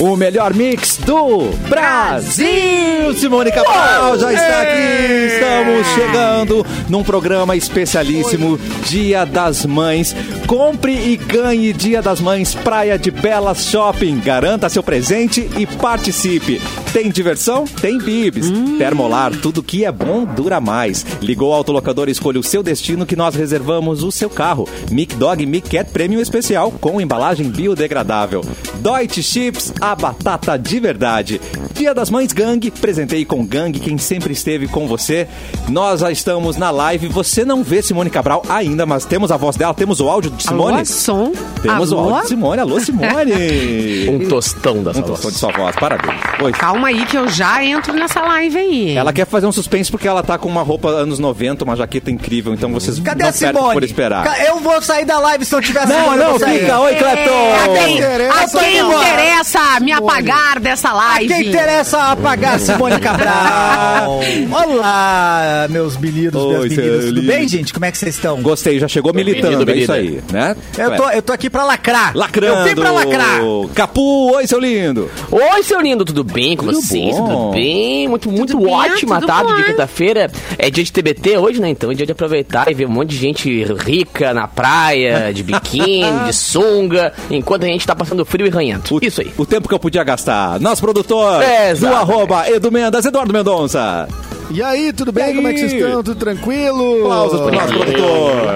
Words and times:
O 0.00 0.16
melhor 0.16 0.54
mix 0.54 0.96
do 0.98 1.50
Brasil! 1.68 3.12
Simone 3.16 3.50
Cabral 3.50 4.16
já 4.16 4.32
está 4.32 4.62
aqui. 4.62 5.26
Estamos 5.34 5.86
chegando 5.88 6.66
num 6.88 7.02
programa 7.02 7.56
especialíssimo, 7.56 8.60
Dia 8.86 9.24
das 9.24 9.66
Mães. 9.66 10.14
Compre 10.48 10.94
e 10.94 11.14
ganhe 11.14 11.74
Dia 11.74 12.00
das 12.00 12.22
Mães 12.22 12.54
Praia 12.54 12.98
de 12.98 13.10
Belas 13.10 13.66
Shopping. 13.66 14.18
Garanta 14.18 14.70
seu 14.70 14.82
presente 14.82 15.46
e 15.58 15.66
participe. 15.66 16.58
Tem 16.90 17.10
diversão? 17.10 17.66
Tem 17.66 17.98
bibs. 17.98 18.50
Termolar, 18.78 19.36
tudo 19.36 19.62
que 19.62 19.84
é 19.84 19.92
bom 19.92 20.24
dura 20.24 20.58
mais. 20.58 21.04
Ligou 21.20 21.52
ao 21.52 21.58
autolocador 21.58 22.08
e 22.08 22.12
escolha 22.12 22.40
o 22.40 22.42
seu 22.42 22.62
destino 22.62 23.04
que 23.04 23.14
nós 23.14 23.34
reservamos 23.34 24.02
o 24.02 24.10
seu 24.10 24.30
carro. 24.30 24.66
Mic 24.90 25.14
Dog 25.16 25.44
Mic 25.44 25.68
Cat 25.68 25.90
Premium 25.90 26.18
Especial 26.18 26.72
com 26.72 26.98
embalagem 26.98 27.50
biodegradável. 27.50 28.42
Deutsche 28.76 29.22
Chips, 29.22 29.74
a 29.82 29.94
batata 29.94 30.56
de 30.56 30.80
verdade. 30.80 31.40
Dia 31.74 31.94
das 31.94 32.08
Mães 32.08 32.32
Gang, 32.32 32.70
presentei 32.70 33.24
com 33.24 33.46
Gang 33.46 33.78
quem 33.78 33.98
sempre 33.98 34.32
esteve 34.32 34.66
com 34.66 34.88
você. 34.88 35.28
Nós 35.68 36.00
já 36.00 36.10
estamos 36.10 36.56
na 36.56 36.70
live. 36.70 37.06
Você 37.08 37.44
não 37.44 37.62
vê 37.62 37.82
Simone 37.82 38.08
Cabral 38.08 38.42
ainda, 38.48 38.86
mas 38.86 39.04
temos 39.04 39.30
a 39.30 39.36
voz 39.36 39.56
dela, 39.56 39.74
temos 39.74 40.00
o 40.00 40.08
áudio 40.08 40.37
Simone. 40.38 40.74
Alô, 40.76 40.84
som. 40.84 41.32
Temos 41.62 41.92
Alô? 41.92 42.02
o 42.02 42.04
áudio 42.10 42.22
de 42.22 42.28
Simone. 42.28 42.60
Alô, 42.60 42.80
Simone. 42.80 44.08
Um 44.08 44.28
tostão 44.28 44.82
da 44.82 44.90
um 44.92 45.02
tostão 45.02 45.30
de 45.30 45.36
sua 45.36 45.52
voz, 45.52 45.74
parabéns. 45.76 46.18
Oi. 46.42 46.52
Calma 46.52 46.88
aí 46.88 47.04
que 47.04 47.16
eu 47.16 47.28
já 47.28 47.62
entro 47.64 47.92
nessa 47.92 48.20
live 48.20 48.56
aí. 48.58 48.96
Ela 48.96 49.12
quer 49.12 49.26
fazer 49.26 49.46
um 49.46 49.52
suspense 49.52 49.90
porque 49.90 50.06
ela 50.08 50.22
tá 50.22 50.38
com 50.38 50.48
uma 50.48 50.62
roupa 50.62 50.88
anos 50.88 51.18
90, 51.18 51.64
uma 51.64 51.76
jaqueta 51.76 52.10
incrível, 52.10 52.54
então 52.54 52.72
vocês 52.72 52.98
Cadê 53.00 53.22
não 53.24 53.28
a 53.28 53.32
Simone? 53.32 53.72
por 53.74 53.84
esperar. 53.84 54.46
Eu 54.46 54.60
vou 54.60 54.80
sair 54.80 55.04
da 55.04 55.18
live 55.18 55.44
se 55.44 55.52
não 55.52 55.60
tiver 55.60 55.86
Não, 55.86 55.96
Simone, 55.96 56.18
eu 56.22 56.28
não, 56.32 56.38
sair. 56.38 56.60
fica. 56.60 56.78
Oi, 56.80 56.92
É, 56.92 56.94
a 56.94 56.98
quem, 56.98 57.04
Clepton. 57.04 57.96
interessa, 57.96 58.58
a 58.58 58.60
quem 58.60 58.78
interessa 58.78 59.80
me 59.80 59.92
apagar 59.92 60.60
dessa 60.60 60.88
A 60.90 60.94
live? 60.94 61.28
quem 61.28 61.48
interessa 61.48 61.98
apagar 62.12 62.58
Simone 62.60 62.98
Cabral? 63.00 64.20
Olá, 64.50 65.66
meus 65.70 65.96
meninos, 65.96 66.34
Oi, 66.42 66.48
minhas 66.68 66.76
meninas. 66.76 67.02
seu 67.04 67.14
Tudo 67.14 67.26
bem, 67.26 67.48
gente? 67.48 67.72
Como 67.72 67.84
é 67.84 67.90
que 67.92 67.98
vocês 67.98 68.14
estão? 68.14 68.40
Gostei, 68.42 68.78
já 68.78 68.88
chegou 68.88 69.12
militando, 69.12 69.58
Menino, 69.58 69.70
é 69.70 69.76
isso 69.76 69.92
aí, 69.92 70.20
né? 70.32 70.56
Eu 70.76 70.96
tô, 70.96 71.10
eu 71.10 71.22
tô 71.22 71.32
aqui 71.32 71.48
pra 71.50 71.64
lacrar. 71.64 72.12
Lacrando. 72.16 72.58
Eu 72.60 72.64
vim 72.64 72.74
pra 72.74 72.90
lacrar. 72.90 73.40
Capu, 73.74 74.32
oi, 74.34 74.46
seu 74.46 74.58
lindo. 74.60 75.10
Oi, 75.30 75.62
seu 75.62 75.80
lindo, 75.80 76.04
tudo 76.04 76.22
bem 76.24 76.56
com 76.56 76.66
Tudo 76.66 76.80
vocês? 76.80 77.16
bom. 77.16 77.26
Tudo 77.26 77.50
bem? 77.52 78.08
Muito, 78.08 78.30
muito 78.30 78.56
bem, 78.58 78.72
ótima 78.74 79.16
tudo 79.16 79.26
tarde 79.26 79.52
de 79.54 79.60
bom. 79.62 79.64
quinta-feira. 79.68 80.30
É 80.58 80.70
dia 80.70 80.84
de 80.84 80.92
TBT 80.92 81.38
hoje, 81.38 81.60
né? 81.60 81.68
Então 81.70 81.90
é 81.90 81.94
dia 81.94 82.06
de 82.06 82.12
aproveitar 82.12 82.70
e 82.70 82.74
ver 82.74 82.86
um 82.86 82.90
monte 82.90 83.10
de 83.10 83.16
gente 83.16 83.64
rica 83.84 84.32
na 84.34 84.46
praia, 84.48 85.32
de 85.32 85.42
biquíni, 85.42 86.04
de 86.26 86.32
sunga, 86.36 87.12
enquanto 87.30 87.64
a 87.64 87.66
gente 87.66 87.86
tá 87.86 87.94
passando 87.94 88.24
frio 88.24 88.46
e 88.46 88.50
ranhento. 88.50 88.98
Isso 89.02 89.20
aí. 89.20 89.32
O 89.36 89.46
tempo 89.46 89.68
que 89.68 89.74
eu 89.74 89.78
podia 89.78 90.04
gastar. 90.04 90.60
Nosso 90.60 90.82
produtor 90.82 91.42
É, 91.42 91.74
do 91.74 91.86
arroba 91.88 92.48
Edu 92.50 92.70
Mendas, 92.70 93.04
Eduardo 93.04 93.32
Mendonça. 93.32 94.08
E 94.50 94.62
aí, 94.62 94.92
tudo 94.94 95.12
bem? 95.12 95.24
Aí? 95.24 95.34
Como 95.34 95.46
é 95.46 95.52
que 95.52 95.58
vocês 95.60 95.72
estão? 95.74 96.02
Tudo 96.02 96.14
tranquilo? 96.18 97.02
Aplausos 97.02 97.40
pro 97.40 97.52
nosso 97.52 97.68
produtor. 97.68 98.54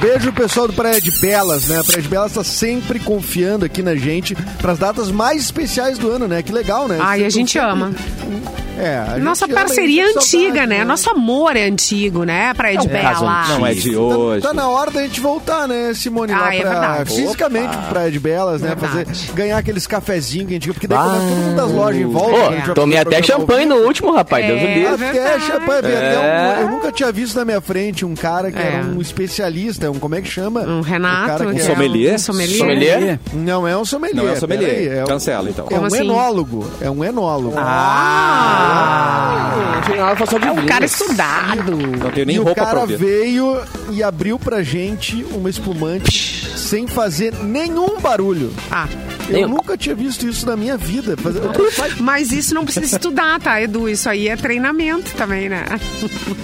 Beijo 0.00 0.32
pessoal 0.32 0.68
do 0.68 0.72
Praia 0.74 1.00
de 1.00 1.10
Belas, 1.20 1.66
né? 1.68 1.80
A 1.80 1.84
Praia 1.84 2.02
de 2.02 2.08
Belas 2.08 2.32
tá 2.32 2.44
sempre 2.44 3.00
confiando 3.00 3.64
aqui 3.64 3.82
na 3.82 3.96
gente 3.96 4.34
pras 4.62 4.78
datas 4.78 5.10
mais 5.10 5.42
especiais 5.42 5.98
do 5.98 6.08
ano, 6.10 6.28
né? 6.28 6.40
Que 6.42 6.52
legal, 6.52 6.86
né? 6.86 6.98
Ai, 7.00 7.24
a 7.24 7.28
gente 7.30 7.58
ama. 7.58 7.88
sempre- 7.92 8.60
É, 8.78 8.96
a 8.96 9.04
gente 9.16 9.20
Nossa 9.24 9.44
ama 9.44 9.54
parceria 9.54 10.06
sente 10.06 10.18
antiga, 10.18 10.46
saudade, 10.60 10.66
né? 10.68 10.84
Nosso 10.84 11.10
amor 11.10 11.54
é 11.56 11.64
antigo, 11.64 12.24
né? 12.24 12.54
Praia 12.54 12.78
de 12.78 12.88
caso 12.88 13.20
Bela. 13.20 13.48
Não 13.48 13.66
é 13.66 13.74
de 13.74 13.92
Tá, 13.92 13.98
hoje. 14.00 14.42
tá 14.42 14.54
na 14.54 14.68
hora 14.70 14.90
da 14.90 15.02
gente 15.02 15.20
voltar, 15.20 15.68
né, 15.68 15.92
Simone? 15.94 16.32
Ah, 16.32 16.54
é 16.54 16.60
pra. 16.60 17.04
Fisicamente 17.04 17.68
pra 17.76 17.82
Praia 17.88 18.10
de 18.10 18.18
Belas, 18.20 18.62
né? 18.62 18.74
Fazer, 18.78 19.06
ganhar 19.34 19.58
aqueles 19.58 19.86
cafezinhos 19.86 20.46
que 20.48 20.54
a 20.54 20.56
gente... 20.56 20.72
Porque 20.72 20.86
daí 20.86 20.98
começa 20.98 21.26
todo 21.26 21.36
mundo 21.36 21.56
das 21.56 21.70
lojas 21.72 22.00
em 22.00 22.06
volta. 22.06 22.30
Ô, 22.36 22.48
a 22.48 22.52
gente 22.52 22.66
vai 22.66 22.74
tomei 22.74 22.98
até 22.98 23.22
champanhe 23.22 23.66
no 23.66 23.76
último, 23.76 24.12
rapaz. 24.14 24.46
Deus 24.46 24.59
o 24.64 24.68
É, 24.68 24.74
livre. 24.74 24.92
Até 25.06 25.12
verdade. 25.12 25.52
até 25.52 26.14
É. 26.14 26.56
um- 26.58 26.60
eu 26.62 26.68
nunca 26.70 26.92
tinha 26.92 27.10
visto 27.12 27.36
na 27.36 27.44
minha 27.44 27.60
frente 27.60 28.04
um 28.04 28.14
cara 28.14 28.50
que 28.50 28.58
É. 28.58 28.74
era 28.74 28.84
um 28.86 29.00
especialista, 29.00 29.90
um 29.90 29.98
como 29.98 30.14
é 30.14 30.20
que 30.20 30.28
chama? 30.28 30.60
Um 30.62 30.80
Renato. 30.80 31.24
O 31.24 31.26
cara 31.26 31.44
que 31.46 31.50
que 31.52 31.56
Um 31.60 31.64
é 31.64 31.66
sommelier? 31.66 32.14
Um 32.14 32.18
sommelier. 32.18 32.58
Sommelier? 32.58 33.20
Não 33.32 33.66
é 33.68 33.76
um 33.76 33.84
sommelier. 33.84 34.16
Não 34.24 34.28
é 34.28 34.32
um 34.32 34.36
sommelier. 34.40 34.70
peraí, 34.70 34.88
é 34.98 35.02
um- 35.04 35.06
Cancela, 35.06 35.50
então. 35.50 35.66
É 35.66 35.68
Como 35.68 35.82
um 35.82 35.86
assim? 35.86 35.98
enólogo. 36.00 36.70
É 36.80 36.90
um 36.90 37.04
enólogo. 37.04 37.54
Ah! 38.40 39.80
De 39.86 39.92
É 40.46 40.52
um 40.52 40.66
cara 40.66 40.84
estudado. 40.84 41.76
Não 41.76 42.10
tenho 42.10 42.26
nem 42.26 42.36
e 42.36 42.38
o 42.38 42.42
roupa 42.44 42.62
pra 42.62 42.72
cara 42.80 42.86
veio 42.86 43.60
e 43.90 44.02
abriu 44.02 44.38
pra 44.38 44.62
gente 44.62 45.24
uma 45.32 45.48
espumante 45.50 46.48
sem 46.56 46.86
fazer 46.86 47.32
nenhum 47.42 47.98
barulho. 48.00 48.52
Ah, 48.70 48.86
Eu 49.30 49.36
Nenhum. 49.36 49.48
nunca 49.50 49.76
tinha 49.76 49.94
visto 49.94 50.26
isso 50.26 50.44
na 50.44 50.56
minha 50.56 50.76
vida. 50.76 51.12
Eu 51.12 52.02
mas 52.02 52.32
isso 52.32 52.54
não 52.54 52.64
precisa 52.64 52.96
estudar, 52.96 53.38
tá, 53.40 53.60
Edu? 53.62 53.88
Isso 53.88 54.08
aí 54.08 54.28
é 54.28 54.36
treinamento 54.36 55.12
também, 55.16 55.48
né? 55.48 55.64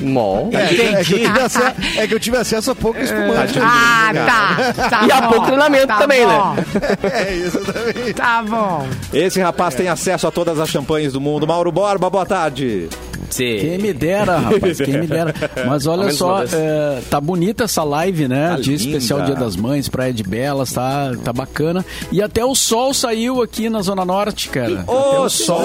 Mó. 0.01 0.49
É, 0.53 0.67
que- 0.69 0.81
é 0.83 1.05
que 1.05 1.13
eu 1.15 1.19
tive 1.19 1.41
acesso, 1.41 1.73
é 1.99 2.07
que 2.07 2.15
eu 2.15 2.21
tive 2.21 2.37
acesso 2.37 2.71
a 2.71 2.75
pouco 2.75 3.01
espumante. 3.01 3.59
Ah, 3.61 4.11
tá. 4.15 4.89
tá 4.89 5.07
E 5.07 5.13
há 5.13 5.21
bom, 5.23 5.29
pouco 5.31 5.47
treinamento 5.47 5.87
tá 5.89 5.99
também, 5.99 6.25
bom, 6.25 6.57
É 7.13 7.35
isso 7.35 7.59
também. 7.65 8.13
Tá 8.15 8.43
bom. 8.43 8.87
Esse 9.13 9.41
rapaz 9.41 9.75
tem 9.75 9.89
acesso 9.89 10.27
a 10.27 10.31
todas 10.31 10.59
as 10.61 10.69
champanhes 10.69 11.13
do 11.13 11.21
mundo. 11.21 11.47
Mauro 11.47 11.73
Borba, 11.73 12.09
boa 12.09 12.25
tarde. 12.27 12.89
Quem 13.37 13.79
me 13.79 13.93
dera, 13.93 14.39
rapaz, 14.39 14.79
quem 14.79 15.01
me 15.01 15.07
dera. 15.07 15.35
Mas 15.67 15.87
olha 15.89 16.11
só, 16.13 16.43
é, 16.45 17.01
tá 17.11 17.21
bonita 17.21 17.65
essa 17.65 17.83
live, 17.85 18.29
né? 18.29 18.51
Tá 18.51 18.57
Dia 18.57 18.77
linda. 18.77 18.89
especial 18.91 19.23
Dia 19.23 19.35
das 19.35 19.57
Mães, 19.57 19.89
Praia 19.89 20.13
de 20.13 20.23
Belas, 20.23 20.73
tá, 20.73 21.13
tá 21.23 21.33
bacana. 21.33 21.85
E 22.11 22.23
até 22.23 22.45
o 22.45 22.55
sol 22.55 22.93
saiu 22.95 23.43
aqui 23.43 23.69
na 23.69 23.83
Zona 23.83 24.05
Norte, 24.05 24.49
cara. 24.49 24.81
até 24.81 24.91
o 24.91 25.29
sol 25.29 25.61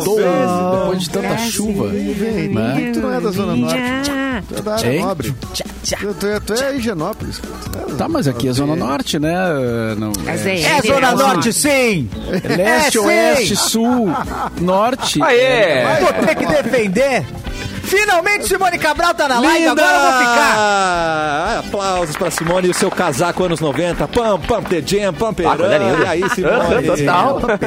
voltou, 0.00 0.16
depois 0.78 1.02
de 1.02 1.10
tanta 1.10 1.38
chuva. 1.38 1.88
Né? 1.88 2.90
Tu 2.92 3.00
não 3.00 3.12
é 3.12 3.20
da 3.20 3.30
Zona 3.30 3.56
Norte. 3.56 3.78
Tu 4.48 4.54
é 4.56 4.62
da 4.62 4.74
área 4.74 5.00
nobre. 5.00 5.34
Tu, 5.82 6.14
tu 6.14 6.26
é, 6.26 6.40
tu 6.40 6.52
é 6.52 6.76
Higienópolis. 6.76 7.40
Tá, 7.96 8.06
mas 8.08 8.28
aqui 8.28 8.48
é 8.48 8.52
Zona 8.52 8.76
Norte, 8.76 9.18
né? 9.18 9.34
Não, 9.98 10.12
Mas 10.24 10.44
é, 10.46 10.60
É 10.60 10.82
Zona 10.82 11.12
Norte, 11.12 11.52
sim! 11.52 12.08
leste, 12.44 12.60
É, 12.60 12.90
sim. 12.90 12.98
oeste, 12.98 13.56
sul, 13.56 14.08
norte. 14.60 15.22
Aê! 15.22 15.84
Vou 16.00 16.12
ter 16.26 16.34
que 16.34 16.46
defender. 16.46 17.24
Finalmente 17.90 18.46
Simone 18.46 18.78
Cabral 18.78 19.12
tá 19.14 19.26
na 19.26 19.40
live, 19.40 19.66
agora 19.66 19.96
eu 19.96 20.00
vou 20.02 20.12
ficar. 20.20 20.54
Ah, 20.56 21.58
Aplausos 21.66 22.16
pra 22.16 22.30
Simone 22.30 22.68
e 22.68 22.70
o 22.70 22.74
seu 22.74 22.88
casaco 22.90 23.42
anos 23.44 23.58
90. 23.60 24.06
Pam, 24.08 24.38
pam, 24.38 24.62
the 24.62 24.80
jam, 24.84 25.12
pam, 25.12 25.30
Ah, 25.30 25.56
coisa 25.56 25.78
linda. 25.78 25.98
E 26.04 26.06
aí, 26.06 26.30
Simone? 26.30 26.86
Total. 26.86 27.40
Pam, 27.40 27.58
pam, 27.58 27.66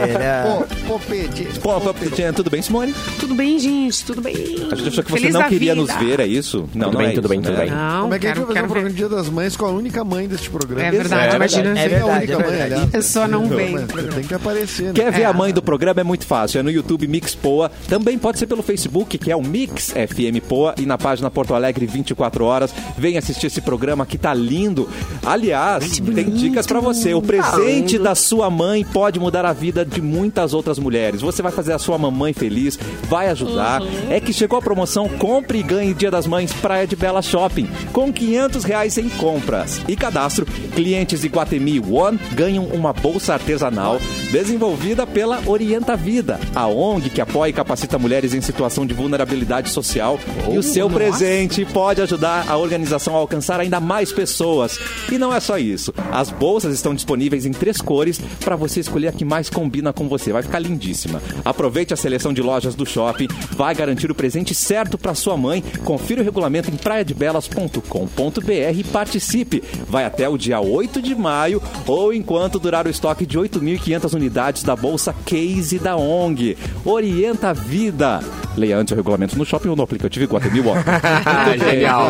jam. 2.15 2.33
Tudo 2.33 2.49
bem, 2.49 2.61
Simone? 2.61 2.93
Tudo 3.19 3.35
bem, 3.35 3.59
gente? 3.59 4.05
Tudo 4.05 4.21
bem? 4.21 4.33
A 4.71 4.75
gente 4.75 4.87
achou 4.87 5.03
que 5.03 5.11
você 5.11 5.19
Feliz 5.19 5.33
não 5.33 5.43
queria 5.43 5.75
vida. 5.75 5.93
nos 5.93 5.95
ver, 5.95 6.19
é 6.21 6.27
isso? 6.27 6.69
Não, 6.73 6.87
Tudo 6.87 6.93
não 6.93 6.99
bem, 7.01 7.09
é 7.09 7.13
tudo 7.13 7.27
bem, 7.29 7.39
né? 7.39 7.45
tudo 7.49 7.57
bem. 7.57 7.69
Não, 7.69 8.01
Como 8.03 8.13
é 8.13 8.19
que 8.19 8.27
a 8.27 8.29
gente 8.29 8.37
vai 8.37 8.47
fazer 8.47 8.59
um 8.61 8.67
programa 8.67 8.89
de 8.89 8.95
Dia 8.95 9.09
das 9.09 9.29
Mães 9.29 9.57
com 9.57 9.65
a 9.65 9.69
única 9.71 10.03
mãe 10.05 10.27
deste 10.27 10.49
programa? 10.49 10.87
É 10.87 10.91
verdade, 10.91 11.33
É 11.33 11.35
imagina. 11.35 11.69
É 11.69 11.73
Você 11.73 11.79
é 11.79 11.83
a 11.83 11.87
verdade, 11.89 12.17
única 12.17 12.33
é 12.33 12.37
mãe, 12.37 12.45
verdade. 12.47 12.63
aliás. 12.73 12.83
A 12.83 12.87
pessoa 12.91 13.27
não 13.27 13.45
vem. 13.47 13.75
Tem 13.85 14.23
que 14.23 14.33
aparecer, 14.33 14.83
né? 14.85 14.91
Quer 14.93 15.11
ver 15.11 15.21
É. 15.23 15.25
a 15.25 15.33
mãe 15.33 15.51
do 15.53 15.61
programa? 15.61 15.99
É 16.01 16.03
muito 16.03 16.25
fácil. 16.25 16.59
É 16.59 16.63
no 16.63 16.71
YouTube 16.71 17.07
Mix 17.07 17.35
Poa. 17.35 17.69
Também 17.89 18.17
pode 18.17 18.39
ser 18.39 18.47
pelo 18.47 18.63
Facebook, 18.63 19.17
que 19.17 19.31
é 19.31 19.35
o 19.35 19.41
Mix 19.41 19.89
FM 19.91 20.12
Poa. 20.41 20.75
E 20.77 20.85
na 20.85 20.97
página 20.97 21.29
Porto 21.29 21.53
Alegre 21.53 21.85
24 21.85 22.45
horas. 22.45 22.73
Vem 22.97 23.17
assistir 23.17 23.47
esse 23.47 23.61
programa 23.61 24.05
que 24.05 24.17
tá 24.17 24.33
lindo. 24.33 24.87
Aliás, 25.25 25.99
tem 25.99 26.29
dicas 26.29 26.65
pra 26.65 26.79
você. 26.79 27.13
O 27.13 27.21
presente 27.21 27.97
da 27.97 28.15
sua 28.15 28.49
mãe 28.49 28.83
pode 28.83 29.19
mudar 29.19 29.45
a 29.45 29.53
vida 29.53 29.85
de 29.85 30.01
muitas 30.01 30.53
outras 30.53 30.77
mulheres. 30.79 31.21
Você 31.21 31.41
vai 31.41 31.51
fazer 31.51 31.73
a 31.73 31.79
sua 31.79 31.97
mamãe 31.97 32.33
feliz, 32.33 32.77
vai 33.09 33.29
ajudar. 33.29 33.81
É 34.09 34.19
que 34.19 34.33
chegou 34.33 34.59
a 34.59 34.61
promoção 34.61 35.07
Compre 35.09 35.59
e 35.59 35.63
Ganhe 35.63 35.93
Dia 35.93 36.11
das 36.11 36.27
Mães 36.27 36.51
Praia 36.53 36.87
de 36.87 36.95
Bela 36.95 37.21
Shopping. 37.21 37.67
Com 37.91 38.11
500 38.11 38.63
reais 38.63 38.97
em 38.97 39.09
compras. 39.09 39.81
E 39.87 39.95
cadastro, 39.95 40.45
clientes 40.75 41.23
Iguatemi 41.23 41.79
One 41.79 42.19
ganham 42.33 42.65
uma 42.65 42.93
bolsa 42.93 43.33
artesanal 43.33 43.99
desenvolvida 44.31 45.05
pela 45.05 45.41
Orienta 45.45 45.95
Vida, 45.95 46.39
a 46.55 46.67
ONG 46.67 47.09
que 47.09 47.21
apoia 47.21 47.49
e 47.49 47.53
capacita 47.53 47.99
mulheres 47.99 48.33
em 48.33 48.41
situação 48.41 48.85
de 48.85 48.93
vulnerabilidade 48.93 49.69
social. 49.69 50.02
E 50.51 50.57
o 50.57 50.63
seu 50.63 50.89
presente 50.89 51.65
pode 51.65 52.01
ajudar 52.01 52.45
a 52.49 52.57
organização 52.57 53.15
a 53.15 53.19
alcançar 53.19 53.59
ainda 53.59 53.79
mais 53.79 54.11
pessoas. 54.11 54.79
E 55.11 55.17
não 55.17 55.33
é 55.33 55.39
só 55.39 55.57
isso. 55.57 55.93
As 56.11 56.29
bolsas 56.29 56.73
estão 56.73 56.93
disponíveis 56.93 57.45
em 57.45 57.51
três 57.51 57.79
cores 57.79 58.19
para 58.43 58.55
você 58.55 58.79
escolher 58.79 59.07
a 59.09 59.11
que 59.11 59.25
mais 59.25 59.49
combina 59.49 59.93
com 59.93 60.07
você. 60.07 60.31
Vai 60.31 60.43
ficar 60.43 60.59
lindíssima. 60.59 61.21
Aproveite 61.43 61.93
a 61.93 61.97
seleção 61.97 62.33
de 62.33 62.41
lojas 62.41 62.75
do 62.75 62.85
shopping, 62.85 63.27
vai 63.51 63.73
garantir 63.73 64.11
o 64.11 64.15
presente 64.15 64.53
certo 64.53 64.97
para 64.97 65.15
sua 65.15 65.37
mãe. 65.37 65.63
Confira 65.83 66.21
o 66.21 66.23
regulamento 66.23 66.69
em 66.69 66.77
praiadebelas.com.br 66.77 68.51
e 68.75 68.83
participe. 68.83 69.63
Vai 69.87 70.05
até 70.05 70.27
o 70.27 70.37
dia 70.37 70.59
8 70.59 71.01
de 71.01 71.15
maio 71.15 71.61
ou 71.87 72.13
enquanto 72.13 72.59
durar 72.59 72.85
o 72.85 72.89
estoque 72.89 73.25
de 73.25 73.37
8.500 73.37 74.13
unidades 74.13 74.63
da 74.63 74.75
bolsa 74.75 75.13
Case 75.25 75.79
da 75.79 75.95
ONG. 75.95 76.57
Orienta 76.85 77.49
a 77.49 77.53
vida. 77.53 78.21
Leia 78.55 78.77
antes 78.77 78.91
o 78.91 78.95
regulamento 78.95 79.37
no 79.37 79.45
shopping 79.45 79.69
ou 79.69 79.75
no 79.75 79.83
aplicativo 79.83 80.25
Iguatemi 80.25 80.59
Walk. 80.61 80.81
Ah, 81.25 81.57
Genial. 81.57 82.09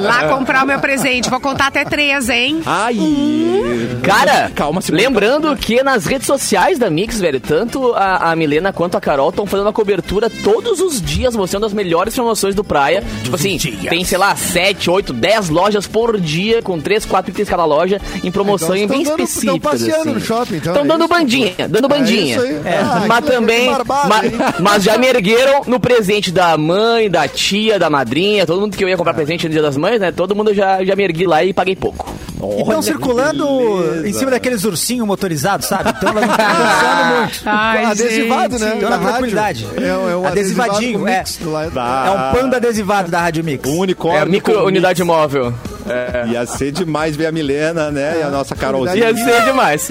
Lá 0.00 0.28
comprar 0.28 0.64
o 0.64 0.66
meu 0.66 0.78
presente. 0.78 1.28
Vou 1.30 1.40
contar 1.40 1.66
até 1.68 1.84
três, 1.84 2.28
hein? 2.28 2.62
Ai! 2.66 2.96
Cara, 4.02 4.50
Calma, 4.54 4.80
Simone. 4.80 5.02
lembrando 5.04 5.56
que 5.56 5.82
nas 5.82 6.04
redes 6.06 6.26
sociais 6.26 6.78
da 6.78 6.90
Mix, 6.90 7.18
velho, 7.20 7.40
tanto 7.40 7.92
a, 7.94 8.30
a 8.32 8.36
Milena 8.36 8.72
quanto 8.72 8.96
a 8.96 9.00
Carol 9.00 9.30
estão 9.30 9.46
fazendo 9.46 9.66
uma 9.66 9.72
cobertura 9.72 10.28
todos 10.42 10.80
os 10.80 11.00
dias, 11.00 11.34
mostrando 11.36 11.66
as 11.66 11.72
melhores 11.72 12.14
promoções 12.14 12.54
do 12.54 12.62
Praia. 12.64 13.02
Tipo 13.22 13.36
assim, 13.36 13.58
tem, 13.88 14.04
sei 14.04 14.18
lá, 14.18 14.34
7, 14.36 14.90
8, 14.90 15.12
10 15.12 15.48
lojas 15.48 15.86
por 15.86 16.20
dia, 16.20 16.62
com 16.62 16.78
3, 16.80 17.04
4 17.04 17.30
itens 17.30 17.48
cada 17.48 17.64
loja, 17.64 18.00
em 18.22 18.30
promoção 18.30 18.74
Então, 18.76 18.96
e 18.96 18.98
bem 18.98 19.04
dando- 19.04 19.22
específicas. 19.22 19.54
estão 19.54 19.58
passeando 19.58 20.00
assim. 20.02 20.12
no 20.12 20.20
shopping, 20.20 20.56
então, 20.56 20.72
Estão 20.72 20.84
é 20.84 20.88
dando 20.88 21.04
isso? 21.04 21.08
bandinha, 21.14 21.54
dando 21.68 21.88
bandinha. 21.88 22.36
isso 22.36 22.44
aí. 22.44 22.60
Ah, 22.66 23.04
mas 23.06 23.24
também. 23.24 23.60
que 23.68 23.70
barbado, 23.74 24.08
ma- 24.08 24.24
hein? 24.24 24.32
mas 24.60 24.82
já 24.82 24.98
me 24.98 25.08
no 25.66 25.78
presente 25.80 26.30
da 26.30 26.56
mãe, 26.56 27.10
da 27.10 27.26
tia, 27.28 27.78
da 27.78 27.88
madrinha, 27.90 28.46
todo 28.46 28.60
mundo 28.60 28.76
que 28.76 28.84
eu 28.84 28.88
ia 28.88 28.96
comprar 28.96 29.14
presente 29.14 29.46
no 29.46 29.52
dia 29.52 29.62
das 29.62 29.76
mães, 29.76 30.00
né? 30.00 30.12
Todo 30.12 30.34
mundo 30.34 30.52
já, 30.54 30.84
já 30.84 30.94
me 30.96 31.02
ergui 31.04 31.26
lá 31.26 31.42
e 31.44 31.52
paguei 31.52 31.76
pouco. 31.76 32.06
Estão 32.58 32.82
circulando 32.82 33.46
em 34.04 34.12
cima 34.12 34.32
daqueles 34.32 34.64
ursinhos 34.64 35.06
motorizados, 35.06 35.66
sabe? 35.66 35.90
Então 35.96 36.08
elas 36.10 36.26
não 36.26 36.32
estão 36.34 36.46
dançando 36.58 37.20
muito. 37.20 37.40
Ai, 37.46 37.84
adesivado, 37.84 38.58
gente. 38.58 38.68
né? 38.68 38.74
Então, 38.78 38.90
na 38.90 38.98
tranquilidade. 38.98 39.66
É, 39.76 39.86
é 40.12 40.16
um 40.16 40.26
Adesivadinho, 40.26 41.06
adesivado 41.06 41.68
é. 41.68 41.70
Tá. 41.70 42.04
É 42.06 42.10
um 42.10 42.40
panda 42.42 42.56
adesivado 42.56 43.10
da 43.12 43.20
Rádio 43.20 43.44
Mix. 43.44 43.68
Um 43.68 43.76
É 43.76 43.78
unicórnio. 43.80 44.22
a 44.22 44.26
micro 44.26 44.64
unidade 44.66 45.02
mix. 45.02 45.06
móvel. 45.14 45.54
Ia 46.30 46.46
ser 46.46 46.72
demais 46.72 47.14
ver 47.16 47.26
a 47.26 47.32
Milena, 47.32 47.90
né? 47.92 48.18
E 48.20 48.22
a 48.22 48.28
nossa 48.30 48.56
Carolzinha. 48.56 49.10
Ia 49.10 49.16
ser 49.16 49.44
demais. 49.44 49.90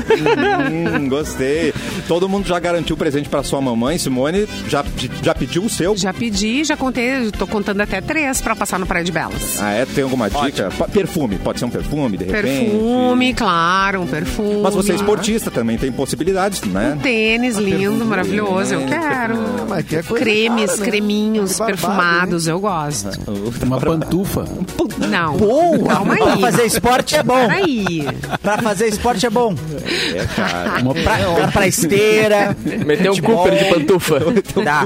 Hum, 0.99 1.07
gostei. 1.09 1.73
Todo 2.07 2.27
mundo 2.27 2.47
já 2.47 2.59
garantiu 2.59 2.95
o 2.95 2.99
presente 2.99 3.29
pra 3.29 3.43
sua 3.43 3.61
mamãe, 3.61 3.97
Simone. 3.97 4.47
Já, 4.67 4.83
já 5.21 5.30
pediu 5.33 5.63
o 5.63 5.69
seu? 5.69 5.95
Já 5.97 6.13
pedi, 6.13 6.63
já 6.63 6.75
contei, 6.77 7.31
tô 7.31 7.45
contando 7.47 7.81
até 7.81 8.01
três 8.01 8.41
pra 8.41 8.55
passar 8.55 8.79
no 8.79 8.85
Praia 8.85 9.03
de 9.03 9.11
Belas. 9.11 9.59
Ah, 9.61 9.71
é? 9.71 9.85
Tem 9.85 10.03
alguma 10.03 10.29
dica? 10.29 10.69
Perfume. 10.91 11.37
Pode 11.37 11.59
ser 11.59 11.65
um 11.65 11.69
perfume, 11.69 12.17
de 12.17 12.25
repente. 12.25 12.71
Perfume, 12.71 13.33
claro, 13.33 14.01
um 14.01 14.07
perfume. 14.07 14.61
Mas 14.61 14.73
você 14.73 14.91
é 14.91 14.95
esportista 14.95 15.49
também, 15.51 15.77
tem 15.77 15.91
possibilidades, 15.91 16.61
né? 16.63 16.97
Tênis 17.01 17.57
lindo, 17.57 18.05
maravilhoso, 18.05 18.73
eu 18.73 18.85
quero. 18.85 19.35
Mas 19.67 19.85
que 19.85 19.95
é 19.97 20.03
coisa 20.03 20.23
Cremes, 20.23 20.71
cara, 20.71 20.79
né? 20.81 20.85
creminhos, 20.85 21.51
Que 21.53 21.57
barbado, 21.59 21.77
perfumados, 21.81 22.47
eu 22.47 22.59
gosto. 22.59 23.09
Uma 23.63 23.79
pantufa. 23.79 24.45
Não, 25.09 25.37
Boa! 25.37 25.87
calma 25.87 26.15
Pra 26.15 26.33
aí. 26.33 26.41
fazer 26.41 26.65
esporte 26.65 27.15
é 27.15 27.23
bom. 27.23 27.47
Aí. 27.49 28.07
Pra 28.41 28.57
fazer 28.59 28.87
esporte 28.87 29.25
é 29.25 29.29
bom. 29.29 29.55
É, 30.15 30.25
cara. 30.35 30.81
Uma 30.81 30.93
Pra, 30.93 31.17
pra, 31.17 31.47
pra 31.47 31.67
esteira. 31.67 32.55
Meteu 32.85 33.13
um 33.13 33.17
Cooper 33.21 33.57
de 33.57 33.65
pantufa. 33.73 34.19
Dá. 34.63 34.85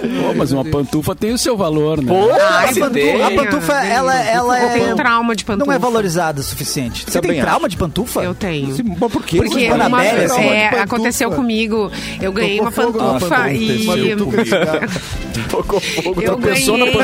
Pô, 0.00 0.34
mas 0.36 0.52
uma 0.52 0.64
pantufa 0.64 1.14
tem 1.14 1.32
o 1.32 1.38
seu 1.38 1.56
valor, 1.56 2.02
né? 2.02 2.08
Pô, 2.12 2.30
Ai, 2.32 2.72
se 2.72 2.80
pantufa. 2.80 3.00
tem. 3.00 3.22
A 3.22 3.30
pantufa, 3.30 3.72
ela, 3.84 4.14
ela 4.24 4.60
Eu 4.62 4.68
tenho 4.72 4.90
é. 4.90 4.94
trauma 4.94 5.36
de 5.36 5.44
pantufa. 5.44 5.66
Não 5.66 5.72
é 5.74 5.78
valorizada 5.78 6.40
o 6.40 6.42
suficiente. 6.42 7.04
Você 7.04 7.20
Também 7.20 7.36
tem 7.36 7.42
trauma 7.42 7.68
de 7.68 7.76
pantufa? 7.76 8.22
Eu 8.22 8.34
tenho. 8.34 8.74
Mas 9.00 9.12
por 9.12 9.24
quê? 9.24 9.36
Porque 9.38 9.54
Você 9.54 9.72
uma, 9.72 9.88
na 9.88 9.98
pele, 9.98 10.24
assim, 10.24 10.42
é, 10.42 10.64
pantufa. 10.70 10.82
aconteceu 10.82 11.30
comigo. 11.30 11.90
Eu 12.20 12.32
ganhei 12.32 12.60
uma 12.60 12.72
pantufa 12.72 13.08
pantufa. 13.20 13.52
e. 13.52 13.84
Uma 13.84 13.96
pantufa. 14.26 15.10
Tocou 15.50 15.80
fogo. 15.80 16.20
Eu 16.22 16.36
tropeçou 16.36 16.78
na 16.78 16.84
ganhei, 16.86 17.00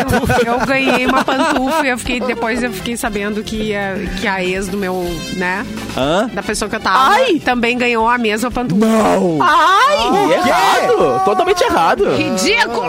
eu 0.47 0.67
ganhei 0.67 1.07
uma 1.07 1.25
pantufa 1.25 1.87
e 1.87 1.91
eu 1.91 1.99
fiquei, 1.99 2.21
depois 2.21 2.63
eu 2.63 2.73
fiquei 2.73 2.97
sabendo 2.97 3.43
que 3.43 3.75
a, 3.75 3.95
que 4.21 4.27
a 4.27 4.43
ex 4.45 4.69
do 4.69 4.77
meu, 4.77 5.05
né? 5.37 5.65
Hã? 5.97 6.29
Da 6.33 6.43
pessoa 6.43 6.69
que 6.69 6.77
eu 6.77 6.81
tava 6.81 7.15
Ai! 7.15 7.41
também 7.41 7.77
ganhou 7.77 8.09
a 8.09 8.19
mesma 8.19 8.51
pantufa. 8.51 8.87
Ai, 9.41 10.33
errado. 10.33 11.25
Totalmente 11.25 11.63
errado. 11.65 12.05
Ridículo! 12.17 12.86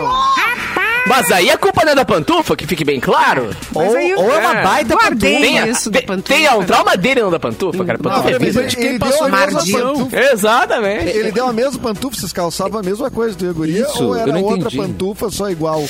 Mas 1.06 1.32
aí 1.32 1.48
a 1.50 1.56
culpa 1.56 1.84
não 1.86 1.92
é 1.92 1.94
da 1.94 2.04
pantufa, 2.04 2.54
que 2.54 2.66
fique 2.66 2.84
bem 2.84 3.00
claro. 3.00 3.48
Ou, 3.74 3.96
aí 3.96 4.14
ou 4.14 4.30
é 4.30 4.38
uma 4.40 4.58
É. 4.58 4.62
baita 4.62 4.94
Guardei. 4.94 5.32
pantufa. 5.36 5.46
Tem, 5.52 5.58
a- 5.60 5.66
isso 5.66 5.90
da 5.90 5.98
tem, 6.00 6.06
pantufa. 6.06 6.34
tem 6.34 6.50
um 6.54 6.64
trauma 6.64 6.96
dele 6.98 7.22
não 7.22 7.30
da 7.30 7.40
pantufa, 7.40 7.82
cara. 7.84 7.98
Pantufa 7.98 8.22
Não, 8.24 8.28
é 8.36 8.38
vida. 8.38 8.60
ele, 8.60 8.86
ele 8.88 8.98
passou 8.98 9.24
a 9.24 9.28
mesma 9.30 9.60
pantufa. 9.64 10.16
Exatamente. 10.32 11.08
Ele 11.08 11.32
deu 11.32 11.46
a 11.48 11.52
mesma 11.52 11.78
pantufa, 11.80 12.16
vocês 12.20 12.32
calçavam 12.32 12.80
a 12.80 12.82
mesma 12.82 13.10
coisa, 13.10 13.34
tu 13.34 13.46
e 13.46 13.48
a 13.48 13.52
guria? 13.52 13.82
Isso, 13.84 14.04
ou 14.04 14.16
era 14.16 14.28
eu 14.28 14.34
não 14.34 14.42
outra 14.42 14.58
entendi. 14.68 14.76
pantufa 14.76 15.30
só 15.30 15.48
igual? 15.48 15.82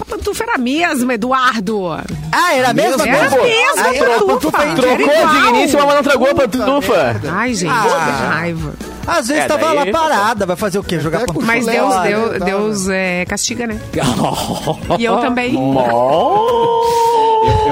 A 0.00 0.04
pantufa 0.04 0.42
era 0.44 0.54
a 0.56 0.58
mesma, 0.58 1.14
Eduardo. 1.14 1.88
Ah, 2.30 2.54
era 2.54 2.68
a 2.70 2.74
mesma 2.74 3.04
Era 3.08 3.16
a 3.16 3.20
pantufa? 3.30 3.42
mesma 3.42 3.82
Ah, 3.88 3.94
era 3.94 4.16
a 4.16 4.18
pantufa. 4.18 4.50
pantufa. 4.52 4.74
Trocou 4.82 5.14
a 5.14 5.32
digníssima, 5.32 5.86
mas 5.86 5.94
não 5.94 6.02
tragou 6.02 6.28
a 6.30 6.34
pantufa. 6.34 7.20
Ai, 7.32 7.54
gente, 7.54 7.72
Ah. 7.72 7.82
que 8.20 8.34
raiva. 8.34 8.72
Às 9.06 9.28
vezes 9.28 9.44
É, 9.44 9.46
tava 9.46 9.72
lá 9.72 9.86
parada, 9.86 10.46
vai 10.46 10.56
fazer 10.56 10.78
o 10.78 10.84
quê? 10.84 10.98
Jogar 10.98 11.22
Até 11.22 11.32
com? 11.32 11.40
Mas 11.42 11.64
Chulé, 11.64 11.76
Deus, 11.76 11.94
olha, 11.94 12.08
Deus, 12.16 12.38
tá, 12.38 12.44
Deus 12.44 12.88
é, 12.88 13.24
castiga, 13.26 13.66
né? 13.66 13.78
E 14.98 15.04
eu 15.04 15.18
também. 15.18 15.54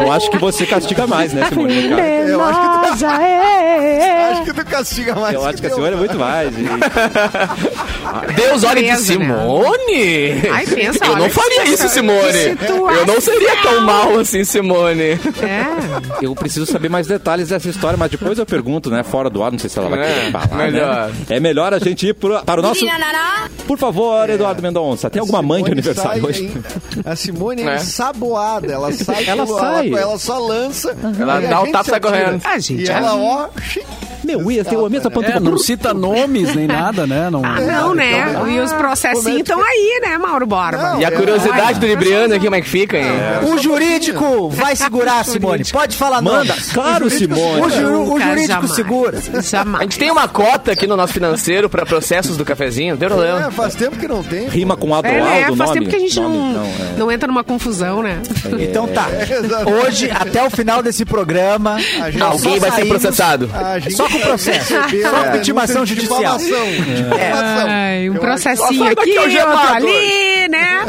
Eu 0.03 0.13
acho 0.13 0.31
que 0.31 0.39
você 0.39 0.67
castiga 0.67 1.07
mais, 1.07 1.33
né, 1.33 1.47
Simone? 1.49 1.89
cara? 1.89 2.03
Eu 2.09 2.43
acho 2.43 2.61
que 2.61 2.97
tu, 2.99 3.05
é. 3.11 4.31
acho 4.33 4.43
que 4.45 4.53
tu 4.55 4.65
castiga 4.67 5.15
mais. 5.15 5.35
Eu 5.35 5.47
acho 5.47 5.61
que 5.61 5.67
a 5.67 5.71
senhora 5.71 5.95
é 5.95 5.99
muito 5.99 6.19
mais. 6.19 6.55
gente. 6.55 6.69
Deus 8.37 8.65
olha 8.65 8.79
e 8.81 8.85
Presa, 8.85 9.19
né? 9.19 9.27
Simone! 9.27 10.49
Ai, 10.53 10.67
pensa, 10.67 11.05
Eu 11.07 11.17
não 11.17 11.31
faria 11.31 11.65
isso, 11.65 11.89
Simone. 11.89 12.57
Eu 12.99 13.07
não 13.07 13.21
seria 13.21 13.57
tão 13.63 13.81
mal 13.83 14.19
assim, 14.19 14.45
Simone. 14.45 15.03
É. 15.03 15.65
Eu 16.23 16.35
preciso 16.35 16.67
saber 16.67 16.89
mais 16.89 17.07
detalhes 17.07 17.49
dessa 17.49 17.69
história, 17.69 17.97
mas 17.97 18.11
depois 18.11 18.39
eu 18.39 18.47
pergunto, 18.47 18.91
né, 18.91 19.03
fora 19.03 19.29
do 19.31 19.43
ar, 19.43 19.51
não 19.53 19.59
sei 19.59 19.71
se 19.71 19.79
ela 19.79 19.89
vai 19.89 20.01
É, 20.01 20.15
querer 20.15 20.31
falar, 20.33 20.57
melhor. 20.57 21.09
né? 21.09 21.15
É 21.31 21.41
melhor 21.41 21.75
a 21.75 21.79
gente 21.79 22.07
ir 22.09 22.15
pro- 22.15 22.43
para 22.45 22.61
o 22.61 22.63
nosso... 22.63 22.85
Por 23.67 23.79
favor, 23.79 24.29
Eduardo 24.29 24.61
Mendonça, 24.63 25.09
tem 25.09 25.21
alguma 25.21 25.41
mãe 25.41 25.63
de 25.63 25.71
Simone 25.71 25.81
aniversário 25.81 26.27
hoje? 26.27 26.53
a 27.05 27.17
Simone 27.17 27.63
é, 27.63 27.67
É. 27.67 27.77
ensaboada. 27.77 28.73
Ela 28.73 28.93
sai. 28.93 29.25
Ela 29.27 29.47
sai. 29.47 29.84
Ela, 29.93 30.19
só 30.19 30.39
lança. 30.39 30.97
Ela 31.19 31.41
dá 31.41 31.63
o 31.63 31.73
tapa 31.73 31.89
e 31.89 31.91
sai 31.91 32.01
correndo. 32.01 32.41
Ah, 32.45 32.59
gente, 32.59 32.83
E 32.85 32.89
ela, 32.89 33.15
ó. 33.17 33.49
Meu, 34.25 34.51
ia 34.51 34.65
ter 34.65 34.77
a 34.77 34.89
mesma 34.89 35.11
pantufa. 35.11 35.37
É, 35.37 35.41
não 35.41 35.59
cita 35.59 35.93
nomes 35.95 36.55
nem 36.55 36.67
nada, 36.67 37.07
né? 37.07 37.29
Não, 37.31 37.43
Ah, 37.45 37.61
não, 37.61 37.95
né? 37.95 38.27
então, 38.31 38.49
e 38.51 38.61
os 38.61 38.73
ah, 38.73 38.77
processinhos 38.77 39.27
é 39.27 39.31
que- 39.35 39.41
estão 39.43 39.61
aí, 39.63 40.01
né, 40.03 40.19
Mauro 40.19 40.47
Borba? 40.47 40.77
Não, 40.95 41.01
E 41.01 41.05
a 41.05 41.11
curiosidade 41.13 41.79
do 41.79 41.87
Libriano 41.87 42.35
aqui, 42.35 42.45
como 42.45 42.57
é 42.57 42.61
que 42.61 42.69
fica, 42.69 42.99
hein? 42.99 43.07
O 43.53 43.59
jurídico 43.59 44.49
vai 44.51 44.75
segurar, 44.77 45.25
Simone. 45.27 45.65
Pode 45.65 45.97
falar 45.97 46.23
Manda, 46.23 46.55
claro, 46.73 47.09
Simone. 47.11 47.61
O, 47.63 47.71
juru- 47.71 48.15
o 48.15 48.21
jurídico 48.21 48.47
jamais. 48.49 48.75
segura. 48.75 49.19
A 49.79 49.83
gente 49.83 49.99
tem 49.99 50.11
uma 50.11 50.29
cota 50.29 50.73
aqui 50.73 50.87
no 50.87 50.97
nosso 50.97 51.13
financeiro 51.13 51.69
pra 51.69 51.85
processos 51.85 52.37
do 52.37 52.45
cafezinho, 52.45 52.93
não 52.93 52.99
tem 52.99 53.09
problema. 53.09 53.47
É, 53.47 53.51
faz 53.51 53.75
tempo 53.75 53.97
que 53.97 54.09
não 54.09 54.23
tem. 54.23 54.49
Rima 54.49 54.77
com 54.77 54.95
É, 54.95 54.99
Adroaldo, 54.99 55.27
né? 55.27 55.45
Faz 55.45 55.59
nome? 55.59 55.73
tempo 55.81 55.91
que 55.91 55.97
a 55.97 55.99
gente 55.99 56.21
Nome, 56.21 56.37
não, 56.39 56.51
então, 56.51 56.65
é. 56.65 56.99
não 56.99 57.13
entra 57.13 57.27
numa 57.29 57.45
confusão, 57.45 58.03
né? 58.03 58.21
Então 58.59 58.87
tá. 58.89 59.09
Hoje, 59.87 60.11
até 60.11 60.43
o 60.45 60.51
final 60.51 60.83
desse 60.83 61.05
programa, 61.05 61.75
A 61.75 62.11
gente- 62.11 62.19
nós 62.19 62.45
Alguém 62.45 62.59
vai 62.61 62.71
ser 62.71 62.87
processado. 62.87 63.51
A 63.55 63.79
gente 63.79 63.95
Só 63.97 64.07
com 64.19 64.27
processo. 64.27 64.75
recebeu 64.75 65.11
Só 65.11 65.11
com 65.11 65.23
denúncia 65.23 65.39
intimação 65.39 65.85
de 65.85 65.95
judicial. 65.95 66.39
Ai, 67.67 68.11
um 68.11 68.15
processinho 68.15 68.91
aqui, 68.91 69.19
outro 69.19 69.59
ali, 69.75 70.49
né? 70.49 70.85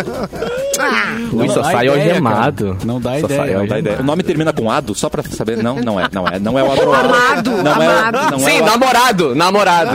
Ah, 0.80 1.16
Ui, 1.32 1.50
só 1.50 1.64
sai 1.64 1.88
algemado. 1.88 2.78
Não 2.84 3.00
dá 3.00 3.12
Só 3.20 3.26
ideia. 3.26 3.42
sai 3.42 3.54
Não 3.54 3.68
dá 3.68 3.80
ideia. 3.80 4.00
O 4.00 4.04
nome 4.04 4.24
termina 4.24 4.52
com 4.54 4.70
Ado, 4.70 4.94
só 4.96 5.10
pra 5.10 5.24
saber. 5.24 5.58
Não, 5.62 5.76
não 5.76 6.00
é, 6.00 6.08
não 6.12 6.28
é. 6.28 6.40
Não 6.40 6.60
é 6.60 6.64
o 6.64 6.72
Adroaldo. 6.72 7.10
Amado, 7.14 7.52
não 7.64 7.72
amado. 7.72 8.18
É, 8.18 8.32
não 8.32 8.40
Sim, 8.40 8.58
é 8.58 8.62
o 8.62 8.66
namorado, 8.66 9.36
namorado. 9.36 9.92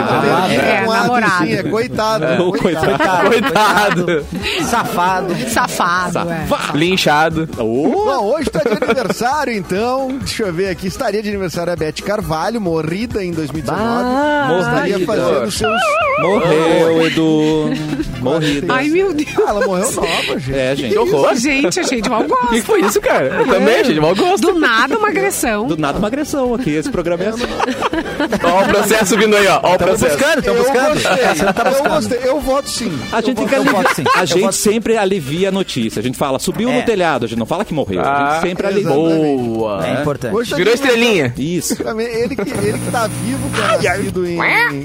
É, 0.53 0.85
um 0.87 0.91
ato, 0.93 1.03
namorado. 1.03 1.47
sim, 1.47 1.53
é 1.53 1.63
coitado. 1.63 2.53
Coitado. 2.59 3.29
Coitado. 3.29 4.27
Safado. 4.65 5.37
Safado, 5.49 6.19
é. 6.31 6.47
Linchado. 6.77 7.47
Bom, 7.57 8.33
hoje 8.35 8.51
tá 8.51 8.61
de 8.61 8.83
aniversário, 8.85 9.53
então. 9.53 10.09
Deixa 10.19 10.45
eu 10.45 10.53
ver 10.53 10.71
aqui. 10.71 10.87
Estaria 10.87 11.23
de 11.23 11.29
aniversário 11.29 11.73
a 11.73 11.77
Beth 11.77 12.03
Carvalho, 12.05 12.61
morrida 12.61 13.20
em 13.23 13.33
2019. 13.33 14.61
Estaria 14.61 14.99
morrida. 14.99 15.07
fazendo 15.07 15.51
seus. 15.51 15.81
Morreu, 16.21 17.07
Edu. 17.07 17.71
Morrida. 18.21 18.67
Ai, 18.75 18.89
meu 18.89 19.15
Deus. 19.15 19.29
Ah, 19.39 19.49
ela 19.49 19.67
morreu 19.67 19.91
nova, 19.93 20.39
gente. 20.39 20.55
É, 20.59 20.77
gente. 20.77 20.93
Que 20.93 20.99
horror. 20.99 21.35
Gente, 21.35 21.81
achei 21.81 22.03
de 22.03 22.11
mau 22.11 22.23
O 22.29 22.47
que 22.49 22.61
foi 22.61 22.81
isso, 22.83 23.01
cara? 23.01 23.27
Eu 23.27 23.47
também, 23.47 23.83
de 23.83 23.99
mau 23.99 24.15
gosto. 24.15 24.53
Do 24.53 24.59
nada, 24.59 24.99
uma 24.99 25.09
agressão. 25.09 25.67
Do 25.67 25.79
nada 25.79 25.99
uma 25.99 26.09
agressão 26.09 26.55
aqui. 26.55 26.71
Esse 26.71 26.91
programa 26.91 27.25
é 27.25 27.29
assim. 27.29 27.45
Ó 28.45 28.63
o 28.63 28.69
processo 28.69 29.17
vindo 29.17 29.35
aí, 29.37 29.47
ó. 29.47 29.61
Ó 29.63 29.75
o 29.75 29.79
processo. 29.79 30.17
Buscando, 30.19 30.39
estão 30.41 30.55
Eu 30.55 30.63
buscando. 30.63 30.95
gostei. 30.95 31.79
Eu 31.81 31.91
gostei. 31.91 32.21
Eu 32.25 32.41
voto 32.41 32.69
sim. 32.69 32.99
A 33.13 33.21
gente, 33.23 33.39
eu 33.55 33.65
voto 33.65 33.95
sim. 33.95 34.05
a 34.15 34.25
gente 34.27 34.55
sempre 34.55 34.97
alivia 34.99 35.49
a 35.49 35.53
notícia. 35.53 36.01
A 36.01 36.03
gente 36.03 36.19
fala, 36.19 36.39
subiu 36.39 36.69
É. 36.69 36.79
no 36.81 36.83
telhado. 36.85 37.25
A 37.25 37.29
gente 37.29 37.39
não 37.39 37.47
fala 37.47 37.65
que 37.65 37.73
morreu. 37.73 38.01
a 38.01 38.03
Ah, 38.29 38.33
gente 38.35 38.49
sempre 38.49 38.67
alivia. 38.67 38.91
Boa. 38.93 39.87
É 39.87 40.01
importante. 40.03 40.51
Tá 40.51 40.57
Virou 40.57 40.75
estrelinha. 40.75 41.33
Isso. 41.39 41.77
Também, 41.83 42.07
Ele 42.07 42.37
que, 42.37 42.51
ele 42.51 42.79
que 42.79 42.91
tá 42.91 43.09
vivo, 43.25 43.51
que 43.51 43.61
é 43.61 43.93
nascido 43.93 44.27
em, 44.27 44.39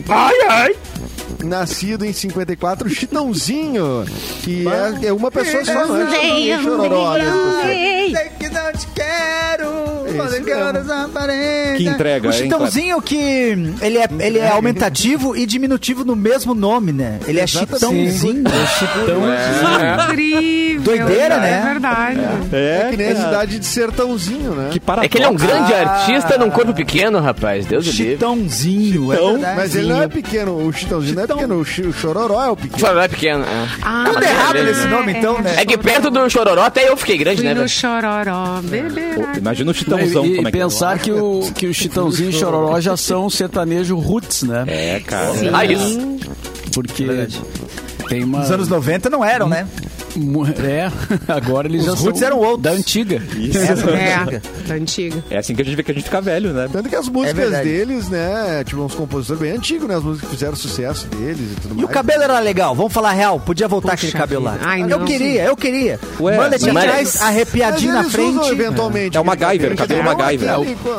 Ai, 0.09 0.33
ai. 0.49 0.75
nascido 1.43 2.05
em 2.05 2.13
54, 2.13 2.89
Chitãozinho, 2.89 4.05
que 4.43 4.65
é, 5.03 5.07
é 5.07 5.13
uma 5.13 5.31
pessoa 5.31 5.63
só, 5.65 5.85
não 5.85 6.01
é? 6.01 6.09
Chitãozinho 6.11 6.63
Chororó, 6.63 7.13
né? 7.13 7.25
Sei 8.15 8.29
que 8.39 8.49
não 8.49 8.71
te 8.73 8.87
quero. 8.87 9.94
Mesmo. 10.05 11.77
Que 11.77 11.87
entrega, 11.87 12.27
O 12.29 12.31
hein, 12.31 12.37
Chitãozinho 12.37 13.01
que 13.01 13.15
ele 13.81 13.97
é, 13.97 14.07
ele 14.19 14.39
é 14.39 14.49
aumentativo 14.49 15.35
e 15.35 15.45
diminutivo 15.45 16.03
no 16.05 16.15
mesmo 16.15 16.53
nome, 16.53 16.91
né? 16.91 17.19
Ele 17.27 17.39
é 17.39 17.43
Exatamente. 17.43 18.11
Chitãozinho. 18.13 18.43
Incrível. 20.07 20.81
Doideira, 20.81 21.37
né? 21.39 21.59
É 21.59 21.65
verdade. 21.73 22.19
É 22.51 22.87
que 22.91 22.97
nem 22.97 23.07
a 23.11 23.13
cara. 23.15 23.25
cidade 23.25 23.59
de 23.59 23.65
Sertãozinho, 23.65 24.51
né? 24.51 24.69
Que 24.71 24.79
paradoxo. 24.79 25.05
É 25.05 25.09
que 25.09 25.17
ele 25.17 25.25
é 25.25 25.29
um 25.29 25.35
grande 25.35 25.73
Ah. 25.73 25.81
artista 25.91 26.37
num 26.37 26.49
corpo 26.49 26.73
pequeno, 26.73 27.19
rapaz. 27.19 27.65
Deus 27.65 27.85
do 27.85 27.91
livre. 27.91 28.13
Chitãozinho, 28.13 29.11
é 29.13 29.15
verdade. 29.17 29.55
Mas 29.55 29.75
ele 29.75 29.87
não 29.89 30.01
é 30.01 30.07
pequeno, 30.07 30.65
o 30.67 30.71
Chitãozinho 30.73 31.15
não 31.15 31.23
é 31.23 31.27
pequeno, 31.27 31.55
o, 31.55 31.61
o 31.61 31.93
Chororó 31.93 32.43
é 32.45 32.49
o 32.49 32.55
pequeno. 32.55 32.79
Chororó 32.79 33.01
é 33.01 33.07
pequeno. 33.07 33.43
É. 33.43 33.67
Ah, 33.81 34.03
Tudo 34.07 34.23
errado 34.23 34.57
é, 34.57 34.63
nesse 34.63 34.87
nome, 34.87 35.13
então, 35.13 35.41
né? 35.41 35.55
É 35.57 35.65
que 35.65 35.77
perto 35.77 36.09
do 36.09 36.29
Chororó 36.29 36.61
até 36.63 36.87
eu 36.89 36.95
fiquei 36.97 37.17
grande, 37.17 37.41
Fui 37.41 37.47
né? 37.47 37.53
no 37.53 37.67
chororó, 37.67 38.59
beberá. 38.63 39.33
Imagina 39.37 39.71
o 39.71 39.73
Chitãozão 40.07 40.25
e, 40.25 40.35
e 40.35 40.39
é 40.39 40.43
que 40.43 40.51
pensar 40.51 40.99
que 40.99 41.11
o, 41.11 41.51
que 41.53 41.67
o 41.67 41.73
Chitãozinho 41.73 42.29
e 42.29 42.33
Chororó 42.33 42.79
já 42.79 42.95
são 42.97 43.29
sertanejo 43.31 43.97
roots, 43.97 44.43
né? 44.43 44.63
é, 44.67 44.99
cara. 44.99 45.31
Ah, 45.53 45.65
isso. 45.65 45.99
Porque 46.73 47.27
tem 48.09 48.23
uma... 48.23 48.39
Nos 48.39 48.51
anos 48.51 48.67
90 48.67 49.09
não 49.09 49.23
eram, 49.23 49.47
né? 49.47 49.67
É, 50.63 50.89
agora 51.31 51.67
eles 51.67 51.81
Os 51.81 51.85
já 51.87 51.91
roots 51.93 52.19
são 52.19 52.27
eram 52.27 52.39
outros. 52.39 52.61
da 52.63 52.71
antiga. 52.71 53.15
É, 53.17 54.39
da 54.67 54.73
antiga. 54.75 55.23
É 55.29 55.37
assim 55.37 55.53
que 55.55 55.61
a 55.61 55.65
gente 55.65 55.75
vê 55.75 55.83
que 55.83 55.91
a 55.91 55.93
gente 55.93 56.03
fica 56.03 56.21
velho, 56.21 56.53
né? 56.53 56.67
Tanto 56.71 56.89
que 56.89 56.95
as 56.95 57.07
músicas 57.09 57.35
verdade. 57.35 57.69
deles, 57.69 58.09
né? 58.09 58.63
Tipo, 58.65 58.83
uns 58.83 58.95
compositores 58.95 59.41
bem 59.41 59.51
antigos, 59.51 59.87
né? 59.87 59.95
As 59.95 60.03
músicas 60.03 60.29
que 60.29 60.35
fizeram 60.35 60.55
sucesso 60.55 61.07
deles 61.07 61.51
e 61.51 61.61
tudo 61.61 61.73
E 61.73 61.77
mais. 61.77 61.89
o 61.89 61.91
cabelo 61.91 62.23
era 62.23 62.39
legal, 62.39 62.73
vamos 62.75 62.93
falar 62.93 63.11
real. 63.11 63.39
Podia 63.39 63.67
voltar 63.67 63.91
Puxa 63.91 64.07
aquele 64.07 64.19
cabelo 64.21 64.43
lá. 64.45 64.51
vida. 64.53 64.65
Ai, 64.67 64.81
eu 64.83 64.87
não, 64.87 65.05
queria, 65.05 65.43
eu 65.45 65.55
queria. 65.57 65.99
Ué, 66.19 66.35
Mullet 66.35 66.71
mas- 66.71 66.83
atrás, 66.85 67.21
arrepiadinho 67.21 67.93
na 67.93 68.03
Mas 68.03 68.13
eles 68.13 68.27
usam 68.29 68.43
frente. 68.45 68.61
eventualmente. 68.61 69.17
É 69.17 69.19
o 69.19 69.23
aquele 69.29 69.45
MacGyver, 69.45 69.75
cabelo 69.77 70.03
MacGyver. 70.03 70.49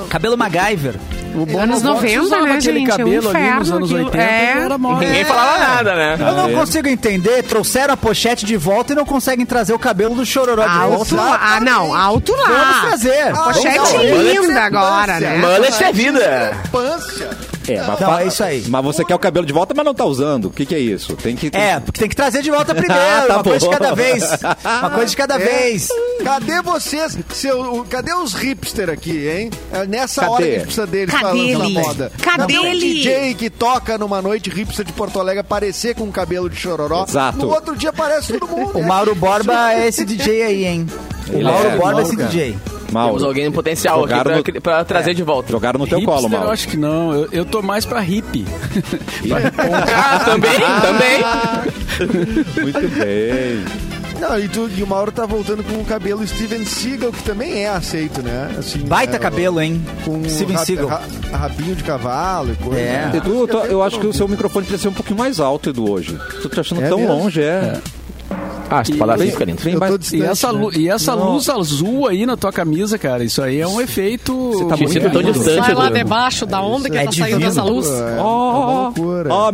Cabelo 0.09 0.37
MacGyver. 0.39 0.95
O 1.37 1.47
Bono 1.47 1.59
Anos 1.65 1.83
Vox 1.83 1.95
90, 2.03 2.23
usava 2.23 2.43
né, 2.47 2.55
aquele 2.55 2.79
gente? 2.81 2.91
É 2.91 2.97
cabelo 2.97 3.29
ali 3.31 3.51
nos 3.59 3.71
anos 3.71 3.91
aquilo. 3.91 4.05
80 4.07 4.23
É. 4.23 4.55
e 4.57 4.61
era 4.65 4.79
moda. 4.79 5.05
Ninguém 5.05 5.25
falava 5.25 5.59
nada, 5.59 5.95
né? 5.95 6.17
Eu 6.19 6.33
não 6.35 6.49
é. 6.49 6.53
consigo 6.53 6.89
entender, 6.89 7.43
trouxeram 7.43 7.95
a 7.95 7.97
pochete 7.97 8.47
de 8.47 8.57
volta 8.57 8.93
e 8.93 8.97
não 8.97 9.05
conseguem 9.05 9.45
trazer 9.45 9.73
o 9.75 9.79
cabelo 9.79 10.15
do 10.15 10.25
chororó 10.25 10.67
de 10.67 10.79
volta. 10.79 11.15
lá. 11.17 11.39
Ah, 11.43 11.61
não, 11.61 11.95
alto 11.95 12.33
Vamos 12.37 12.51
lá. 12.51 12.81
trazer. 12.87 13.33
Pochete 13.35 13.77
Vamos 13.77 13.91
trazer. 13.91 14.33
linda 14.41 14.61
agora, 14.63 15.21
né? 15.21 15.39
Mullet 15.39 15.85
é 15.85 15.93
vida. 15.93 16.57
Pância. 16.73 17.29
É, 17.69 17.83
mas, 17.83 18.01
Não, 18.01 18.19
é 18.19 18.27
isso 18.27 18.45
aí. 18.45 18.65
mas 18.69 18.85
você 18.85 19.05
quer 19.05 19.15
o 19.15 19.19
cabelo 19.19 19.45
de 19.47 19.53
volta, 19.53 19.75
mas 19.75 19.85
não 19.85 19.95
tá 19.95 20.05
usando. 20.05 20.47
O 20.47 20.51
que, 20.51 20.65
que 20.67 20.75
é 20.75 20.79
isso? 20.79 21.17
Tem 21.17 21.35
que. 21.37 21.51
É, 21.53 21.81
porque 21.81 22.01
tem 22.01 22.09
que 22.09 22.17
trazer 22.17 22.43
de 22.43 22.51
volta 22.51 22.75
primeiro, 22.75 23.03
Ah, 23.03 23.25
tá 23.29 23.35
uma 23.37 23.45
coisa 23.45 23.59
de 23.59 23.65
bom. 23.67 23.71
cada 23.73 23.95
vez. 23.95 24.23
Uma 24.65 24.91
coisa 24.91 25.07
de 25.11 25.17
cada 25.17 25.35
É. 25.35 25.39
vez. 25.39 25.89
Cadê 26.23 26.63
vocês? 26.63 27.19
Seu, 27.33 27.61
o- 27.81 27.85
cadê 27.85 28.13
os 28.15 28.35
hipster 28.35 28.89
aqui, 28.91 29.29
hein? 29.29 29.51
É 29.73 29.87
nessa 29.87 30.23
Cadê? 30.23 30.33
hora 30.33 30.43
que 30.43 30.49
a 30.49 30.53
gente 30.55 30.63
precisa 30.65 30.87
deles 30.87 31.15
Cadê 31.15 31.27
lançar 31.27 31.65
ele? 31.67 31.73
moda. 31.79 32.13
Cadê 32.23 32.37
Cadê 32.55 32.59
um 32.59 32.67
ele? 32.67 32.81
DJ 32.95 33.35
que 33.35 33.51
toca 33.51 33.99
numa 33.99 34.21
noite 34.23 34.51
hipster 34.51 34.85
de 34.85 34.93
Porto 34.93 35.19
Alegre 35.21 35.41
aparecer 35.41 35.95
com 35.95 36.05
um 36.05 36.13
cabelo 36.13 36.49
de 36.51 36.57
chororó? 36.57 37.05
Exato. 37.09 37.39
No 37.39 37.49
outro 37.51 37.77
dia 37.77 37.91
aparece 37.91 38.33
todo 38.39 38.47
mundo. 38.51 38.79
O 38.79 38.83
Mauro 38.87 39.15
Borba 39.15 39.73
é 39.73 39.89
esse 39.89 40.05
DJ 40.05 40.43
aí, 40.43 40.65
hein? 40.65 40.87
O 41.29 41.33
Ele 41.35 41.45
Mauro 41.45 41.69
é, 41.69 41.77
Borba 41.77 42.01
é 42.01 42.03
esse 42.05 42.17
DJ. 42.17 42.59
Mauro. 42.93 43.09
Temos 43.15 43.23
alguém 43.25 43.47
em 43.47 43.53
potencial 43.53 44.01
aqui 44.05 44.11
Jogaram 44.15 44.43
pra, 44.43 44.53
no- 44.55 44.61
pra 44.61 44.85
trazer 44.85 45.15
de 45.15 45.23
volta. 45.23 45.51
Jogaram 45.53 45.79
no 45.79 45.87
teu 45.87 45.99
Hipster, 45.99 46.15
colo, 46.15 46.27
eu 46.27 46.39
Mauro. 46.39 46.51
acho 46.53 46.69
que 46.69 46.77
não. 46.77 47.13
Eu, 47.13 47.29
eu 47.33 47.45
tô 47.45 47.63
mais 47.63 47.85
pra 47.85 48.01
hippie. 48.01 48.45
Pra 49.29 49.41
hiponga. 49.41 49.85
Ah, 49.95 50.19
também, 50.25 50.51
também. 50.83 51.25
Muito 52.63 52.89
bem. 52.99 53.87
Não, 54.21 54.39
e, 54.39 54.49
tu- 54.49 54.71
e 54.75 54.83
o 54.83 54.87
Mauro 54.87 55.13
tá 55.13 55.27
voltando 55.27 55.63
com 55.63 55.75
o 55.79 55.85
cabelo 55.85 56.27
Steven 56.27 56.65
Seagal, 56.65 57.13
que 57.13 57.23
também 57.23 57.65
é 57.65 57.69
aceito, 57.69 58.23
né? 58.23 58.55
Assim, 58.59 58.79
Baita 58.79 59.17
é, 59.17 59.19
cabelo, 59.19 59.61
hein? 59.61 59.85
Com 60.07 60.27
Steven 60.27 60.57
Seagal. 60.57 60.89
ra- 60.89 61.03
rabinho 61.33 61.75
de 61.75 61.85
cavalo 61.85 62.53
e 62.53 62.57
coisa. 62.65 62.81
É. 62.81 62.93
né? 63.09 63.13
Edu, 63.17 63.41
eu, 63.41 63.47
tô- 63.49 63.65
eu 63.65 63.83
acho 63.83 64.01
que 64.01 64.07
o 64.07 64.15
seu 64.15 64.27
microfone 64.27 64.65
precisa 64.65 64.85
ser 64.85 64.89
um 64.89 64.95
pouquinho 64.95 65.19
mais 65.19 65.39
alto, 65.39 65.69
Edu, 65.69 65.91
hoje. 65.91 66.19
Tô 66.43 66.49
te 66.49 66.59
achando 66.59 66.83
É 66.83 66.89
tão 66.89 66.99
mesmo? 66.99 67.13
longe, 67.15 67.43
é. 67.43 67.79
Ah, 68.69 68.85
se 68.85 68.93
tu 68.93 68.99
falar 68.99 69.15
assim, 69.15 69.31
fica 69.31 69.45
lindo. 69.45 69.63
Vem 69.63 69.77
mais- 69.77 69.91
tô 69.93 69.97
E 69.97 69.99
distante, 70.01 70.25
essa, 70.25 70.53
né? 70.53 70.69
e 70.77 70.89
essa 70.89 71.15
Não. 71.17 71.33
luz 71.33 71.49
azul 71.49 72.09
aí 72.09 72.27
na 72.27 72.37
tua 72.37 72.53
camisa, 72.53 72.99
cara, 72.99 73.23
isso 73.23 73.41
aí 73.41 73.61
é 73.61 73.67
um 73.67 73.81
efeito. 73.81 74.67
tá 74.69 74.77
Me 74.77 74.87
muito 74.87 75.11
tão 75.13 75.23
distante, 75.23 75.65
Sai 75.67 75.75
lá 75.75 75.89
debaixo 75.89 76.45
da 76.47 76.61
onda 76.61 76.91
que 76.91 76.97
É 76.97 77.05
tá 77.05 77.13
saindo 77.13 77.29
divino. 77.39 77.47
essa 77.49 77.63
luz. 77.63 77.87
É, 77.89 78.21
Oh, 78.21 78.83
loucura. 78.83 79.33
a 79.33 79.53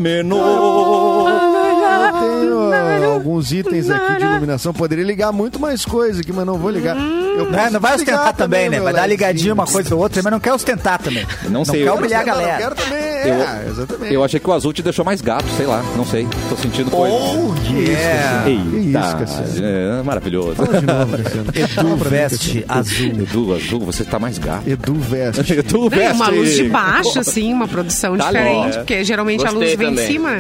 alguns 3.13 3.53
itens 3.53 3.89
aqui 3.91 4.17
de 4.19 4.25
iluminação. 4.25 4.73
Poderia 4.73 5.05
ligar 5.05 5.33
muito 5.33 5.59
mais 5.61 5.85
coisa 5.85 6.21
aqui, 6.21 6.33
mas 6.33 6.47
não 6.47 6.59
vou 6.59 6.71
ligar. 6.71 6.97
Eu 6.97 7.47
posso 7.47 7.73
Não 7.73 7.81
vai 7.81 7.95
ostentar 7.97 8.35
também, 8.35 8.69
né? 8.69 8.81
Vai 8.81 8.93
dar 8.93 9.07
ligadinha 9.07 9.55
uma 9.55 9.67
coisa 9.67 9.95
ou 9.95 10.01
outra, 10.03 10.23
mas 10.23 10.33
não 10.33 10.41
quer 10.41 10.53
ostentar 10.53 11.01
também. 11.01 11.27
Não 11.49 11.65
sei, 11.65 11.83
quer 11.83 11.89
eu- 11.89 11.95
humilhar 11.95 12.23
a 12.23 12.25
Não, 12.27 12.33
galera. 12.35 12.53
Eu 12.53 12.59
quero 12.59 12.75
também, 12.75 12.99
Eu- 12.99 13.35
é, 13.43 13.65
exatamente. 13.71 14.15
Eu 14.15 14.25
achei 14.25 14.41
que 14.41 14.49
o 14.51 14.53
azul 14.53 14.73
te 14.73 14.83
deixou 14.83 15.05
mais 15.05 15.21
gato, 15.21 15.47
sei 15.57 15.67
lá, 15.67 15.83
não 15.97 16.05
sei. 16.05 16.27
Tô 16.49 16.57
sentindo 16.57 16.91
coisa. 16.91 17.15
Oh, 17.15 17.55
yeah. 17.73 18.49
Eita, 18.49 18.63
Que 18.71 18.77
isso, 18.79 19.17
Cassiano. 19.17 19.67
é, 19.67 20.03
maravilhoso. 20.03 20.55
Fala 20.57 20.81
de 20.81 20.87
novo, 20.87 21.19
Cassiano. 21.19 21.47
Edu 21.55 21.97
veste 21.97 22.65
azul. 22.69 23.07
Edu, 23.07 23.55
azul, 23.55 23.81
você 23.81 24.05
tá 24.05 24.19
mais 24.19 24.39
gato. 24.39 24.69
Edu 24.69 24.95
Veste. 24.95 25.53
Edu 25.59 25.89
Bem, 25.91 26.01
veste. 26.01 26.15
uma 26.17 26.29
luz 26.29 26.55
de 26.55 26.69
baixo, 26.69 27.19
assim, 27.19 27.53
uma 27.53 27.67
produção 27.69 28.17
Tá 28.17 28.27
diferente, 28.27 28.79
porque 28.79 29.05
geralmente 29.05 29.41
a 29.47 29.51
Gostei 29.51 29.69
luz 29.69 29.79
vem 29.79 29.89
também. 29.89 30.05
em 30.05 30.13
cima. 30.13 30.31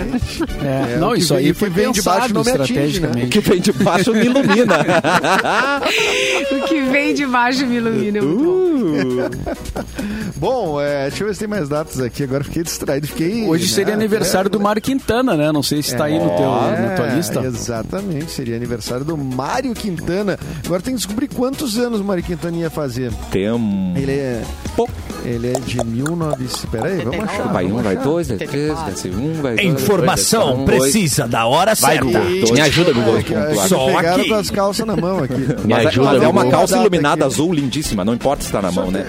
É, 0.62 0.94
É, 0.94 0.96
não, 0.98 1.14
isso 1.14 1.34
aí 1.34 1.52
foi 1.54 1.68
vem 1.70 1.90
de 1.92 2.02
baixo 2.02 2.20
pensado 2.28 2.34
não 2.34 2.44
né? 2.62 2.68
O 2.68 2.78
estrategicamente. 2.78 3.28
que 3.28 3.40
vem 3.40 3.60
de 3.60 3.72
baixo 3.72 4.12
me 4.12 4.24
ilumina. 4.26 4.76
O 6.52 6.66
que 6.66 6.80
vem 6.82 7.14
de 7.14 7.26
baixo 7.26 7.66
me 7.66 7.76
ilumina. 7.76 8.18
é 8.18 8.22
muito 8.22 8.44
bom. 10.36 10.80
É, 10.80 11.08
deixa 11.08 11.22
eu 11.22 11.28
ver 11.28 11.34
se 11.34 11.40
tem 11.40 11.48
mais 11.48 11.68
datas 11.68 12.00
aqui. 12.00 12.22
Agora 12.24 12.44
fiquei 12.44 12.62
distraído. 12.62 13.06
Fiquei, 13.06 13.46
Hoje 13.46 13.68
seria 13.68 13.88
né, 13.96 14.00
aniversário 14.00 14.50
do 14.50 14.60
Mário 14.60 14.80
Quintana, 14.82 15.34
né? 15.36 15.50
Não 15.52 15.62
sei 15.62 15.82
se 15.82 15.96
tá 15.96 16.04
aí 16.04 16.18
no 16.18 16.30
teu, 16.30 16.50
na 16.50 16.94
tua 16.96 17.06
É, 17.08 17.14
lista. 17.16 17.40
Exatamente, 17.40 18.30
seria 18.30 18.56
aniversário 18.56 19.04
do 19.04 19.16
Mário 19.16 19.72
Quintana. 19.74 20.38
Agora 20.64 20.80
tem 20.82 20.94
que 20.94 20.98
descobrir 20.98 21.28
quantos 21.28 21.78
anos 21.78 22.00
o 22.00 22.04
Mário 22.04 22.22
Quintana 22.22 22.56
ia 22.56 22.70
fazer. 22.70 23.12
Tem 23.30 23.50
um. 23.50 23.94
Ele 23.96 24.12
é. 24.12 24.42
Pô. 24.76 24.88
Ele 25.24 25.48
é 25.48 25.52
de 25.52 25.84
1900. 25.84 26.64
Peraí, 26.66 26.96
vamos 27.04 27.24
achar. 27.24 27.52
Vai 27.52 27.66
um, 27.66 27.80
vai 27.80 27.96
dois, 27.96 28.26
vai 28.26 28.38
três, 28.38 28.72
vai 28.72 28.92
um, 29.12 29.32
vai 29.40 29.54
dois. 29.56 29.68
Informação 29.82 30.64
dois. 30.64 30.82
precisa 30.82 31.28
da 31.28 31.46
hora 31.46 31.76
Vai, 31.76 31.94
certa. 31.96 32.18
Me 32.52 32.60
ajuda, 32.60 32.92
Google. 32.92 33.18
É, 33.18 33.52
é, 33.52 33.54
Só 33.68 33.86
pegaram 33.86 34.20
aqui. 34.20 34.28
com 34.28 34.34
as 34.34 34.50
calças 34.50 34.84
na 34.84 34.96
mão 34.96 35.22
aqui. 35.22 35.34
Me 35.34 35.54
Mas, 35.74 35.84
é- 35.84 35.88
ajuda, 35.88 36.12
mas 36.14 36.22
é 36.22 36.28
uma 36.28 36.50
calça 36.50 36.76
iluminada 36.76 37.24
aqui. 37.24 37.34
azul 37.34 37.52
lindíssima, 37.52 38.04
não 38.04 38.14
importa 38.14 38.42
se 38.42 38.50
tá 38.50 38.60
na 38.60 38.72
mão, 38.72 38.81
né? 38.90 39.06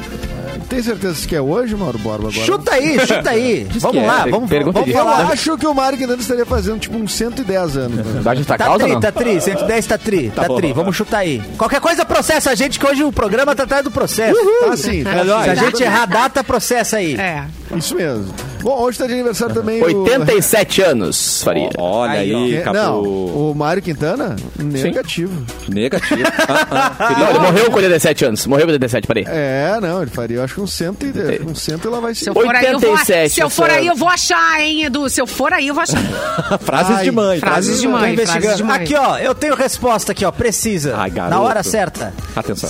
Tem 0.69 0.81
certeza 0.81 1.27
que 1.27 1.35
é 1.35 1.41
hoje, 1.41 1.75
Mauro 1.75 1.97
Borba? 1.99 2.29
Agora? 2.29 2.45
Chuta 2.45 2.73
aí, 2.73 2.97
chuta 3.05 3.29
aí. 3.29 3.67
Vamos 3.79 4.01
é. 4.03 4.05
lá, 4.05 4.25
vamos, 4.29 4.49
Pergunta 4.49 4.73
vamos 4.79 4.87
de- 4.87 4.97
Eu 4.97 5.03
falar. 5.05 5.31
acho 5.31 5.57
que 5.57 5.67
o 5.67 5.73
Mário 5.73 5.97
Quintana 5.97 6.21
estaria 6.21 6.45
fazendo 6.45 6.79
tipo 6.79 6.97
uns 6.97 7.13
110 7.13 7.77
anos. 7.77 7.97
né? 8.05 8.21
A 8.51 8.57
Tá 8.57 8.71
ou 8.71 8.77
tri, 8.79 8.91
não? 8.93 8.99
tá 8.99 9.11
tri, 9.11 9.41
110 9.41 9.85
tá 9.85 9.97
tri, 9.97 10.29
tá, 10.31 10.43
bom. 10.47 10.55
tri, 10.55 10.73
vamos 10.73 10.95
chutar 10.95 11.19
aí. 11.19 11.41
Qualquer 11.57 11.79
coisa 11.81 12.05
processa 12.05 12.51
a 12.51 12.55
gente, 12.55 12.79
que 12.79 12.85
hoje 12.85 13.03
o 13.03 13.11
programa 13.11 13.55
tá 13.55 13.63
atrás 13.63 13.83
do 13.83 13.91
processo. 13.91 14.39
Tá 14.61 14.77
sim, 14.77 15.03
tá 15.03 15.11
É 15.11 15.23
nóis. 15.23 15.43
Se 15.43 15.49
a 15.49 15.55
gente 15.55 15.83
errar 15.83 16.03
a 16.03 16.05
data, 16.05 16.43
processa 16.43 16.97
aí. 16.97 17.15
É. 17.15 17.43
Isso 17.75 17.95
mesmo. 17.95 18.33
Bom, 18.63 18.79
hoje 18.79 18.97
tá 18.97 19.05
de 19.05 19.11
aniversário 19.13 19.53
também 19.53 19.81
o... 19.81 20.03
87 20.03 20.81
anos, 20.81 21.43
Faria. 21.43 21.69
Olha 21.77 22.11
Aí, 22.13 22.33
aí, 22.33 22.61
Capu. 22.63 22.77
Não, 22.77 23.01
o 23.01 23.53
Mário 23.53 23.83
Quintana, 23.83 24.37
negativo. 24.57 25.45
Negativo. 25.67 26.23
Ah, 26.47 26.91
ah, 26.97 27.19
Não, 27.19 27.29
ele 27.29 27.39
morreu 27.39 27.65
com 27.69 27.75
87 27.75 28.25
anos. 28.25 28.47
Morreu 28.47 28.65
com 28.65 28.71
87, 28.71 29.05
peraí. 29.05 29.25
É, 29.27 29.77
não, 29.81 30.01
ele 30.01 30.11
faria, 30.11 30.37
eu 30.37 30.43
acho 30.43 30.55
que 30.55 30.61
uns 30.61 30.71
100 30.71 30.87
e, 30.87 31.51
uns 31.51 31.61
100 31.61 31.79
ela 31.85 31.99
vai 31.99 32.15
Se 32.15 32.23
ser. 32.23 32.29
eu 32.29 32.33
for 32.33 32.55
aí, 32.55 32.65
eu 32.65 32.79
vou, 32.79 32.91
87 32.91 33.29
se 33.29 33.41
eu 33.41 33.49
for 33.49 33.69
aí, 33.69 33.87
eu 33.87 33.95
vou 33.95 34.07
achar, 34.09 34.61
hein, 34.61 34.83
Edu? 34.85 35.09
Se 35.09 35.21
eu 35.21 35.27
for 35.27 35.51
aí, 35.51 35.67
eu 35.67 35.73
vou 35.73 35.83
achar. 35.83 36.01
frases 36.63 36.97
Ai, 36.97 37.03
de 37.03 37.11
mãe. 37.11 37.39
Frases 37.39 37.81
de 37.81 37.87
mãe, 37.87 38.15
frases 38.15 38.31
de 38.33 38.39
investigando. 38.39 38.65
mãe. 38.65 38.81
Aqui, 38.81 38.95
ó, 38.95 39.17
eu 39.17 39.35
tenho 39.35 39.55
resposta 39.55 40.13
aqui, 40.13 40.23
ó, 40.23 40.31
precisa. 40.31 40.95
Ai, 40.97 41.11
na 41.11 41.39
hora 41.41 41.63
certa. 41.63 42.13
Atenção. 42.33 42.69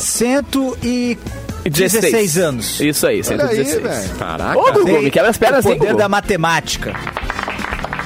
116 1.64 2.38
anos. 2.38 2.80
Isso 2.80 3.08
aí, 3.08 3.22
Olha 3.28 3.46
aí, 3.46 3.66
116. 3.66 3.82
velho. 3.82 4.20
Caraca. 4.20 4.60
Ô, 4.60 4.74
Google, 4.74 5.02
me 5.02 5.12
quebra 5.12 5.30
as 5.30 5.38
pernas 5.38 5.66
o 5.66 5.70
assim, 5.70 5.78
poder 5.78 5.92
Google. 5.92 5.98
da 5.98 6.10
matemática. 6.10 6.94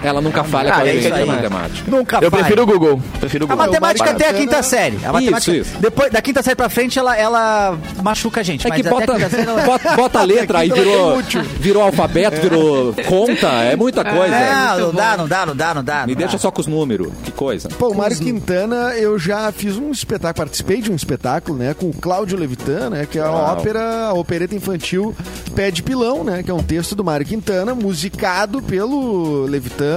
Ela 0.08 0.22
nunca 0.22 0.44
falha 0.44 0.72
Ah, 0.72 0.76
com 0.76 0.82
a 0.82 0.88
é 0.88 0.94
gente 0.94 1.06
isso 1.06 1.14
aí. 1.14 1.26
na 1.26 1.34
matemática. 1.36 1.92
Nunca 1.92 2.16
Eu 2.18 2.32
falha. 2.32 2.44
prefiro 2.44 2.64
o 2.64 2.66
Google. 2.66 3.02
Prefiro 3.20 3.46
o 3.46 3.48
A 3.48 3.52
Google. 3.56 3.68
matemática 3.68 4.10
até 4.12 4.30
a 4.30 4.34
quinta 4.34 4.64
série. 4.64 4.98
A 5.06 5.12
matemática, 5.14 5.52
Isso, 5.52 5.70
isso. 5.70 5.78
Depois, 5.80 6.12
da 6.12 6.22
quinta 6.22 6.42
série 6.44 6.56
pra 6.56 6.70
frente, 6.70 6.98
ela, 6.98 7.16
ela 7.18 7.78
machuca 8.02 8.42
a 8.42 8.44
gente. 8.44 8.66
É 8.66 8.70
mas 8.70 8.82
que 8.82 8.88
até 8.88 8.90
bota, 9.00 9.12
a 9.14 9.16
quinta 9.16 9.30
série 9.30 9.48
ela... 9.50 9.62
bota, 9.64 9.96
bota 9.96 10.20
a 10.20 10.24
letra, 10.24 10.60
aí 10.60 10.70
ela 10.70 10.80
é 10.80 10.84
virou, 10.84 11.22
virou 11.60 11.84
alfabeto, 11.84 12.42
virou 12.42 12.94
conta, 13.08 13.48
é 13.64 13.76
muita 13.76 14.04
coisa. 14.04 14.36
Não, 14.38 14.80
não 14.88 14.94
dá, 14.94 15.18
não 15.18 15.28
dá, 15.28 15.46
não 15.46 15.56
dá, 15.56 15.74
não 15.74 15.84
dá. 15.84 16.06
Me 16.08 16.14
não 16.14 16.18
deixa 16.20 16.34
dá. 16.34 16.40
só 16.40 16.52
com 16.52 16.62
os 16.62 16.68
números, 16.68 17.12
que 17.24 17.32
coisa. 17.32 17.70
Pô, 17.70 17.90
o 17.90 17.96
Mário 17.96 18.18
Quintana, 18.18 18.94
eu 18.96 19.18
já 19.20 19.52
fiz 19.52 19.78
um 19.78 19.92
espetáculo, 19.92 20.46
participei 20.46 20.82
de 20.82 20.92
um 20.92 20.96
espetáculo, 20.96 21.58
né, 21.58 21.74
com 21.74 21.88
o 21.90 21.94
Cláudio 21.94 22.38
Levitan, 22.38 22.90
né, 22.90 23.08
que 23.10 23.18
é 23.20 23.22
a 23.22 23.30
Uau. 23.32 23.54
ópera, 23.54 24.08
a 24.08 24.14
opereta 24.14 24.56
infantil 24.56 25.16
Pé 25.56 25.72
de 25.72 25.82
Pilão, 25.84 26.24
né, 26.24 26.44
que 26.44 26.52
é 26.52 26.54
um 26.54 26.62
texto 26.64 26.96
do 26.96 27.04
Mário 27.04 27.26
Quintana, 27.26 27.74
musicado 27.74 28.62
pelo 28.62 29.46
Levitan, 29.46 29.97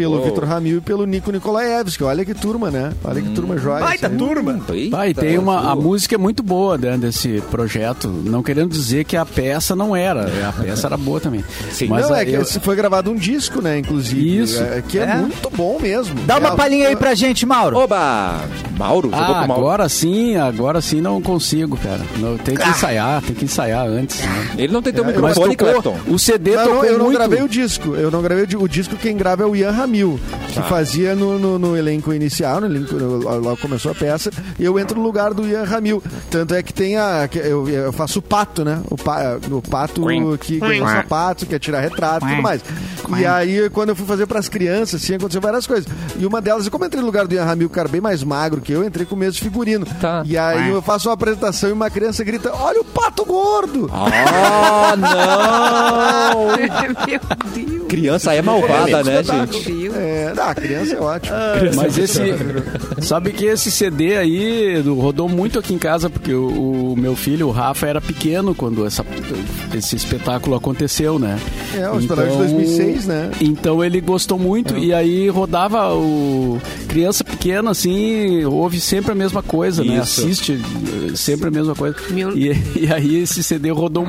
pelo 0.00 0.18
Oh. 0.18 0.22
Vitor 0.24 0.44
Ramil 0.44 0.78
e 0.78 0.80
pelo 0.80 1.04
Nico 1.04 1.30
Nikolaevski. 1.30 2.02
Olha 2.04 2.24
que 2.24 2.32
turma, 2.32 2.70
né? 2.70 2.92
Olha 3.04 3.20
que 3.20 3.28
turma 3.30 3.58
joia. 3.58 3.80
Baita 3.84 4.06
aí. 4.08 4.16
turma. 4.16 4.58
Eita, 4.72 4.96
Vai, 4.96 5.12
tem 5.12 5.36
uma, 5.36 5.70
a 5.70 5.76
música 5.76 6.14
é 6.14 6.18
muito 6.18 6.42
boa 6.42 6.78
dentro 6.78 7.00
desse 7.00 7.42
projeto. 7.50 8.08
Não 8.08 8.42
querendo 8.42 8.70
dizer 8.70 9.04
que 9.04 9.14
a 9.16 9.26
peça 9.26 9.76
não 9.76 9.94
era. 9.94 10.26
A 10.48 10.52
peça 10.52 10.86
era 10.86 10.96
boa 10.96 11.20
também. 11.20 11.44
Sim. 11.70 11.88
Mas 11.88 12.08
Não, 12.08 12.14
a- 12.16 12.22
é 12.22 12.24
que 12.24 12.32
eu- 12.32 12.40
esse 12.42 12.58
foi 12.60 12.74
gravado 12.74 13.10
um 13.10 13.14
disco, 13.14 13.60
né? 13.60 13.78
Inclusive. 13.78 14.38
Isso. 14.42 14.62
É, 14.62 14.82
que 14.86 14.98
é, 14.98 15.02
É. 15.02 15.16
muito 15.16 15.50
bom 15.50 15.78
mesmo. 15.78 16.14
Dá 16.26 16.38
uma 16.38 16.50
É, 16.50 16.56
palhinha 16.56 16.88
aí 16.88 16.96
pra 16.96 17.14
gente, 17.14 17.44
Mauro. 17.44 17.76
Oba! 17.76 18.40
Mauro, 18.78 19.10
Ah, 19.12 19.16
com 19.16 19.32
o 19.32 19.48
Mauro. 19.48 19.52
agora 19.52 19.88
sim, 19.90 20.36
agora 20.36 20.80
sim 20.80 21.02
não 21.02 21.20
consigo, 21.20 21.76
cara. 21.76 22.00
Não, 22.18 22.38
tem 22.38 22.54
que 22.56 22.66
ensaiar, 22.66 23.20
tem 23.20 23.34
que 23.36 23.44
ensaiar 23.44 23.86
antes. 23.86 24.18
Né? 24.20 24.50
Ele 24.56 24.72
não 24.72 24.80
tem 24.80 24.92
teu 24.92 25.04
É, 25.04 25.08
microfone, 25.08 25.54
Clepton. 25.54 25.98
o 26.08 26.18
CD 26.18 26.56
Não, 26.56 26.62
tocou 26.64 26.76
não, 26.78 26.84
eu 26.86 26.98
não 26.98 27.04
muito. 27.06 27.18
gravei 27.18 27.42
o 27.42 27.48
disco. 27.48 27.94
Eu 27.94 28.10
não 28.10 28.22
gravei 28.22 28.44
o 28.56 28.68
disco. 28.68 28.96
Quem 28.96 29.16
grava 29.16 29.42
é 29.42 29.46
o 29.46 29.54
Ian 29.54 29.70
Ramil, 29.72 29.89
que 30.52 30.62
fazia 30.62 31.14
no, 31.14 31.38
no- 31.38 31.58
no 31.58 31.76
elenco 31.76 32.12
inicial, 32.12 32.60
no 32.60 32.66
elenco, 32.66 32.94
no- 32.94 33.40
lá 33.40 33.56
começou 33.56 33.92
a 33.92 33.94
peça, 33.94 34.30
e 34.58 34.64
eu 34.64 34.78
entro 34.78 34.96
no 34.98 35.02
lugar 35.04 35.32
do 35.34 35.46
Ian 35.46 35.64
Ramil. 35.64 36.02
Tanto 36.30 36.54
é 36.54 36.62
que 36.62 36.72
tem 36.72 36.96
a. 36.96 37.26
que 37.28 37.38
eu, 37.38 37.68
eu 37.68 37.92
faço 37.92 38.18
o 38.18 38.22
pato, 38.22 38.64
né? 38.64 38.80
O, 38.90 38.96
pa, 38.96 39.38
o 39.50 39.62
pato 39.62 40.02
que 40.38 40.58
ganhou 40.68 40.86
sapato, 41.02 41.46
quer 41.46 41.58
tirar 41.58 41.80
retrato 41.80 42.24
e 42.26 42.28
tudo 42.30 42.42
mais. 42.42 42.62
E 43.18 43.26
aí, 43.26 43.68
quando 43.70 43.88
eu 43.90 43.96
fui 43.96 44.06
fazer 44.06 44.26
pras 44.26 44.48
crianças, 44.48 45.02
assim, 45.02 45.14
aconteceu 45.14 45.40
várias 45.40 45.66
coisas. 45.66 45.86
E 46.18 46.24
uma 46.26 46.40
delas, 46.40 46.68
como 46.68 46.84
eu 46.84 46.86
entrei 46.86 47.00
no 47.00 47.06
lugar 47.06 47.26
do 47.26 47.34
Ian 47.34 47.44
Ramil, 47.44 47.66
o 47.66 47.70
cara 47.70 47.88
bem 47.88 48.00
mais 48.00 48.22
magro 48.22 48.60
que 48.60 48.72
eu, 48.72 48.82
eu 48.82 48.86
entrei 48.86 49.04
com 49.06 49.14
o 49.14 49.18
mesmo 49.18 49.42
figurino. 49.42 49.84
Tá. 50.00 50.22
E 50.24 50.36
aí 50.38 50.70
eu 50.70 50.80
faço 50.82 51.08
uma 51.08 51.14
apresentação 51.14 51.68
e 51.70 51.72
uma 51.72 51.90
criança 51.90 52.22
grita: 52.24 52.52
Olha 52.54 52.80
o 52.80 52.84
pato 52.84 53.24
gordo! 53.24 53.90
Ah, 53.92 54.94
não! 54.96 56.46
Meu 56.56 56.94
Deus. 57.06 57.86
Criança 57.88 58.32
é 58.34 58.40
malvada, 58.42 59.02
né, 59.02 59.22
gente? 59.22 59.69
Deus. 59.72 59.94
É, 59.96 60.32
ah, 60.36 60.50
a 60.50 60.54
criança 60.54 60.94
é 60.94 61.00
ótimo. 61.00 61.36
Mas 61.76 61.98
esse. 61.98 62.20
Sabe 63.00 63.32
que 63.32 63.44
esse 63.46 63.70
CD 63.70 64.16
aí 64.16 64.82
do- 64.82 64.94
rodou 64.94 65.28
muito 65.28 65.58
aqui 65.58 65.72
em 65.74 65.78
casa, 65.78 66.08
porque 66.10 66.32
o, 66.34 66.92
o 66.92 66.96
meu 66.96 67.14
filho, 67.16 67.48
o 67.48 67.50
Rafa, 67.50 67.86
era 67.86 68.00
pequeno 68.00 68.54
quando 68.54 68.84
essa, 68.86 69.04
esse 69.74 69.96
espetáculo 69.96 70.54
aconteceu, 70.56 71.18
né? 71.18 71.38
É, 71.76 71.88
o 71.90 71.98
espetáculo 71.98 72.32
de 72.46 72.52
2006, 72.54 73.06
né? 73.06 73.30
Então 73.40 73.82
ele 73.84 74.00
gostou 74.00 74.38
muito 74.38 74.76
e 74.78 74.92
aí 74.92 75.28
rodava 75.28 75.94
o. 75.94 76.60
Criança 76.88 77.22
pequena, 77.22 77.70
assim, 77.70 78.44
ouve 78.44 78.80
sempre 78.80 79.12
a 79.12 79.14
mesma 79.14 79.42
coisa, 79.44 79.84
né? 79.84 79.98
Isso. 79.98 80.22
Assiste 80.22 80.60
eh, 80.60 81.14
sempre 81.14 81.46
a 81.46 81.50
mesma 81.50 81.74
coisa. 81.74 81.94
Meu- 82.10 82.36
E, 82.36 82.48
e 82.80 82.92
aí 82.92 83.16
esse 83.22 83.42
CD 83.44 83.70
rodou, 83.70 84.04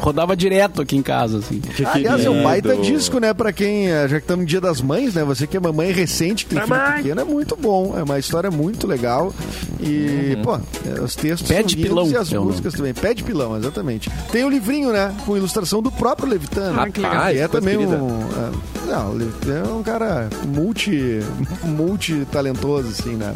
rodava 0.00 0.36
direto 0.36 0.82
aqui 0.82 0.96
em 0.96 1.02
casa, 1.02 1.38
assim. 1.38 1.60
Aliás, 1.92 2.24
é 2.24 2.30
um 2.30 2.42
baita 2.42 2.76
disco, 2.76 3.20
né? 3.20 3.32
Pra 3.32 3.52
quem, 3.52 3.88
eh, 3.88 4.08
já 4.08 4.16
que 4.16 4.24
estamos 4.24 4.44
no 4.44 4.48
Dia 4.48 4.60
das 4.60 4.80
Mães, 4.80 5.03
né? 5.12 5.24
Você 5.24 5.46
que 5.46 5.56
é 5.56 5.60
mamãe 5.60 5.90
recente, 5.90 6.46
que 6.46 6.54
tem 6.54 6.64
filho 6.64 6.96
pequeno, 6.96 7.20
é 7.20 7.24
muito 7.24 7.56
bom. 7.56 7.94
É 7.98 8.02
uma 8.02 8.18
história 8.18 8.50
muito 8.50 8.86
legal. 8.86 9.34
E, 9.80 10.38
pô, 10.42 10.54
é, 10.56 11.00
os 11.02 11.14
textos 11.14 11.48
Pé 11.48 11.62
de 11.62 11.76
pilão, 11.76 12.08
e 12.08 12.16
as 12.16 12.32
músicas 12.32 12.74
também. 12.74 12.94
Pé 12.94 13.12
de 13.12 13.22
pilão, 13.22 13.56
exatamente. 13.56 14.10
Tem 14.30 14.44
o 14.44 14.48
livrinho, 14.48 14.92
né? 14.92 15.14
Com 15.26 15.36
ilustração 15.36 15.82
do 15.82 15.90
próprio 15.90 16.28
Levitano. 16.28 16.80
Ah, 16.80 16.88
que 16.88 17.00
legal. 17.00 17.26
Que 17.26 17.38
é 17.38 17.48
também 17.48 17.76
querida. 17.76 17.96
um... 17.96 18.20
é, 18.20 18.92
não, 18.92 19.10
o 19.10 19.14
Levitano 19.14 19.70
é 19.70 19.72
um 19.72 19.82
cara 19.82 20.28
multi, 20.46 21.20
multi 21.64 22.26
talentoso, 22.30 22.88
assim, 22.88 23.16
né? 23.16 23.34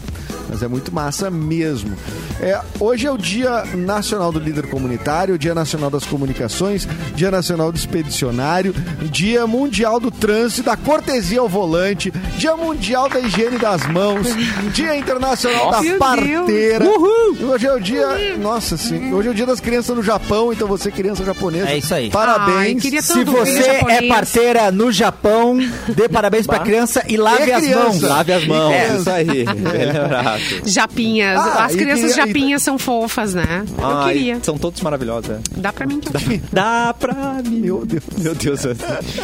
Mas 0.48 0.62
é 0.62 0.68
muito 0.68 0.92
massa 0.92 1.30
mesmo. 1.30 1.94
É, 2.40 2.58
hoje 2.80 3.06
é 3.06 3.10
o 3.10 3.18
Dia 3.18 3.64
Nacional 3.74 4.32
do 4.32 4.38
Líder 4.38 4.68
Comunitário, 4.68 5.38
Dia 5.38 5.54
Nacional 5.54 5.90
das 5.90 6.04
Comunicações, 6.06 6.88
Dia 7.14 7.30
Nacional 7.30 7.70
do 7.70 7.76
Expedicionário, 7.76 8.74
Dia 9.10 9.46
Mundial 9.46 10.00
do 10.00 10.10
Trânsito, 10.10 10.62
da 10.62 10.76
Cortesia 10.76 11.40
ao 11.40 11.48
Volante, 11.62 12.12
Dia 12.36 12.56
Mundial 12.56 13.08
da 13.08 13.18
Higiene 13.18 13.58
das 13.58 13.84
Mãos, 13.88 14.28
Dia 14.72 14.96
Internacional 14.96 15.72
da 15.72 15.82
Meu 15.82 15.98
Parteira. 15.98 16.84
Hoje 16.88 17.66
é 17.66 17.74
o 17.74 17.80
dia. 17.80 18.36
Nossa, 18.38 18.76
sim. 18.76 19.12
Hoje 19.12 19.26
é 19.26 19.30
o 19.32 19.34
dia 19.34 19.44
das 19.44 19.58
crianças 19.58 19.96
no 19.96 20.02
Japão, 20.02 20.52
então 20.52 20.68
você, 20.68 20.88
criança 20.92 21.24
japonesa. 21.24 21.68
É 21.70 21.78
isso 21.78 21.92
aí. 21.92 22.04
Ai, 22.04 22.10
Parabéns. 22.10 22.80
queria 22.80 23.02
Se 23.02 23.24
você 23.24 23.82
é 23.88 24.02
parteira 24.06 24.70
no 24.70 24.92
Japão, 24.92 25.58
dê 25.88 26.08
parabéns 26.08 26.46
pra 26.46 26.60
criança 26.60 27.02
e 27.08 27.16
lave 27.16 27.50
É 27.50 27.54
as 27.54 27.62
criança. 27.64 27.82
mãos. 27.88 28.00
Lave 28.02 28.32
as 28.32 28.46
mãos, 28.46 28.72
É. 28.72 28.96
isso 28.96 29.10
aí. 29.10 29.26
Lembrado. 29.44 30.40
Japinhas. 30.64 31.38
Ah, 31.40 31.64
As 31.64 31.74
e 31.74 31.78
crianças 31.78 32.12
queria- 32.14 32.26
japinhas 32.26 32.62
são 32.62 32.78
fofas, 32.78 33.34
né? 33.34 33.64
Eu 33.76 33.84
Ai, 33.84 34.12
queria. 34.14 34.38
São 34.42 34.56
todos 34.56 34.80
maravilhosos, 34.80 35.30
é. 35.30 35.38
Dá 35.56 35.72
pra 35.72 35.86
mim 35.86 35.98
que 35.98 36.08
eu 36.08 36.40
Dá 36.52 36.94
pra 36.98 37.14
mim. 37.44 37.60
Meu 37.62 37.84
Deus. 37.84 38.04
Meu 38.16 38.34
Deus. 38.36 38.60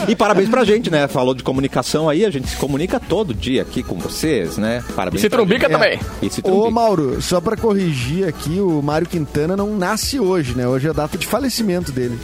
E 0.08 0.16
parabéns 0.16 0.48
pra 0.48 0.64
gente, 0.64 0.90
né? 0.90 1.06
Falou 1.06 1.32
de 1.34 1.44
comunicação 1.44 2.08
aí, 2.08 2.23
a 2.26 2.30
gente 2.30 2.48
se 2.48 2.56
comunica 2.56 2.98
todo 3.00 3.32
dia 3.34 3.62
aqui 3.62 3.82
com 3.82 3.96
vocês, 3.96 4.56
né? 4.58 4.82
Parabéns. 4.94 5.20
E 5.20 5.22
se 5.22 5.30
trumbica 5.30 5.68
também. 5.68 5.98
E 6.22 6.30
se 6.30 6.40
Ô, 6.40 6.42
trumbica. 6.44 6.70
Mauro, 6.70 7.22
só 7.22 7.40
pra 7.40 7.56
corrigir 7.56 8.26
aqui, 8.26 8.60
o 8.60 8.80
Mário 8.82 9.06
Quintana 9.06 9.56
não 9.56 9.76
nasce 9.76 10.18
hoje, 10.20 10.54
né? 10.56 10.66
Hoje 10.66 10.86
é 10.86 10.90
a 10.90 10.92
data 10.92 11.16
de 11.18 11.26
falecimento 11.26 11.92
dele. 11.92 12.18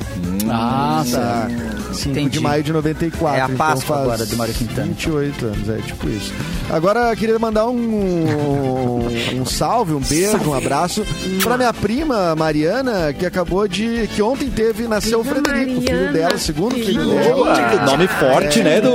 Ah, 0.49 1.05
Tá. 1.11 1.49
5 1.93 2.15
de 2.15 2.21
Entendi. 2.21 2.41
maio 2.41 2.63
de 2.63 2.73
94. 2.73 3.37
É 3.39 3.41
a 3.41 3.45
então 3.47 3.57
Páscoa 3.57 3.97
faz 3.97 4.01
agora 4.03 4.27
do 4.27 4.37
Mário 4.37 4.55
Quintana. 4.55 4.87
28 4.89 5.47
anos, 5.47 5.69
é 5.69 5.77
tipo 5.79 6.09
isso. 6.09 6.33
Agora, 6.71 7.11
eu 7.11 7.17
queria 7.17 7.39
mandar 7.39 7.67
um, 7.67 9.01
um 9.35 9.45
salve, 9.45 9.93
um 9.93 10.01
beijo, 10.01 10.39
um 10.49 10.55
abraço 10.55 11.05
pra 11.43 11.57
minha 11.57 11.73
prima 11.73 12.35
Mariana, 12.37 13.13
que 13.13 13.27
acabou 13.27 13.67
de. 13.67 14.09
que 14.15 14.23
ontem 14.23 14.49
teve, 14.51 14.87
nasceu 14.87 15.21
o 15.21 15.25
Frederico, 15.25 15.79
o 15.79 15.83
filho 15.83 15.95
Mariana, 15.95 16.13
dela, 16.13 16.39
segundo 16.39 16.75
filho 16.75 16.87
filho 16.87 17.05
dela. 17.07 17.71
Que 17.71 17.77
nome 17.91 18.07
forte, 18.09 18.63
né, 18.63 18.79
Edu? 18.79 18.91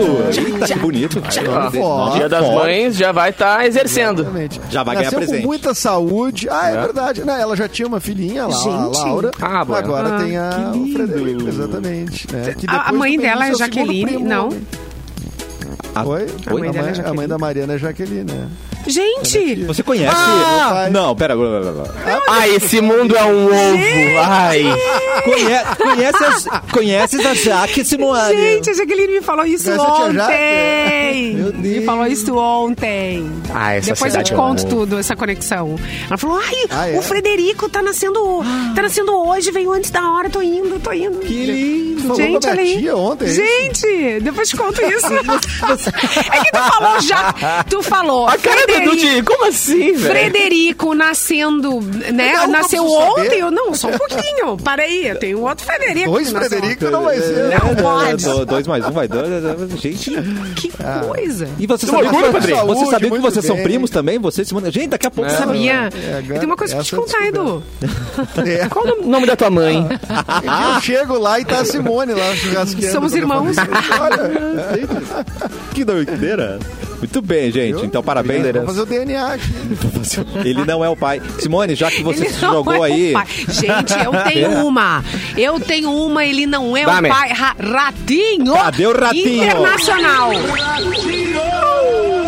Eita, 0.53 0.67
que 0.67 0.79
bonito. 0.79 0.94
Ó, 1.81 2.09
Dia 2.15 2.29
das 2.29 2.45
forte. 2.45 2.55
Mães 2.55 2.95
já 2.95 3.11
vai 3.11 3.29
estar 3.29 3.65
exercendo. 3.65 4.21
Exatamente. 4.21 4.61
Já 4.69 4.83
vai 4.83 4.95
ganhar 4.95 5.05
Nasceu 5.05 5.19
presente. 5.19 5.41
com 5.41 5.47
muita 5.47 5.73
saúde. 5.73 6.47
Ah, 6.49 6.69
é, 6.69 6.81
verdade. 6.81 7.23
Né? 7.23 7.41
Ela 7.41 7.55
já 7.55 7.67
tinha 7.67 7.87
uma 7.87 7.99
filhinha 7.99 8.47
lá, 8.47 8.55
a 8.55 8.59
Gente. 8.59 8.97
Laura. 8.99 9.31
Ah, 9.41 9.65
bom. 9.65 9.73
Agora 9.75 10.15
Ah, 10.15 10.19
tem 10.23 10.37
a, 10.37 10.71
o. 10.75 10.87
Frederico, 10.93 11.47
exatamente. 11.47 12.27
né? 12.33 12.55
Que 12.57 12.65
A- 12.69 12.73
a 12.73 12.77
depois 12.85 12.99
mãe 12.99 13.17
dela 13.17 13.47
é 13.47 13.53
Jaqueline? 13.55 14.05
primo, 14.05 14.27
Não. 14.27 14.45
homem. 14.47 14.67
A- 15.93 16.03
Oi? 16.03 16.27
A 16.47 16.53
mãe 16.53 16.69
a, 16.69 16.71
dela 16.71 16.89
é 16.89 16.91
mãe, 16.91 17.01
a 17.05 17.13
mãe 17.13 17.27
da 17.27 17.37
Mariana 17.37 17.73
é 17.73 17.77
Jaqueline, 17.77 18.23
né? 18.31 18.47
Gente! 18.87 19.63
Você 19.65 19.81
conhece? 19.81 20.15
Ah! 20.15 20.87
Não, 20.91 21.15
pera. 21.15 21.35
blá, 21.35 21.59
blá, 21.59 21.71
blá. 21.71 21.85
Ah, 22.29 22.47
esse 22.47 22.79
mundo 22.81 23.15
é 23.17 23.23
um 23.23 23.45
ovo. 23.45 24.19
Ai. 24.23 24.63
Conhe- 25.23 25.65
conhece 25.77 26.23
as, 26.23 26.47
conheces 26.71 27.25
a 27.25 27.33
Jaque 27.33 27.83
Simoane? 27.85 28.35
Gente, 28.35 28.69
a 28.69 28.73
Jaqueline 28.73 29.13
me 29.13 29.21
falou 29.21 29.45
isso 29.45 29.65
Conhece 29.65 29.85
ontem. 29.85 31.33
Meu 31.35 31.53
Me 31.53 31.61
Deus. 31.73 31.85
falou 31.85 32.05
isso 32.07 32.35
ontem. 32.37 33.31
Ah, 33.53 33.73
essa 33.73 33.93
Depois 33.93 34.15
eu 34.15 34.23
te 34.23 34.33
é 34.33 34.35
conto 34.35 34.65
tudo, 34.67 34.97
essa 34.99 35.15
conexão. 35.15 35.75
Ela 36.07 36.17
falou, 36.17 36.39
ai, 36.39 36.55
Ah, 36.69 36.89
é? 36.89 36.97
o 36.97 37.01
Frederico 37.01 37.69
tá 37.69 37.81
nascendo, 37.81 38.19
tá 38.75 38.81
nascendo 38.81 39.13
hoje, 39.15 39.51
veio 39.51 39.71
antes 39.71 39.89
da 39.91 40.11
hora, 40.11 40.29
tô 40.29 40.41
indo, 40.41 40.79
tô 40.79 40.91
indo. 40.91 41.19
Que 41.19 41.45
lindo. 41.45 42.01
Falou 42.05 42.17
Gente, 42.17 42.41
com 42.41 42.47
a 42.47 42.51
olha 42.51 42.61
minha 42.61 42.75
aí. 42.75 42.81
tia 42.81 42.95
ontem, 42.95 43.25
é 43.25 43.27
isso? 43.29 43.41
Gente, 43.41 44.19
depois 44.21 44.49
te 44.49 44.57
conto 44.57 44.81
isso. 44.83 45.07
é 46.31 46.43
que 46.43 46.51
tu 46.51 46.59
falou 46.71 46.99
já. 47.01 47.33
Tu 47.69 47.81
falou. 47.83 48.27
A 48.27 48.37
cara 48.37 48.61
do 48.67 49.23
como 49.23 49.45
assim, 49.47 49.93
velho? 49.93 49.99
Frederico 49.99 50.93
nascendo, 50.93 51.81
né? 51.81 52.33
Não, 52.33 52.47
Nasceu 52.47 52.85
ontem. 52.85 53.39
Eu, 53.39 53.49
não, 53.51 53.73
só 53.73 53.87
um 53.89 53.97
pouquinho. 53.97 54.57
Parei, 54.63 55.04
eu 55.07 55.19
tenho 55.19 55.41
outro 55.41 55.65
Frederico. 55.65 56.09
Dois 56.11 56.31
Frederico 56.31 56.85
não 56.89 57.03
vai 57.03 57.19
ser. 57.19 57.43
Não 57.45 57.51
É, 57.71 57.75
pode. 57.81 58.23
do- 58.25 58.45
Dois 58.45 58.67
mais 58.67 58.85
um 58.85 58.91
vai 58.91 59.07
dois. 59.07 59.25
Gente. 59.81 60.11
Que 60.55 60.71
coisa. 61.07 61.47
E 61.59 61.67
você 61.67 61.85
sabia, 61.85 62.05
orgulho, 62.05 62.25
que, 62.27 62.31
Padrinho. 62.33 62.57
você 62.57 62.73
Saúde, 62.75 62.91
sabia 62.91 63.11
que 63.11 63.19
vocês 63.19 63.45
são 63.45 63.57
primos 63.63 63.89
também? 63.89 64.19
Você, 64.19 64.45
Simone? 64.45 64.71
Gente, 64.71 64.87
daqui 64.89 65.07
a 65.07 65.11
pouco. 65.11 65.29
É. 65.29 65.33
Sabia? 65.35 65.89
É, 65.93 66.17
agora- 66.19 66.39
tenho 66.39 66.45
uma 66.45 66.57
coisa 66.57 66.75
pra 66.75 66.83
te 66.83 66.95
contar, 66.95 67.27
Edu. 67.27 67.63
É. 68.45 68.67
Qual 68.69 68.85
o 68.85 69.07
nome 69.07 69.25
da 69.25 69.35
tua 69.35 69.49
mãe? 69.49 69.85
Eu 70.75 70.81
chego 70.81 71.17
lá 71.17 71.39
e 71.39 71.45
tá 71.45 71.59
a 71.59 71.65
Simone 71.65 72.13
lá 72.13 72.35
churrasqueando. 72.35 72.91
Somos 72.93 73.13
irmãos. 73.13 73.55
Olha, 73.99 74.87
Que 75.73 75.83
doideira. 75.83 76.59
Muito 76.99 77.21
bem, 77.21 77.51
gente. 77.51 77.85
Então, 77.85 78.01
parabéns. 78.03 78.43
vamos 78.43 78.65
fazer 78.67 78.81
o 78.81 78.85
DNA 78.85 79.33
aqui. 79.33 79.43
Ele 80.45 80.63
não 80.65 80.83
é 80.83 80.89
o 80.89 80.95
pai. 80.95 81.21
Simone, 81.39 81.75
já 81.75 81.89
que 81.91 82.01
você 82.03 82.25
Ele 82.25 82.29
se 82.33 82.41
não 82.41 82.53
jogou 82.53 82.73
é 82.73 82.79
o 82.79 82.83
aí. 82.83 83.13
pai. 83.13 83.25
Gente, 83.49 83.93
eu 84.03 84.11
tenho 84.23 84.51
uma. 84.67 85.03
Eu 85.37 85.59
tenho 85.59 85.91
uma, 85.91 86.25
ele 86.25 86.45
não 86.45 86.75
é 86.75 86.85
Dá-me. 86.85 87.09
o 87.09 87.11
pai. 87.13 87.29
Ra- 87.33 87.55
ratinho. 87.59 88.53
Cadê 88.53 88.87
o 88.87 88.97
ratinho? 88.99 89.43
Internacional. 89.43 90.31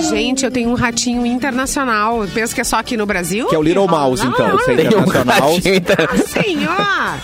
Gente, 0.10 0.46
eu 0.46 0.52
tenho 0.52 0.70
um 0.70 0.76
ratinho 0.76 1.26
internacional. 1.26 2.22
Eu 2.24 2.28
penso 2.30 2.54
que 2.54 2.62
é 2.62 2.64
só 2.64 2.78
aqui 2.78 2.96
no 2.96 3.06
Brasil. 3.06 3.48
Que 3.48 3.56
é 3.56 3.58
o 3.58 3.64
Little 3.64 3.88
Mouse, 3.88 4.24
Não, 4.24 4.32
então. 4.32 4.48
não, 4.50 4.58
Você 4.58 4.72
é 4.74 4.76
Tem 4.76 4.88
um 4.96 5.02
Assim, 6.14 6.68
ó. 6.68 7.18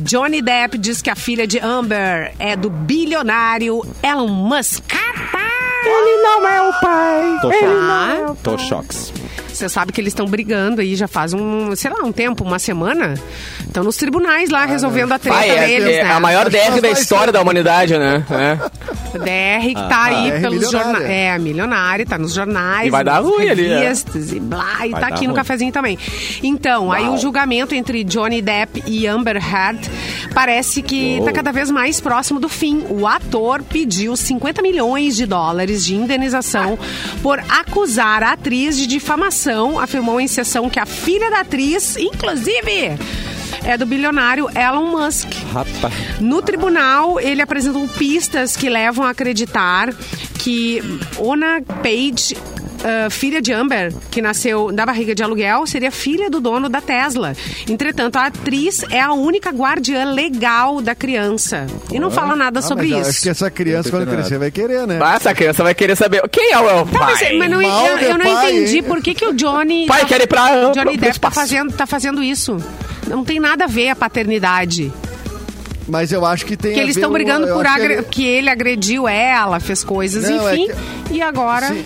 Johnny 0.00 0.40
Depp 0.40 0.78
diz 0.78 1.02
que 1.02 1.10
a 1.10 1.16
filha 1.16 1.46
de 1.46 1.58
Amber 1.58 2.32
é 2.38 2.54
do 2.54 2.70
bilionário 2.70 3.82
Elon 4.02 4.28
Musk. 4.28 4.84
Ele 5.84 6.22
não 6.22 6.48
é 6.48 6.62
o 6.68 6.72
pai. 6.80 7.38
Tô 7.42 7.48
Ah, 7.50 8.16
choques. 8.26 8.36
Tô 8.42 8.58
choques. 8.58 9.12
Você 9.58 9.68
sabe 9.68 9.92
que 9.92 10.00
eles 10.00 10.12
estão 10.12 10.26
brigando 10.26 10.80
aí 10.80 10.94
já 10.94 11.08
faz 11.08 11.34
um, 11.34 11.74
sei 11.74 11.90
lá, 11.90 12.04
um 12.04 12.12
tempo, 12.12 12.44
uma 12.44 12.60
semana. 12.60 13.14
Estão 13.60 13.82
nos 13.82 13.96
tribunais 13.96 14.50
lá 14.50 14.64
resolvendo 14.66 15.12
a 15.12 15.18
treta 15.18 15.36
Pai, 15.36 15.50
é, 15.50 15.66
deles, 15.66 15.96
é 15.96 16.04
né? 16.04 16.12
a 16.12 16.20
maior 16.20 16.48
DR 16.48 16.80
da 16.80 16.90
história 16.90 17.32
da 17.32 17.42
humanidade, 17.42 17.98
né? 17.98 18.24
É. 18.30 18.54
DR 19.18 19.66
que 19.66 19.74
tá 19.74 20.04
aí 20.04 20.30
DR 20.30 20.40
pelos 20.40 20.58
milionária. 20.58 20.92
jornais. 20.92 21.10
É, 21.10 21.38
milionário, 21.38 22.06
tá 22.06 22.18
nos 22.18 22.32
jornais. 22.32 22.86
E 22.86 22.90
vai 22.90 23.02
dar 23.02 23.18
ruim 23.18 23.48
ali, 23.48 23.68
né? 23.68 23.80
revistas 23.80 24.32
e 24.32 24.38
blá, 24.38 24.86
e 24.86 24.90
Vai 24.90 25.00
tá 25.00 25.06
aqui 25.08 25.22
no 25.22 25.32
ruim. 25.32 25.36
cafezinho 25.36 25.72
também. 25.72 25.98
Então, 26.42 26.92
aí 26.92 27.08
o 27.08 27.18
julgamento 27.18 27.74
entre 27.74 28.04
Johnny 28.04 28.40
Depp 28.40 28.84
e 28.86 29.06
Amber 29.06 29.36
Heard 29.36 29.90
parece 30.34 30.82
que 30.82 31.20
tá 31.24 31.32
cada 31.32 31.50
vez 31.50 31.68
mais 31.70 32.00
próximo 32.00 32.38
do 32.38 32.48
fim. 32.48 32.84
O 32.88 33.06
ator 33.06 33.62
pediu 33.62 34.16
50 34.16 34.62
milhões 34.62 35.16
de 35.16 35.26
dólares 35.26 35.84
de 35.84 35.96
indenização 35.96 36.78
por 37.22 37.40
acusar 37.48 38.22
a 38.22 38.32
atriz 38.32 38.76
de 38.76 38.86
difamação, 38.86 39.47
afirmou 39.78 40.20
em 40.20 40.28
sessão 40.28 40.68
que 40.68 40.78
a 40.78 40.86
filha 40.86 41.30
da 41.30 41.40
atriz, 41.40 41.96
inclusive, 41.96 42.98
é 43.64 43.76
do 43.76 43.86
bilionário 43.86 44.48
Elon 44.54 44.86
Musk. 44.86 45.28
Rapaz. 45.52 45.94
No 46.20 46.42
tribunal, 46.42 47.18
ele 47.18 47.40
apresentou 47.40 47.86
pistas 47.88 48.56
que 48.56 48.68
levam 48.68 49.04
a 49.04 49.10
acreditar 49.10 49.92
que 50.38 50.82
Ona 51.18 51.62
Page, 51.82 52.36
ah, 52.84 53.10
filha 53.10 53.40
de 53.42 53.52
Amber, 53.52 53.92
que 54.10 54.20
nasceu 54.22 54.70
da 54.72 54.84
barriga 54.86 55.14
de 55.14 55.22
aluguel, 55.22 55.66
seria 55.66 55.90
filha 55.90 56.30
do 56.30 56.40
dono 56.40 56.68
da 56.68 56.80
Tesla. 56.80 57.34
Entretanto, 57.68 58.16
a 58.16 58.26
atriz 58.26 58.82
é 58.90 59.00
a 59.00 59.12
única 59.12 59.50
guardiã 59.50 60.04
legal 60.04 60.80
da 60.80 60.94
criança. 60.94 61.66
E 61.92 61.98
não 61.98 62.10
fala 62.10 62.36
nada 62.36 62.60
Ah, 62.60 62.62
sobre 62.62 62.88
mas 62.88 63.00
isso. 63.00 63.10
Acho 63.10 63.20
que 63.22 63.28
essa 63.30 63.50
criança, 63.50 63.90
quando 63.90 64.06
crescer, 64.08 64.38
vai 64.38 64.50
querer, 64.50 64.86
né? 64.86 64.98
Ah, 65.02 65.14
essa 65.16 65.34
criança 65.34 65.62
vai 65.62 65.74
querer 65.74 65.96
saber 65.96 66.22
quem 66.30 66.52
é 66.52 66.58
o 66.58 66.64
meu 66.64 66.86
Tá, 66.86 66.98
pai. 66.98 67.14
mas, 67.14 67.38
mas 67.38 67.50
não, 67.50 67.62
Mal 67.62 67.86
eu, 67.86 67.98
de 67.98 68.04
eu 68.04 68.18
não 68.18 68.26
pai, 68.34 68.50
entendi 68.52 68.76
hein? 68.76 68.82
por 68.82 69.02
que, 69.02 69.14
que 69.14 69.26
o 69.26 69.34
Johnny. 69.34 69.86
Pai 69.86 70.04
quer 70.04 70.20
ir 70.20 70.26
pra- 70.26 70.48
Johnny 70.48 70.72
pro- 70.72 70.82
pro 70.82 70.90
Depp 70.92 71.00
tá 71.00 71.08
espaço. 71.10 71.34
fazendo, 71.34 71.72
tá 71.72 71.86
fazendo 71.86 72.22
isso. 72.22 72.56
Não 73.06 73.24
tem 73.24 73.40
nada 73.40 73.64
a 73.64 73.66
ver 73.68 73.88
a 73.90 73.96
paternidade. 73.96 74.92
Mas 75.86 76.12
eu 76.12 76.24
acho 76.26 76.44
que 76.44 76.54
tem 76.56 76.74
Que 76.74 76.80
a 76.80 76.82
eles 76.82 76.96
estão 76.96 77.10
brigando 77.10 77.46
eu 77.46 77.54
por 77.56 77.66
acho 77.66 77.76
que 77.76 77.80
agre... 77.82 77.94
ele- 77.94 78.02
que 78.04 78.24
ele 78.26 78.50
agrediu 78.50 79.08
ela, 79.08 79.58
fez 79.58 79.82
coisas, 79.82 80.28
Não, 80.28 80.46
é 80.48 80.54
enfim. 80.56 80.70
que- 81.08 81.14
E 81.14 81.22
agora. 81.22 81.68
Sim. 81.68 81.84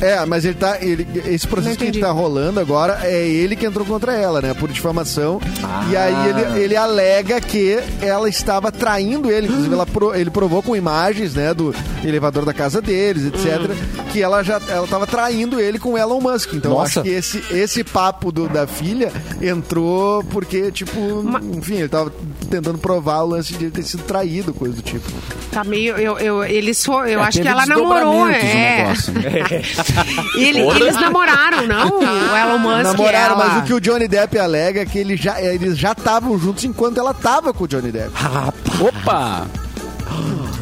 É, 0.00 0.24
mas 0.26 0.44
ele 0.44 0.54
tá. 0.54 0.78
Ele, 0.80 1.06
esse 1.26 1.46
processo 1.46 1.76
que 1.78 1.98
tá 1.98 2.10
rolando 2.10 2.60
agora 2.60 3.00
é 3.02 3.26
ele 3.26 3.56
que 3.56 3.64
entrou 3.66 3.84
contra 3.86 4.14
ela, 4.14 4.40
né? 4.42 4.52
Por 4.54 4.70
difamação. 4.70 5.40
E 5.90 5.96
aí 5.96 6.14
Ah. 6.14 6.28
ele, 6.52 6.64
ele 6.64 6.76
alega 6.76 7.40
que 7.40 7.78
ela 8.00 8.28
estava 8.28 8.70
traindo 8.70 9.30
ele. 9.30 9.46
Inclusive, 9.46 9.72
ela 9.74 9.86
pro- 9.86 10.14
ele 10.14 10.30
provou 10.30 10.62
com 10.62 10.76
imagens, 10.76 11.34
né? 11.34 11.54
Do 11.54 11.74
elevador 12.04 12.44
da 12.44 12.52
casa 12.52 12.80
deles, 12.82 13.24
etc. 13.26 13.70
Hum. 13.70 14.02
Que 14.12 14.22
ela 14.22 14.42
já 14.42 14.60
ela 14.68 14.86
tava 14.86 15.06
traindo 15.06 15.60
ele 15.60 15.78
com 15.78 15.96
Elon 15.96 16.20
Musk. 16.20 16.52
Então 16.54 16.72
eu 16.72 16.78
Nossa. 16.78 17.00
acho 17.00 17.02
que 17.02 17.14
esse, 17.14 17.42
esse 17.50 17.82
papo 17.84 18.30
do- 18.30 18.48
da 18.48 18.66
filha 18.66 19.10
entrou 19.40 20.22
porque, 20.24 20.70
tipo, 20.72 20.98
enfim, 21.54 21.76
ele 21.76 21.88
tava 21.88 22.12
tentando 22.50 22.78
provar 22.78 23.22
o 23.22 23.28
lance 23.28 23.52
de 23.54 23.64
ele 23.64 23.70
ter 23.72 23.82
sido 23.82 24.02
traído, 24.04 24.52
coisa 24.54 24.74
do 24.76 24.82
tipo. 24.82 25.06
Tá 25.50 25.64
meio. 25.64 25.96
Eu, 25.96 26.18
eu, 26.18 26.44
eles 26.44 26.84
for, 26.84 27.08
eu 27.08 27.20
É, 27.20 27.22
acho 27.24 27.40
que 27.40 27.48
ela 27.48 27.64
namorou. 27.66 28.28
É. 28.28 28.82
negócio, 28.82 29.12
né? 29.14 29.22
Ele- 30.36 30.60
eles 30.60 30.94
namoraram, 30.94 31.66
não? 31.66 31.98
O 32.00 32.36
Elon 32.36 32.58
Musk. 32.58 32.80
e 32.80 32.82
Namoraram, 32.82 33.34
ela. 33.34 33.48
mas 33.48 33.58
o 33.58 33.62
que 33.66 33.74
o 33.74 33.80
Johnny 33.80 34.08
Depp 34.08 34.38
alega 34.38 34.80
é 34.82 34.86
que 34.86 34.98
ele 34.98 35.16
já, 35.16 35.40
eles 35.40 35.76
já 35.78 35.92
estavam 35.92 36.38
juntos 36.38 36.64
enquanto 36.64 36.98
ela 36.98 37.14
tava 37.14 37.52
com 37.52 37.64
o 37.64 37.68
Johnny 37.68 37.90
Depp. 37.92 38.10
Opa! 38.80 39.46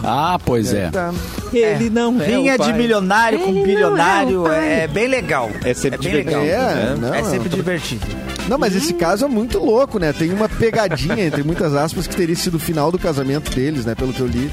Ah, 0.02 0.38
pois 0.44 0.72
é. 0.72 0.90
Tá. 0.90 1.12
Ele 1.52 1.88
não 1.88 2.20
é 2.20 2.56
pai. 2.58 2.66
de 2.72 2.78
milionário 2.78 3.38
com 3.38 3.48
Ele 3.50 3.54
não 3.54 3.62
é 3.62 3.66
bilionário 3.66 4.42
pai. 4.42 4.72
é 4.82 4.86
bem 4.88 5.08
legal. 5.08 5.50
É 5.64 5.72
sempre 5.72 5.98
bem 5.98 6.10
divertido, 6.24 6.40
legal. 6.42 6.68
É, 6.70 6.74
né? 6.74 6.96
não, 7.00 7.14
É 7.14 7.24
sempre 7.24 7.48
divertido. 7.48 8.06
Não, 8.48 8.58
mas 8.58 8.74
esse 8.76 8.92
caso 8.92 9.24
é 9.24 9.28
muito 9.28 9.58
louco, 9.58 9.98
né? 9.98 10.12
Tem 10.12 10.30
uma 10.32 10.48
pegadinha, 10.48 11.24
entre 11.24 11.42
muitas 11.42 11.74
aspas, 11.74 12.06
que 12.06 12.14
teria 12.14 12.36
sido 12.36 12.56
o 12.56 12.60
final 12.60 12.92
do 12.92 12.98
casamento 12.98 13.50
deles, 13.54 13.86
né? 13.86 13.94
Pelo 13.94 14.12
que 14.12 14.20
eu 14.20 14.26
li. 14.26 14.50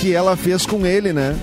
Que 0.00 0.12
ela 0.14 0.36
fez 0.36 0.66
com 0.66 0.84
ele, 0.84 1.12
né? 1.12 1.36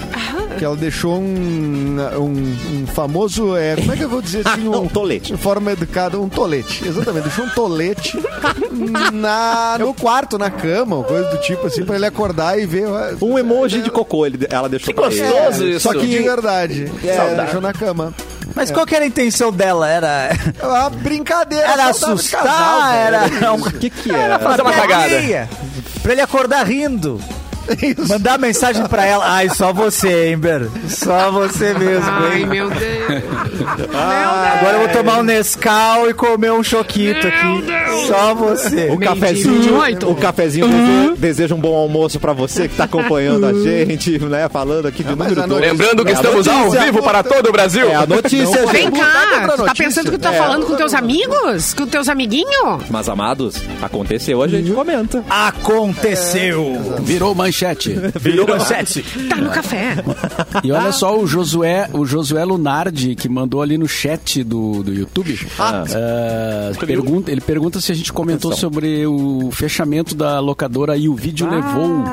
Que 0.57 0.65
ela 0.65 0.75
deixou 0.75 1.19
um, 1.19 1.97
um, 2.17 2.57
um 2.83 2.87
famoso. 2.87 3.55
É, 3.55 3.75
como 3.75 3.93
é 3.93 3.97
que 3.97 4.03
eu 4.03 4.09
vou 4.09 4.21
dizer 4.21 4.41
assim? 4.47 4.67
Um 4.67 4.87
tolete. 4.87 5.33
De 5.33 5.37
forma 5.41 5.71
educada, 5.71 6.19
um 6.19 6.27
tolete. 6.29 6.87
Exatamente, 6.87 7.23
deixou 7.25 7.45
um 7.45 7.49
tolete 7.49 8.17
na, 9.13 9.77
no 9.79 9.93
quarto, 9.93 10.37
na 10.37 10.49
cama, 10.49 10.95
ou 10.97 11.03
coisa 11.03 11.29
do 11.29 11.37
tipo, 11.39 11.67
assim, 11.67 11.83
pra 11.83 11.95
ele 11.95 12.05
acordar 12.05 12.59
e 12.59 12.65
ver. 12.65 12.87
ó, 12.87 13.25
Um 13.25 13.37
emoji 13.37 13.81
de 13.81 13.89
cocô 13.91 14.25
ele, 14.25 14.47
ela 14.49 14.67
deixou 14.69 14.93
pra 14.93 15.07
ele. 15.07 15.21
gostoso 15.21 15.65
isso. 15.67 15.79
Só 15.81 15.93
que 15.93 16.05
de 16.07 16.19
verdade. 16.19 16.91
É, 17.03 17.35
deixou 17.35 17.61
na 17.61 17.73
cama. 17.73 18.13
Mas 18.55 18.71
qual 18.71 18.85
que 18.87 18.95
era 18.95 19.03
a 19.05 19.07
intenção 19.07 19.51
dela? 19.51 19.87
Era, 19.87 20.29
É 20.59 20.65
uma 20.65 20.89
brincadeira. 20.89 21.63
era 21.67 21.89
assustar? 21.89 22.43
casal, 22.43 22.91
era 22.91 23.53
um... 23.53 23.57
O 23.61 23.71
que 23.71 23.89
que 23.89 24.09
era? 24.11 24.39
Fazer 24.39 24.61
uma 24.63 24.71
cagada. 24.73 25.49
Pra 26.01 26.11
ele 26.13 26.21
acordar 26.21 26.63
rindo. 26.65 27.19
Mandar 28.07 28.37
mensagem 28.39 28.85
pra 28.87 29.05
ela. 29.05 29.25
Ai, 29.27 29.49
só 29.49 29.71
você, 29.73 30.31
Ember. 30.31 30.67
Só 30.87 31.31
você 31.31 31.73
mesmo, 31.73 32.09
Ai, 32.09 32.39
hein? 32.41 32.45
meu 32.45 32.69
Deus. 32.69 33.23
Agora 33.93 34.73
eu 34.77 34.79
vou 34.79 34.89
tomar 34.89 35.19
um 35.19 35.23
Nescau 35.23 36.09
e 36.09 36.13
comer 36.13 36.51
um 36.51 36.63
choquito 36.63 37.27
aqui. 37.27 38.07
Só 38.07 38.33
você. 38.33 38.89
O 38.91 38.99
cafezinho, 38.99 39.77
o 40.05 40.15
cafezinho 40.15 40.67
deseja, 40.67 41.13
deseja 41.17 41.55
um 41.55 41.59
bom 41.59 41.75
almoço 41.75 42.19
pra 42.19 42.33
você 42.33 42.67
que 42.67 42.75
tá 42.75 42.85
acompanhando 42.85 43.45
a 43.45 43.53
gente, 43.53 44.17
né? 44.19 44.47
Falando 44.49 44.87
aqui 44.87 45.03
de 45.03 45.15
mas 45.15 45.29
número 45.29 45.41
a 45.43 45.47
dois. 45.47 45.61
notícia- 45.61 45.71
Lembrando 45.71 46.05
que 46.05 46.11
É 46.11 46.13
estamos 46.13 46.47
ao 46.47 46.71
vivo 46.71 47.01
para 47.03 47.23
todo 47.23 47.49
o 47.49 47.51
Brasil. 47.51 47.89
É 47.89 47.95
a 47.95 48.05
notícia, 48.07 48.65
Vem 48.67 48.83
gente. 48.83 48.91
Contar 48.99 49.29
cá, 49.47 49.55
tu 49.55 49.63
tá 49.63 49.73
pensando 49.75 50.05
que 50.11 50.17
tu 50.17 50.21
tá 50.21 50.33
É. 50.33 50.37
falando 50.37 50.65
com 50.65 50.75
teus 50.75 50.93
amigos? 50.93 51.73
Com 51.73 51.85
teus 51.87 52.07
amiguinhos? 52.09 52.83
Mas, 52.89 53.09
amados, 53.09 53.55
aconteceu, 53.81 54.41
a 54.41 54.47
gente 54.47 54.71
comenta. 54.71 55.23
Aconteceu. 55.29 56.95
Virou 57.01 57.35
manchete. 57.35 57.56
Virou 58.19 58.47
manchete. 58.47 59.03
Tá 59.29 59.35
no 59.37 59.49
café. 59.49 59.95
E 60.63 60.71
olha 60.71 60.91
só 60.91 61.17
o 61.17 61.27
Josué, 61.27 61.89
o 61.93 62.05
Josué 62.05 62.43
Lunardi, 62.45 63.15
que 63.15 63.27
mandou 63.27 63.61
ali 63.61 63.77
no 63.77 63.87
chat 63.87 64.43
do, 64.43 64.83
do 64.83 64.93
YouTube. 64.93 65.39
Ah. 65.59 65.83
ah, 65.83 66.85
pergunta, 66.85 67.31
ele 67.31 67.41
pergunta 67.41 67.81
se 67.81 67.91
a 67.91 67.95
gente 67.95 68.11
comentou 68.13 68.55
sobre 68.55 69.05
o 69.05 69.49
fechamento 69.51 70.15
da 70.15 70.39
locadora 70.39 70.95
e 70.97 71.09
o 71.09 71.15
vídeo 71.15 71.49
levou. 71.49 72.03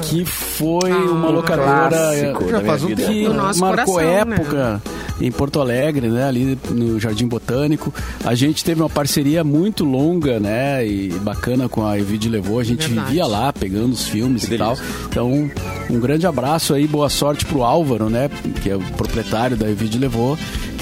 Que 0.00 0.24
foi 0.24 0.92
uma 0.92 1.28
locadora 1.30 1.96
eh, 2.16 2.32
um 2.32 2.94
que 2.94 3.28
marcou 3.28 3.94
coração, 3.94 4.00
época 4.00 4.82
em 5.20 5.30
Porto 5.30 5.60
Alegre, 5.60 6.08
né? 6.08 6.24
Ali 6.24 6.58
no 6.70 6.98
Jardim 6.98 7.26
Botânico. 7.26 7.92
A 8.24 8.34
gente 8.34 8.64
teve 8.64 8.80
uma 8.80 8.88
parceria 8.88 9.44
muito 9.44 9.84
longa, 9.84 10.40
né? 10.40 10.86
E 10.86 11.10
bacana 11.20 11.68
com 11.68 11.86
a 11.86 11.98
Evide 11.98 12.28
Levou. 12.28 12.58
A 12.58 12.64
gente 12.64 12.86
Verdade. 12.86 13.08
vivia 13.08 13.26
lá 13.26 13.52
pegando 13.52 13.92
os 13.92 14.08
filmes 14.08 14.46
Que 14.46 14.54
e 14.54 14.58
tal. 14.58 14.74
delícia. 14.74 14.94
Então, 15.08 15.50
um 15.90 16.00
grande 16.00 16.26
abraço 16.26 16.72
aí, 16.72 16.86
boa 16.86 17.08
sorte 17.10 17.44
pro 17.44 17.62
Álvaro, 17.62 18.08
né? 18.08 18.30
Que 18.62 18.70
é 18.70 18.76
o 18.76 18.80
proprietário 18.80 19.56
da 19.56 19.68
Evide 19.68 19.98
Levou. 19.98 20.38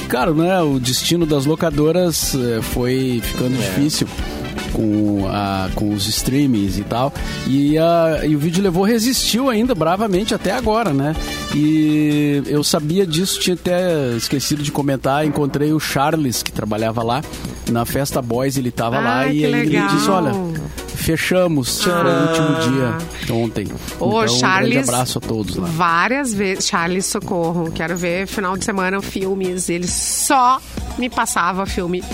Cara, 0.08 0.32
né? 0.32 0.60
O 0.62 0.78
destino 0.80 1.26
das 1.26 1.44
locadoras 1.44 2.34
eh, 2.34 2.60
foi 2.62 3.20
ficando 3.22 3.56
difícil. 3.56 4.08
Com, 4.72 5.26
a, 5.28 5.70
com 5.74 5.90
os 5.92 6.06
streamings 6.06 6.78
e 6.78 6.82
tal. 6.84 7.12
E, 7.46 7.76
a, 7.78 8.20
e 8.24 8.36
o 8.36 8.38
vídeo 8.38 8.62
levou 8.62 8.84
resistiu 8.84 9.48
ainda 9.48 9.74
bravamente 9.74 10.34
até 10.34 10.52
agora, 10.52 10.92
né? 10.92 11.16
E 11.54 12.42
eu 12.46 12.62
sabia 12.62 13.04
disso, 13.06 13.40
tinha 13.40 13.54
até 13.54 14.14
esquecido 14.16 14.62
de 14.62 14.70
comentar. 14.70 15.24
Encontrei 15.26 15.72
o 15.72 15.80
Charles, 15.80 16.42
que 16.42 16.52
trabalhava 16.52 17.02
lá, 17.02 17.22
na 17.70 17.84
Festa 17.84 18.20
Boys, 18.22 18.56
ele 18.56 18.70
tava 18.70 19.00
lá 19.00 19.20
Ai, 19.20 19.36
e 19.36 19.44
ele 19.44 19.64
legal. 19.64 19.88
disse: 19.88 20.08
Olha, 20.10 20.32
fechamos, 21.08 21.82
foi 21.82 21.92
o 21.92 22.28
último 22.28 22.70
dia 22.70 23.34
ontem. 23.34 23.66
Ô, 23.98 24.22
então, 24.22 24.34
um 24.34 24.38
Charles. 24.38 24.72
grande 24.74 24.90
abraço 24.90 25.16
a 25.16 25.20
todos 25.22 25.56
lá. 25.56 25.66
Várias 25.68 26.34
vezes. 26.34 26.66
Charles 26.66 27.06
Socorro. 27.06 27.70
Quero 27.72 27.96
ver 27.96 28.26
final 28.26 28.58
de 28.58 28.64
semana 28.66 29.00
filmes. 29.00 29.70
Ele 29.70 29.86
só 29.88 30.60
me 30.98 31.08
passava 31.08 31.64
filme 31.64 32.04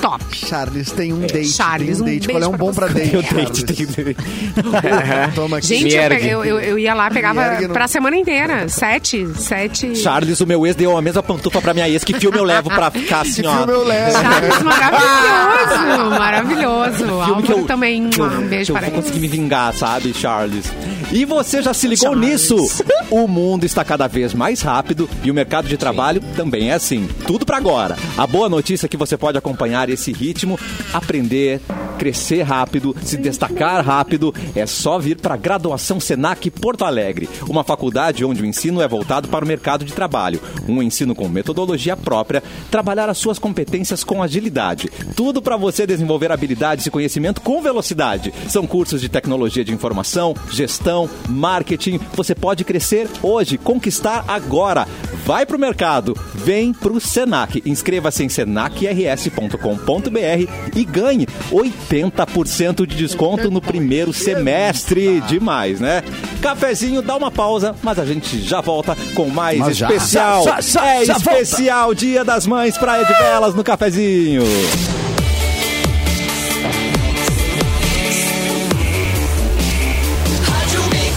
top. 0.00 0.24
Charles 0.34 0.90
tem 0.92 1.12
um 1.12 1.20
date. 1.20 1.48
Charles, 1.48 1.98
tem 1.98 2.00
um 2.00 2.02
um 2.02 2.04
date. 2.06 2.28
Qual 2.28 2.42
é 2.42 2.48
um 2.48 2.56
bom 2.56 2.72
pra 2.72 2.86
date? 2.88 3.14
Eu 3.14 3.22
tenho, 3.22 3.34
Charles? 3.46 3.62
tenho, 3.62 5.32
Toma 5.34 5.58
aqui. 5.58 5.66
Gente, 5.66 5.94
eu, 5.94 6.02
eu, 6.12 6.44
eu, 6.44 6.60
eu 6.60 6.78
ia 6.78 6.94
lá, 6.94 7.10
pegava 7.10 7.60
não- 7.60 7.68
pra 7.70 7.86
semana 7.88 8.16
inteira. 8.16 8.68
Sete. 8.68 9.26
Sete. 9.36 9.94
Charles, 9.96 10.40
o 10.40 10.46
meu 10.46 10.66
ex, 10.66 10.76
deu 10.76 10.96
a 10.96 11.02
mesma 11.02 11.22
pantufa 11.22 11.60
pra 11.60 11.74
minha 11.74 11.88
ex. 11.88 12.04
Que 12.04 12.18
filme 12.18 12.38
eu 12.38 12.44
levo 12.44 12.68
pra 12.70 12.90
ficar 12.90 13.20
assim, 13.22 13.42
Que 13.42 13.48
ó? 13.48 13.56
filme 13.58 13.72
eu 13.72 13.84
levo? 13.84 14.12
Charles 14.12 14.62
maravilhoso. 14.62 16.08
Maravilhoso. 16.18 16.96
Filme 16.98 17.42
que 17.42 17.52
Álvaro 17.52 17.58
eu, 17.58 17.64
também. 17.66 18.08
que 18.10 18.20
eu- 18.20 18.24
Um 18.26 18.48
beijo 18.48 18.66
que 18.66 18.70
eu 18.72 18.76
para 18.76 18.90
vou 18.90 19.02
conseguir 19.02 19.20
me 19.20 19.28
vingar, 19.28 19.72
sabe, 19.74 20.12
Charles? 20.14 20.66
E 21.10 21.24
você 21.24 21.62
já 21.62 21.72
se 21.72 21.88
ligou 21.88 22.12
Charles. 22.12 22.30
nisso? 22.30 22.84
O 23.10 23.26
mundo 23.26 23.64
está 23.64 23.82
cada 23.82 24.06
vez 24.06 24.34
mais 24.34 24.60
rápido 24.60 25.08
e 25.24 25.30
o 25.30 25.34
mercado 25.34 25.66
de 25.66 25.78
trabalho 25.78 26.20
também 26.36 26.70
é 26.70 26.74
assim. 26.74 27.08
Tudo 27.26 27.46
pra 27.46 27.56
agora. 27.56 27.96
A 28.16 28.26
boa 28.26 28.48
notícia 28.48 28.84
é 28.84 28.88
que 28.88 28.96
você 28.96 29.16
pode 29.16 29.38
acompanhar 29.38 29.88
esse 29.88 30.12
ritmo, 30.12 30.58
aprender 30.92 31.60
crescer 31.98 32.42
rápido, 32.42 32.94
se 33.02 33.16
destacar 33.16 33.84
rápido, 33.84 34.32
é 34.54 34.64
só 34.64 34.98
vir 34.98 35.16
para 35.16 35.34
a 35.34 35.36
graduação 35.36 35.98
Senac 35.98 36.48
Porto 36.50 36.84
Alegre, 36.84 37.28
uma 37.48 37.64
faculdade 37.64 38.24
onde 38.24 38.40
o 38.40 38.46
ensino 38.46 38.80
é 38.80 38.86
voltado 38.86 39.28
para 39.28 39.44
o 39.44 39.48
mercado 39.48 39.84
de 39.84 39.92
trabalho, 39.92 40.40
um 40.68 40.80
ensino 40.80 41.14
com 41.14 41.28
metodologia 41.28 41.96
própria, 41.96 42.42
trabalhar 42.70 43.10
as 43.10 43.18
suas 43.18 43.38
competências 43.38 44.04
com 44.04 44.22
agilidade. 44.22 44.88
Tudo 45.16 45.42
para 45.42 45.56
você 45.56 45.86
desenvolver 45.86 46.30
habilidades 46.30 46.86
e 46.86 46.90
conhecimento 46.90 47.40
com 47.40 47.60
velocidade. 47.60 48.32
São 48.48 48.66
cursos 48.66 49.00
de 49.00 49.08
tecnologia 49.08 49.64
de 49.64 49.74
informação, 49.74 50.34
gestão, 50.52 50.97
marketing. 51.28 52.00
Você 52.14 52.34
pode 52.34 52.64
crescer 52.64 53.06
hoje, 53.22 53.58
conquistar 53.58 54.24
agora. 54.26 54.88
Vai 55.26 55.44
pro 55.44 55.58
mercado, 55.58 56.16
vem 56.34 56.72
pro 56.72 56.98
Senac. 56.98 57.62
Inscreva-se 57.66 58.24
em 58.24 58.28
senacrs.com.br 58.28 60.50
e 60.74 60.84
ganhe 60.84 61.26
80% 61.50 62.86
de 62.86 62.96
desconto 62.96 63.50
no 63.50 63.60
primeiro 63.60 64.12
semestre. 64.12 65.20
Demais, 65.22 65.80
né? 65.80 66.02
Cafezinho, 66.40 67.02
dá 67.02 67.16
uma 67.16 67.30
pausa, 67.30 67.74
mas 67.82 67.98
a 67.98 68.06
gente 68.06 68.40
já 68.40 68.60
volta 68.60 68.96
com 69.14 69.28
mais 69.28 69.58
Mas 69.58 69.76
já. 69.76 69.88
especial. 69.88 70.44
Já, 70.44 70.60
já, 70.60 70.86
é 70.86 71.04
já 71.04 71.14
volta. 71.18 71.40
especial 71.40 71.94
Dia 71.94 72.24
das 72.24 72.46
Mães 72.46 72.78
Praia 72.78 73.04
de 73.04 73.12
Belas 73.12 73.54
no 73.54 73.64
cafezinho. 73.64 74.42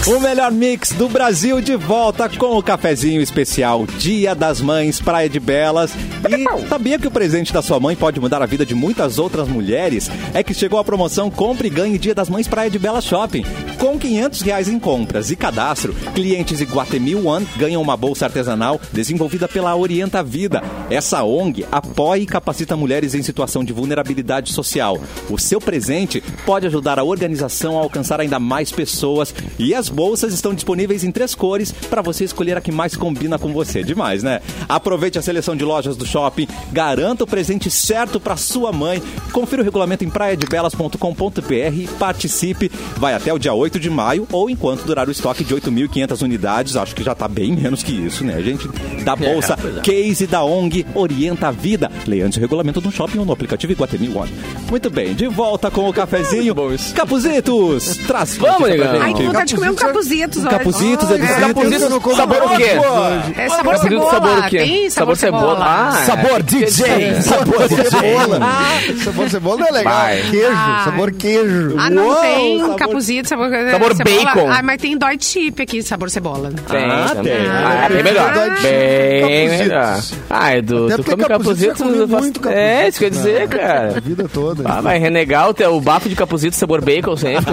O 0.04 0.18
melhor 0.18 0.50
mix 0.50 0.90
do 0.90 1.08
Brasil 1.08 1.60
de 1.60 1.76
volta 1.76 2.28
com 2.28 2.58
o 2.58 2.62
cafezinho 2.62 3.22
especial 3.22 3.86
Dia 3.86 4.34
das 4.34 4.60
Mães 4.60 5.00
Praia 5.00 5.28
de 5.28 5.38
Belas. 5.38 5.92
E 6.28 6.68
sabia 6.68 6.98
que 6.98 7.06
o 7.06 7.10
presente 7.10 7.52
da 7.52 7.62
sua 7.62 7.78
mãe 7.78 7.94
pode 7.94 8.18
mudar 8.18 8.42
a 8.42 8.46
vida 8.46 8.66
de 8.66 8.74
muitas 8.74 9.20
outras 9.20 9.46
mulheres? 9.46 10.10
É 10.34 10.42
que 10.42 10.52
chegou 10.52 10.80
a 10.80 10.84
promoção 10.84 11.30
Compre 11.30 11.68
e 11.68 11.70
Ganhe 11.70 11.98
Dia 11.98 12.16
das 12.16 12.28
Mães 12.28 12.48
Praia 12.48 12.68
de 12.68 12.80
Belas 12.80 13.04
Shopping. 13.04 13.44
Com 13.78 13.96
500 13.96 14.40
reais 14.42 14.68
em 14.68 14.76
compras 14.76 15.30
e 15.30 15.36
cadastro, 15.36 15.94
clientes 16.14 16.60
Iguatemi 16.60 17.14
One 17.14 17.46
ganham 17.56 17.80
uma 17.80 17.96
bolsa 17.96 18.24
artesanal 18.24 18.80
desenvolvida 18.92 19.46
pela 19.46 19.76
Orienta 19.76 20.20
Vida. 20.20 20.62
Essa 20.90 21.22
ONG 21.22 21.64
apoia 21.70 22.22
e 22.22 22.26
capacita 22.26 22.76
mulheres 22.76 23.14
em 23.14 23.22
situação 23.22 23.62
de 23.62 23.72
vulnerabilidade 23.72 24.52
social. 24.52 25.00
O 25.30 25.38
seu 25.38 25.60
presente 25.60 26.20
pode 26.44 26.66
ajudar 26.66 26.98
a 26.98 27.04
organização 27.04 27.78
a 27.78 27.82
alcançar 27.82 28.20
ainda 28.20 28.40
mais 28.40 28.72
pessoas 28.72 29.32
e 29.60 29.72
as 29.72 29.91
bolsas 29.92 30.32
estão 30.32 30.54
disponíveis 30.54 31.04
em 31.04 31.12
três 31.12 31.34
cores 31.34 31.70
para 31.70 32.02
você 32.02 32.24
escolher 32.24 32.56
a 32.56 32.60
que 32.60 32.72
mais 32.72 32.96
combina 32.96 33.38
com 33.38 33.52
você. 33.52 33.82
Demais, 33.82 34.22
né? 34.22 34.40
Aproveite 34.68 35.18
a 35.18 35.22
seleção 35.22 35.54
de 35.54 35.64
lojas 35.64 35.96
do 35.96 36.06
shopping, 36.06 36.48
garanta 36.72 37.24
o 37.24 37.26
presente 37.26 37.70
certo 37.70 38.18
para 38.18 38.36
sua 38.36 38.72
mãe. 38.72 39.02
Confira 39.32 39.62
o 39.62 39.64
regulamento 39.64 40.04
em 40.04 40.10
praiadebelas.com.br 40.10 41.74
e 41.74 41.88
participe. 41.98 42.70
Vai 42.96 43.14
até 43.14 43.32
o 43.32 43.38
dia 43.38 43.54
8 43.54 43.78
de 43.78 43.90
maio 43.90 44.26
ou 44.32 44.48
enquanto 44.48 44.84
durar 44.84 45.08
o 45.08 45.12
estoque 45.12 45.44
de 45.44 45.54
8.500 45.54 46.22
unidades. 46.22 46.76
Acho 46.76 46.94
que 46.94 47.02
já 47.04 47.14
tá 47.14 47.28
bem 47.28 47.52
menos 47.52 47.82
que 47.82 47.92
isso, 47.92 48.24
né, 48.24 48.40
gente? 48.42 48.68
Da 49.04 49.14
bolsa 49.14 49.56
pois 49.60 49.76
é. 49.76 49.80
Case 49.80 50.26
da 50.26 50.42
ONG 50.42 50.86
Orienta 50.94 51.48
a 51.48 51.50
Vida. 51.50 51.90
Leia 52.06 52.26
antes 52.26 52.38
o 52.38 52.40
regulamento 52.40 52.80
no 52.80 52.90
shopping 52.90 53.18
ou 53.18 53.24
no 53.24 53.32
aplicativo 53.32 53.72
Iguatemi 53.72 54.08
One. 54.14 54.32
Muito 54.70 54.90
bem, 54.90 55.14
de 55.14 55.26
volta 55.28 55.70
com 55.70 55.88
o 55.88 55.92
cafezinho. 55.92 56.54
Capuzitos, 56.94 57.96
traz 58.06 58.36
Vamos, 58.36 58.58
pra 58.58 58.68
negão. 58.68 59.00
Ai, 59.00 59.12
que 59.12 59.18
gente. 59.18 59.26
vontade 59.26 59.48
de 59.48 59.54
comer 59.54 59.70
um 59.70 59.74
capuzitos. 59.86 60.44
Capuzitos, 60.44 61.10
é 61.10 61.14
Ai, 61.14 61.40
Capuzitos, 61.40 61.90
não 61.90 62.00
sabor 62.00 62.42
o 62.42 62.56
quê? 62.56 62.64
É 62.64 63.48
sabor 63.48 63.74
Capuzitos, 63.74 63.80
cebola. 63.82 64.10
sabor 64.10 64.38
o 64.38 64.42
quê? 64.48 64.58
Tem 64.58 64.90
sabor, 64.90 65.16
cebola. 65.16 65.58
Ah, 65.62 65.98
é. 66.00 66.04
Sabor 66.06 66.42
DJ. 66.42 67.22
Sabor 67.22 67.68
Cebola. 67.68 68.40
Sabor 69.04 69.30
cebola 69.30 69.56
não 69.58 69.66
é 69.66 69.70
legal. 69.70 69.92
Vai. 69.94 70.22
Queijo, 70.30 70.48
Ah. 70.52 70.82
sabor 70.84 71.12
queijo. 71.12 71.74
Ah, 71.78 71.90
não 71.90 72.06
Uou, 72.06 72.14
tem 72.16 72.60
sabor- 72.60 72.76
capuzito, 72.76 73.28
sabor, 73.28 73.50
Sabor 73.70 73.94
cebola. 73.96 74.24
bacon. 74.24 74.50
Ah, 74.50 74.62
mas 74.62 74.80
tem 74.80 74.96
dói 74.96 75.16
chip 75.20 75.62
aqui, 75.62 75.82
sabor 75.82 76.10
cebola. 76.10 76.50
Tem, 76.68 76.84
Ah, 76.84 77.14
tem. 77.22 77.32
Ah, 77.48 77.84
é 77.86 77.88
bem 77.88 78.02
melhor. 78.02 78.32
Ah, 78.32 78.62
Bem 78.62 79.20
Capuzitos. 79.48 79.58
melhor. 79.68 80.00
Ah, 80.30 80.56
Edu, 80.56 80.86
Até 80.86 80.96
tu 80.96 81.04
come 81.04 81.24
capuzitos 81.24 81.78
capuzitos. 81.78 81.80
É, 81.80 82.08
capuzitos, 82.08 82.88
isso 82.88 82.98
que 82.98 83.04
eu 83.04 83.08
ia 83.08 83.10
dizer, 83.10 83.38
né? 83.38 83.44
A 83.44 83.48
cara. 83.48 84.00
vida 84.00 84.28
toda. 84.32 84.62
Ah, 84.68 84.80
vai 84.80 84.98
renegar 84.98 85.48
o, 85.50 85.80
bafo 85.80 86.08
de 86.08 86.14
capuzito 86.16 86.56
sabor 86.56 86.80
bacon 86.80 87.16
sempre. 87.16 87.52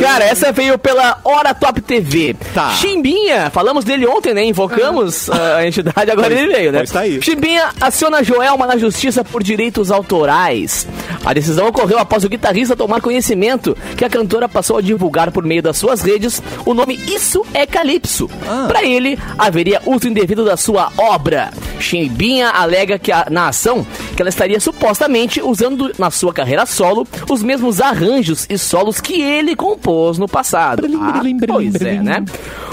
Cara, 0.00 0.24
essa 0.24 0.52
veio 0.52 0.78
pela 0.78 1.18
Hora 1.24 1.54
Top 1.54 1.80
TV. 1.80 2.34
Tá. 2.54 2.70
Chimbinha, 2.72 3.50
falamos 3.50 3.84
dele 3.84 4.06
ontem, 4.06 4.34
né? 4.34 4.44
Invocamos 4.44 5.28
ah, 5.30 5.56
a 5.56 5.66
entidade, 5.66 6.10
agora 6.10 6.32
ele 6.32 6.52
veio, 6.52 6.72
né? 6.72 6.78
pois 6.78 6.90
tá 6.90 7.00
aí. 7.00 7.20
Chimbinha 7.22 7.70
aciona 7.80 8.22
Joelma 8.22 8.66
na 8.66 8.76
justiça 8.76 9.24
por 9.24 9.42
direitos 9.42 9.90
autorais. 9.90 10.86
A 11.24 11.32
decisão 11.32 11.68
ocorreu 11.68 11.98
após 11.98 12.24
o 12.24 12.28
guitarrista 12.28 12.76
tomar 12.76 13.00
conhecimento 13.00 13.76
que 13.96 14.04
a 14.04 14.10
cantora 14.10 14.48
passou 14.48 14.78
a 14.78 14.82
divulgar 14.82 15.30
por 15.30 15.44
meio 15.44 15.62
das 15.62 15.76
suas 15.78 16.02
redes 16.02 16.42
o 16.66 16.74
nome 16.74 16.94
Isso 17.06 17.44
é 17.54 17.66
Calypso. 17.66 18.28
Pra 18.68 18.84
ele, 18.84 19.18
haveria 19.38 19.80
uso 19.86 20.08
indevido 20.08 20.44
da 20.44 20.56
sua 20.56 20.90
obra. 20.98 21.50
Chimbinha 21.80 22.48
alega 22.50 22.98
que 22.98 23.10
a- 23.12 23.26
na 23.30 23.48
ação 23.48 23.86
que 24.16 24.22
ela 24.22 24.28
estaria 24.28 24.60
supostamente 24.60 25.40
usando 25.42 25.92
na 25.98 26.10
sua 26.10 26.32
carreira 26.32 26.64
solo 26.66 27.06
os 27.28 27.42
mesmos 27.42 27.80
arranjos 27.80 28.46
e 28.48 28.56
solos 28.56 29.00
que 29.00 29.20
ele 29.20 29.43
compôs 29.56 30.18
no 30.18 30.28
passado. 30.28 30.86
Ah, 31.00 31.20
pois 31.46 31.74
é, 31.82 32.00
né? 32.00 32.24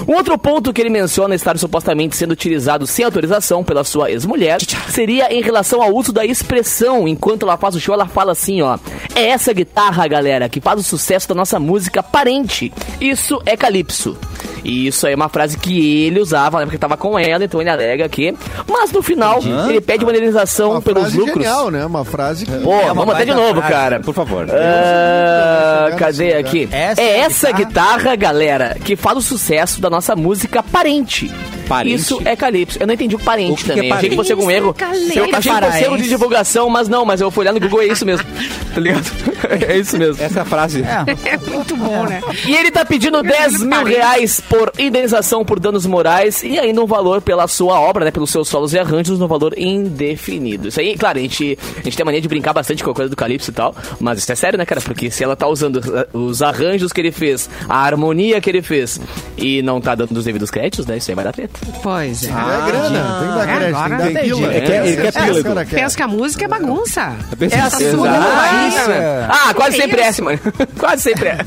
Um 0.06 0.14
outro 0.14 0.36
ponto 0.38 0.72
que 0.72 0.80
ele 0.80 0.90
menciona 0.90 1.34
estar 1.34 1.56
supostamente 1.58 2.16
sendo 2.16 2.32
utilizado 2.32 2.86
sem 2.86 3.04
autorização 3.04 3.62
pela 3.62 3.84
sua 3.84 4.10
ex-mulher 4.10 4.58
seria 4.88 5.32
em 5.32 5.42
relação 5.42 5.82
ao 5.82 5.94
uso 5.94 6.12
da 6.12 6.24
expressão. 6.24 7.06
Enquanto 7.06 7.44
ela 7.44 7.56
faz 7.56 7.74
o 7.74 7.80
show, 7.80 7.94
ela 7.94 8.06
fala 8.06 8.32
assim, 8.32 8.62
ó. 8.62 8.78
É 9.14 9.26
essa 9.28 9.52
guitarra, 9.52 10.06
galera, 10.08 10.48
que 10.48 10.60
faz 10.60 10.80
o 10.80 10.82
sucesso 10.82 11.28
da 11.28 11.34
nossa 11.34 11.58
música 11.60 12.02
parente. 12.02 12.72
Isso 13.00 13.40
é 13.44 13.56
calypso. 13.56 14.16
E 14.64 14.86
isso 14.86 15.06
aí 15.06 15.12
é 15.12 15.16
uma 15.16 15.28
frase 15.28 15.58
que 15.58 16.04
ele 16.06 16.20
usava 16.20 16.56
na 16.58 16.62
época 16.62 16.76
que 16.76 16.80
tava 16.80 16.96
com 16.96 17.18
ela, 17.18 17.44
então 17.44 17.60
ele 17.60 17.70
alega 17.70 18.08
que. 18.08 18.34
Mas 18.68 18.92
no 18.92 19.02
final, 19.02 19.40
ele 19.68 19.80
pede 19.80 20.04
uma 20.04 20.12
indenização 20.12 20.72
Uma 20.72 20.82
pelos 20.82 21.02
frase 21.02 21.18
lucros. 21.18 21.36
genial, 21.36 21.70
né? 21.70 21.84
Uma 21.84 22.04
frase 22.04 22.46
que... 22.46 22.52
Pô, 22.58 22.94
vamos 22.94 23.14
até 23.14 23.24
de 23.24 23.34
novo, 23.34 23.54
frase. 23.56 23.72
cara. 23.72 24.00
Por 24.00 24.14
favor. 24.14 24.46
Chegar 24.46 25.96
cadê 25.98 26.34
aqui? 26.34 26.68
Essa 26.70 27.00
é 27.00 27.04
é 27.12 27.18
essa 27.20 27.52
guitarra, 27.52 28.14
galera, 28.16 28.76
que 28.84 28.96
faz 28.96 29.18
o 29.18 29.22
sucesso 29.22 29.80
da 29.80 29.90
nossa 29.90 30.14
música 30.16 30.62
Parente. 30.62 31.30
Parente? 31.62 31.94
Isso 31.96 32.20
é 32.24 32.34
Calypso. 32.36 32.78
Eu 32.80 32.86
não 32.86 32.94
entendi 32.94 33.14
o 33.16 33.18
parente 33.18 33.52
O 33.52 33.56
que 33.56 33.64
que 33.64 33.70
é 33.72 33.74
também. 33.74 33.92
achei 33.92 34.10
que 34.10 34.16
fosse 34.16 34.32
algum 34.32 34.50
erro. 34.50 34.74
Calypso. 34.74 35.18
Eu 35.18 35.24
achei 35.34 35.52
que 35.52 35.60
fosse 35.66 35.84
erro 35.84 35.96
de 35.96 36.08
divulgação, 36.08 36.68
mas 36.68 36.88
não, 36.88 37.04
mas 37.04 37.20
eu 37.20 37.30
fui 37.30 37.42
olhar 37.42 37.52
no 37.52 37.60
Google 37.60 37.82
e 37.82 37.88
é 37.88 37.92
isso 37.92 38.04
mesmo. 38.06 38.26
Tá 38.74 38.80
ligado? 38.80 39.04
É 39.68 39.76
isso 39.76 39.98
mesmo. 39.98 40.22
Essa 40.22 40.38
é 40.38 40.42
a 40.42 40.44
frase. 40.44 40.82
É 40.82 41.36
muito 41.36 41.76
bom, 41.76 42.04
né? 42.04 42.22
E 42.46 42.54
ele 42.54 42.70
tá 42.70 42.84
pedindo 42.84 43.22
10 43.22 43.60
mil 43.60 43.70
parente. 43.70 43.96
reais 43.96 44.40
por 44.40 44.72
indenização 44.78 45.44
por 45.44 45.58
danos 45.58 45.84
morais 45.84 46.42
e 46.44 46.58
ainda 46.58 46.80
um 46.80 46.86
valor 46.86 47.20
pela 47.20 47.46
sua 47.48 47.78
obra, 47.80 48.04
né? 48.04 48.10
Pelos 48.12 48.30
seus 48.30 48.48
solos 48.48 48.72
e 48.72 48.78
arranjos, 48.78 49.18
no 49.18 49.26
valor 49.26 49.52
indefinido. 49.58 50.68
Isso 50.68 50.80
aí, 50.80 50.96
claro, 50.96 51.18
a 51.18 51.22
gente, 51.22 51.58
a 51.76 51.82
gente 51.82 51.96
tem 51.96 52.02
a 52.02 52.06
mania 52.06 52.20
de 52.20 52.28
brincar 52.28 52.52
bastante 52.52 52.82
com 52.84 52.90
a 52.90 52.94
coisa 52.94 53.10
do 53.10 53.16
Calypso 53.16 53.50
e 53.50 53.54
tal, 53.54 53.74
mas 54.00 54.18
isso 54.20 54.30
é 54.30 54.34
sério, 54.34 54.56
né, 54.58 54.64
cara? 54.64 54.80
Porque 54.80 55.10
se 55.10 55.22
ela 55.24 55.34
tá 55.36 55.46
usando 55.48 55.80
os 56.12 56.40
arranjos 56.40 56.92
que 56.92 57.00
ele 57.00 57.12
fez, 57.12 57.50
a 57.68 57.78
harmonia 57.84 58.40
que 58.40 58.48
ele 58.48 58.62
fez 58.62 59.00
e 59.36 59.60
não 59.62 59.80
tá 59.80 59.94
dando 59.94 60.16
os 60.16 60.24
devidos 60.24 60.50
créditos, 60.50 60.86
né? 60.86 60.96
Isso 60.98 61.10
aí 61.10 61.14
vai 61.14 61.24
dar 61.24 61.32
treta. 61.32 61.51
Pois 61.82 62.24
é. 62.24 62.26
É 62.28 62.30
grana, 62.32 63.18
tem 63.20 63.28
que 63.28 63.34
dar 63.34 63.48
É, 63.48 63.56
crédito, 63.56 63.76
agora 63.76 63.88
tem 63.88 63.96
que 64.08 64.14
dar 64.14 64.20
entendi. 64.20 64.34
pila. 64.34 64.54
É 64.54 64.60
que- 64.60 64.72
ele 64.72 64.96
quer 64.96 65.06
Essa 65.08 65.22
pila, 65.22 65.40
o 65.40 65.44
cara 65.44 65.64
quer. 65.64 65.76
Pensa 65.76 65.96
que 65.96 66.02
a 66.02 66.08
música 66.08 66.44
é 66.44 66.48
bagunça. 66.48 67.12
É 67.50 67.60
a 67.60 67.70
segunda 67.70 68.10
notícia. 68.10 69.28
Ah, 69.28 69.54
quase 69.54 69.76
Que 69.76 69.82
sempre 69.82 70.00
é, 70.00 70.04
isso? 70.04 70.14
Simone. 70.14 70.40
quase 70.78 71.02
sempre 71.02 71.28
é. 71.28 71.38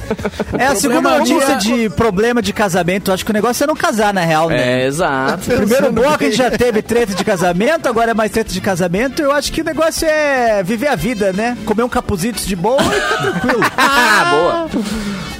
É 0.58 0.68
a 0.68 0.76
segunda 0.76 1.10
Problema 1.10 1.18
notícia 1.20 1.56
de 1.58 1.90
problema 1.90 2.42
de 2.42 2.54
casamento. 2.54 3.12
Acho 3.12 3.26
que 3.26 3.32
o 3.32 3.34
negócio 3.34 3.64
é 3.64 3.68
não 3.68 3.76
casar, 3.76 4.14
na 4.14 4.22
real, 4.22 4.50
né? 4.50 4.84
É, 4.84 4.86
exato. 4.88 5.46
Primeiro 5.46 5.92
bloco 5.92 6.24
a 6.24 6.28
gente 6.28 6.38
já 6.38 6.52
teve 6.52 6.82
treta 6.82 7.14
de 7.14 7.24
casamento, 7.26 7.88
agora 7.90 8.12
é 8.12 8.14
mais 8.14 8.32
treta 8.32 8.52
de 8.52 8.62
casamento. 8.62 9.22
Eu 9.22 9.32
acho 9.32 9.52
que 9.52 9.62
o 9.62 9.66
negócio 9.66 10.08
é 10.08 10.64
viver 10.64 10.88
a 10.88 10.96
vida, 10.96 11.34
né? 11.34 11.58
Comer 11.66 11.84
um 11.84 11.90
capuzitos 11.90 12.46
de 12.46 12.56
boa 12.56 12.82
e 12.82 12.86
ficar 13.02 13.18
tranquilo. 13.32 13.62
Ah, 13.78 14.26
boa. 14.32 14.84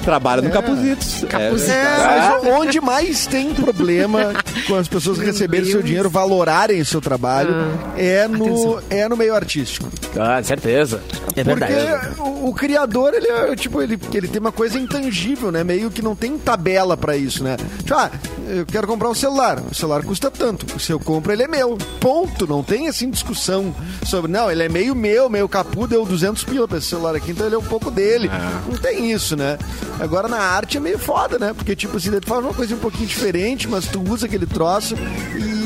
Trabalha 0.06 0.40
no 0.40 0.50
Capuzitos. 0.50 1.24
Capuzitos. 1.28 1.68
É, 1.68 1.98
mas 2.06 2.44
onde 2.44 2.80
mais 2.80 3.26
tem 3.26 3.52
problema 3.52 4.32
com 4.68 4.76
as 4.76 4.86
pessoas 4.86 5.18
receberem 5.18 5.68
seu 5.68 5.82
dinheiro, 5.82 6.08
valorarem 6.08 6.80
o 6.80 6.84
seu 6.84 7.00
trabalho, 7.00 7.52
é, 7.96 8.28
no, 8.28 8.80
é 8.88 9.08
no 9.08 9.16
meio 9.16 9.34
artístico. 9.34 9.90
Ah, 10.16 10.40
certeza. 10.44 11.02
É 11.34 11.42
verdade. 11.42 11.74
Porque 11.74 12.22
o, 12.22 12.50
o 12.50 12.54
criador, 12.54 13.14
ele 13.14 13.26
é, 13.26 13.56
tipo, 13.56 13.82
ele, 13.82 13.98
ele 14.14 14.28
tem 14.28 14.40
uma 14.40 14.52
coisa 14.52 14.78
intangível, 14.78 15.50
né? 15.50 15.64
Meio 15.64 15.90
que 15.90 16.00
não 16.00 16.14
tem 16.14 16.38
tabela 16.38 16.96
pra 16.96 17.16
isso, 17.16 17.42
né? 17.42 17.56
Tipo, 17.78 17.94
ah, 17.94 18.10
eu 18.46 18.66
quero 18.66 18.86
comprar 18.86 19.08
um 19.08 19.14
celular. 19.14 19.60
O 19.70 19.74
celular 19.74 20.04
custa 20.04 20.30
tanto. 20.30 20.80
Se 20.80 20.92
eu 20.92 21.00
compro, 21.00 21.32
ele 21.32 21.42
é 21.42 21.48
meu. 21.48 21.76
Ponto. 22.00 22.46
Não 22.46 22.62
tem, 22.62 22.88
assim, 22.88 23.10
discussão 23.10 23.74
sobre, 24.04 24.30
não, 24.30 24.50
ele 24.50 24.62
é 24.62 24.68
meio 24.68 24.94
meu, 24.94 25.28
meio 25.28 25.48
capu, 25.48 25.86
deu 25.86 26.04
200 26.04 26.44
pila 26.44 26.68
pra 26.68 26.78
esse 26.78 26.86
celular 26.88 27.14
aqui, 27.14 27.32
então 27.32 27.46
ele 27.46 27.54
é 27.54 27.58
um 27.58 27.64
pouco 27.64 27.90
dele. 27.90 28.30
Não 28.68 28.76
tem 28.76 29.10
isso, 29.12 29.36
né? 29.36 29.58
Agora, 30.00 30.28
na 30.28 30.38
arte 30.38 30.76
é 30.76 30.80
meio 30.80 30.98
foda, 30.98 31.38
né? 31.38 31.52
Porque, 31.52 31.74
tipo 31.74 31.96
assim, 31.96 32.08
ele 32.08 32.20
faz 32.24 32.44
uma 32.44 32.54
coisa 32.54 32.74
um 32.74 32.78
pouquinho 32.78 33.06
diferente, 33.06 33.68
mas 33.68 33.86
tu 33.86 34.02
usa 34.02 34.26
aquele 34.26 34.46
troço 34.46 34.94
e 35.36 35.65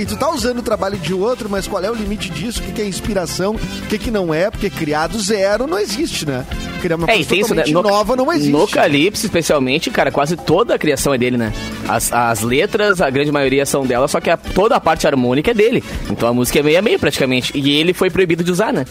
e 0.00 0.06
tu 0.06 0.16
tá 0.16 0.30
usando 0.30 0.58
o 0.58 0.62
trabalho 0.62 0.96
de 0.98 1.12
outro, 1.14 1.48
mas 1.48 1.66
qual 1.66 1.82
é 1.82 1.90
o 1.90 1.94
limite 1.94 2.30
disso? 2.30 2.60
O 2.60 2.62
que, 2.62 2.72
que 2.72 2.82
é 2.82 2.86
inspiração? 2.86 3.54
O 3.54 3.86
que, 3.88 3.98
que 3.98 4.10
não 4.10 4.32
é? 4.32 4.50
Porque 4.50 4.68
criar 4.70 5.06
do 5.08 5.18
zero 5.20 5.66
não 5.66 5.78
existe, 5.78 6.26
né? 6.26 6.44
Criar 6.80 6.96
uma 6.96 7.04
É, 7.10 7.14
coisa 7.16 7.34
isso, 7.36 7.54
né? 7.54 7.62
totalmente 7.62 7.72
nova 7.92 8.16
não 8.16 8.32
existe. 8.32 8.50
No 8.50 8.66
Calypso, 8.68 9.24
especialmente, 9.26 9.90
cara, 9.90 10.10
quase 10.10 10.36
toda 10.36 10.74
a 10.74 10.78
criação 10.78 11.14
é 11.14 11.18
dele, 11.18 11.36
né? 11.36 11.52
As, 11.88 12.12
as 12.12 12.42
letras, 12.42 13.00
a 13.00 13.08
grande 13.10 13.30
maioria 13.32 13.64
são 13.66 13.86
dela, 13.86 14.08
só 14.08 14.20
que 14.20 14.30
a- 14.30 14.36
toda 14.36 14.76
a 14.76 14.80
parte 14.80 15.06
harmônica 15.06 15.50
é 15.50 15.54
dele. 15.54 15.82
Então 16.10 16.28
a 16.28 16.32
música 16.34 16.58
é 16.58 16.62
meio 16.62 16.78
a 16.78 16.82
meio, 16.82 16.98
praticamente. 16.98 17.52
E 17.56 17.70
ele 17.78 17.92
foi 17.92 18.10
proibido 18.10 18.42
de 18.42 18.50
usar, 18.50 18.72
né? 18.72 18.84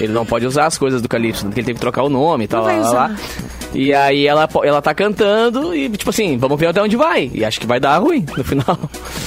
Ele 0.00 0.12
não 0.12 0.26
pode 0.26 0.46
usar 0.46 0.66
as 0.66 0.76
coisas 0.76 1.00
do 1.00 1.08
Calypso, 1.08 1.44
porque 1.46 1.60
ele 1.60 1.66
teve 1.66 1.76
que 1.76 1.80
trocar 1.80 2.02
o 2.02 2.08
nome 2.08 2.44
e 2.44 2.48
tal, 2.48 2.64
lá, 2.64 2.72
lá, 2.76 2.90
lá. 2.90 3.16
E 3.74 3.92
aí 3.92 4.26
ela, 4.26 4.48
ela 4.64 4.80
tá 4.80 4.94
cantando 4.94 5.74
e, 5.74 5.88
tipo 5.90 6.08
assim, 6.10 6.36
vamos 6.38 6.58
ver 6.58 6.66
até 6.68 6.82
onde 6.82 6.96
vai. 6.96 7.30
E 7.32 7.44
acho 7.44 7.60
que 7.60 7.66
vai 7.66 7.78
dar 7.80 7.98
ruim 7.98 8.24
no 8.36 8.42
final. 8.44 8.78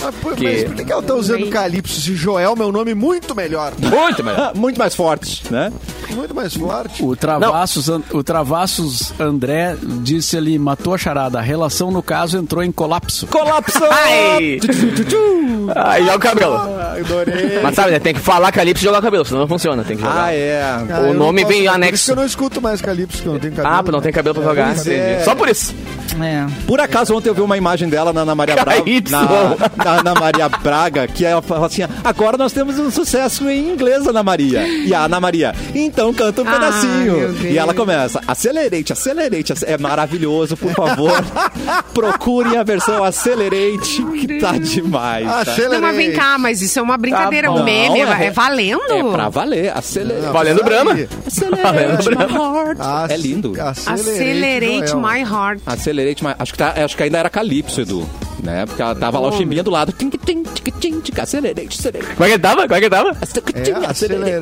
Mas, 0.01 0.15
por- 0.15 0.35
Que- 0.35 0.43
mas 0.43 0.63
por 0.63 0.75
que, 0.79 0.85
que 0.85 0.91
ela 0.91 1.03
tá 1.03 1.13
usando 1.13 1.41
Bem- 1.41 1.49
Calypso 1.49 1.99
se 2.01 2.15
Joel 2.15 2.55
é 2.59 2.65
um 2.65 2.71
nome 2.71 2.93
muito 2.93 3.35
melhor? 3.35 3.73
Muito 3.77 4.23
melhor. 4.23 4.53
Muito 4.59 4.77
mais 4.77 4.95
forte, 4.95 5.43
né? 5.51 5.71
Muito 6.11 6.33
mais 6.33 6.53
forte. 6.53 7.03
O 7.03 7.15
Travassos, 7.15 7.87
o 8.11 8.23
Travassos 8.23 9.13
André 9.19 9.75
disse 10.01 10.37
ali, 10.37 10.57
matou 10.57 10.93
a 10.93 10.97
charada. 10.97 11.37
A 11.39 11.41
relação, 11.41 11.91
no 11.91 12.01
caso, 12.01 12.37
entrou 12.37 12.63
em 12.63 12.71
colapso. 12.71 13.27
Colapso! 13.27 13.79
Ai! 13.91 14.59
Ai, 15.75 16.01
joga 16.03 16.15
o 16.15 16.19
cabelo. 16.19 16.55
Adorei. 16.55 17.59
Mas 17.61 17.75
sabe, 17.75 17.91
né? 17.91 17.99
Tem 17.99 18.13
que 18.13 18.19
falar 18.19 18.51
Calypso 18.51 18.83
e 18.83 18.85
jogar 18.85 18.99
o 18.99 19.01
cabelo, 19.01 19.23
senão 19.25 19.41
não 19.41 19.47
funciona. 19.47 19.83
Tem 19.83 19.95
que 19.97 20.01
jogar. 20.03 20.25
Ah, 20.25 20.33
é. 20.33 20.61
Ah, 20.61 20.99
o 21.09 21.13
nome 21.13 21.41
posso- 21.41 21.53
vem 21.53 21.63
Por 21.65 21.73
anexo. 21.73 21.95
isso 21.95 22.05
que 22.05 22.11
eu 22.11 22.15
não 22.15 22.25
escuto 22.25 22.61
mais 22.61 22.81
Calypso, 22.81 23.21
que 23.21 23.27
eu 23.27 23.33
não 23.33 23.39
tenho 23.39 23.53
cabelo. 23.53 23.75
Ah, 23.75 23.91
não 23.91 24.01
tem 24.01 24.11
cabelo 24.11 24.35
pra 24.35 24.43
jogar. 24.43 24.87
É. 24.87 25.21
Só 25.23 25.35
por 25.35 25.47
isso. 25.47 25.73
É. 26.21 26.45
Por 26.65 26.79
acaso 26.79 27.15
ontem 27.15 27.29
eu 27.29 27.35
vi 27.35 27.41
uma 27.41 27.55
imagem 27.57 27.87
dela 27.87 28.11
na 28.11 28.21
Ana 28.21 28.35
Maria 28.35 28.55
Braga. 28.63 28.79
Calypso. 28.81 29.11
Na, 29.11 29.23
na 29.85 29.91
Ana 29.99 30.13
Maria 30.15 30.49
Braga, 30.69 31.07
que 31.07 31.25
ela 31.25 31.41
fala 31.41 31.65
assim: 31.65 31.81
agora 32.03 32.37
nós 32.37 32.53
temos 32.53 32.77
um 32.77 32.91
sucesso 32.91 33.49
em 33.49 33.69
inglês, 33.71 34.05
Ana 34.05 34.21
Maria. 34.21 34.67
E 34.67 34.93
a 34.93 35.05
Ana 35.05 35.19
Maria, 35.19 35.53
então 35.73 36.13
canta 36.13 36.43
um 36.43 36.47
Ah, 36.47 36.51
pedacinho. 36.51 37.35
E 37.49 37.57
ela 37.57 37.73
começa: 37.73 38.21
acelerate, 38.27 38.93
acelerate. 38.93 39.51
ace- 39.51 39.65
É 39.65 39.77
maravilhoso, 39.79 40.55
por 40.55 40.71
favor. 40.73 41.11
Procurem 41.93 42.55
a 42.57 42.63
versão 42.63 43.03
acelerate, 43.03 44.03
que 44.19 44.39
tá 44.39 44.51
demais. 44.59 45.25
Tá? 45.25 45.39
Acelerei. 45.41 45.69
Não, 45.73 45.81
mas 45.81 45.95
vem 45.95 46.11
cá, 46.13 46.37
mas 46.37 46.61
isso 46.61 46.77
é 46.77 46.81
uma 46.81 46.97
brincadeira, 46.97 47.47
Tá 47.47 47.53
um 47.53 47.63
meme, 47.63 48.03
Não, 48.03 48.13
é, 48.13 48.23
é- 48.23 48.27
é 48.27 48.31
valendo? 48.31 48.81
É 48.91 49.03
pra 49.11 49.29
valer, 49.29 49.75
acelerate. 49.75 50.31
Valendo 50.31 50.63
Brahma. 50.63 50.91
Acelerate 51.25 52.09
my 52.09 52.15
heart. 52.35 52.79
Ac- 52.79 53.13
É 53.13 53.17
lindo. 53.17 53.53
Acelerate 53.59 54.87
Joel. 54.91 55.01
my 55.01 55.21
heart. 55.21 55.61
Acelerate, 55.65 56.23
mas 56.23 56.35
acho 56.37 56.51
que, 56.51 56.57
tá, 56.59 56.73
acho 56.83 56.95
que 56.95 57.03
ainda 57.03 57.17
era 57.17 57.29
Calypso, 57.29 57.81
Edu. 57.81 58.07
Né? 58.43 58.65
Porque 58.65 58.81
ela 58.81 58.95
tava 58.95 59.19
lá 59.19 59.27
o 59.27 59.31
chimbinha 59.33 59.61
do 59.63 59.69
lado. 59.71 59.91
Tim, 59.91 60.09
tim, 60.09 60.43
tim, 60.79 61.01
tim, 61.01 61.19
Acelerate, 61.19 61.67
acelerate. 61.77 62.13
Como 62.15 62.23
é 62.23 62.27
que 62.27 62.33
ele 62.35 62.41
tava? 62.41 62.61
Como 62.61 62.73
é 62.73 62.79
que 62.79 62.85
ele 62.85 62.89
tava? 62.89 63.09
É, 63.09 63.89
acelerei. 63.89 64.33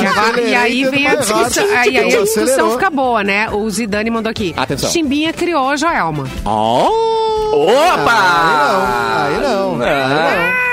E, 0.00 0.06
agora- 0.06 0.40
e 0.40 0.54
aí 0.54 0.84
vem 0.84 1.06
a 1.06 1.14
discussão, 1.16 1.64
aí, 1.64 1.96
aí 1.96 2.14
a 2.14 2.20
discussão 2.22 2.72
fica 2.72 2.90
boa, 2.90 3.24
né? 3.24 3.50
O 3.50 3.68
Zidane 3.68 4.10
mandou 4.10 4.30
aqui. 4.30 4.54
Atenção. 4.56 4.90
Chimbinha 4.90 5.32
criou 5.32 5.70
a 5.70 5.76
Joelma. 5.76 6.28
Oh! 6.44 7.66
Opa! 7.68 9.26
Aí 9.26 9.40
não, 9.40 9.72
aí 9.74 9.78
não. 9.78 9.84
Ah. 9.86 10.64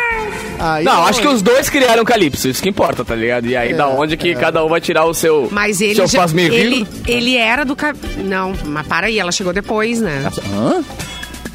Aí 0.64 0.86
Não, 0.86 1.08
acho 1.08 1.20
que 1.22 1.28
os 1.28 1.42
dois 1.42 1.70
criaram 1.72 2.06
Calypso, 2.06 2.48
isso 2.48 2.62
que 2.62 2.70
importa, 2.70 3.04
tá 3.04 3.16
ligado? 3.16 3.48
E 3.48 3.56
aí, 3.58 3.74
da 3.74 3.88
onde 3.88 4.16
que 4.16 4.36
cada 4.36 4.64
um 4.64 4.70
vai 4.70 4.80
tirar 4.80 5.06
o 5.06 5.14
seu. 5.14 5.50
Mas 5.52 5.82
ele 5.82 5.96
seu 5.96 6.06
já, 6.08 6.24
ele, 6.36 6.88
ele 7.08 7.36
era 7.36 7.66
do... 7.66 7.76
Não, 8.24 8.54
mas 8.66 8.86
para 8.86 9.08
aí, 9.08 9.18
ela 9.18 9.32
chegou 9.32 9.52
depois, 9.54 10.00
né? 10.00 10.24
Hã? 10.54 10.84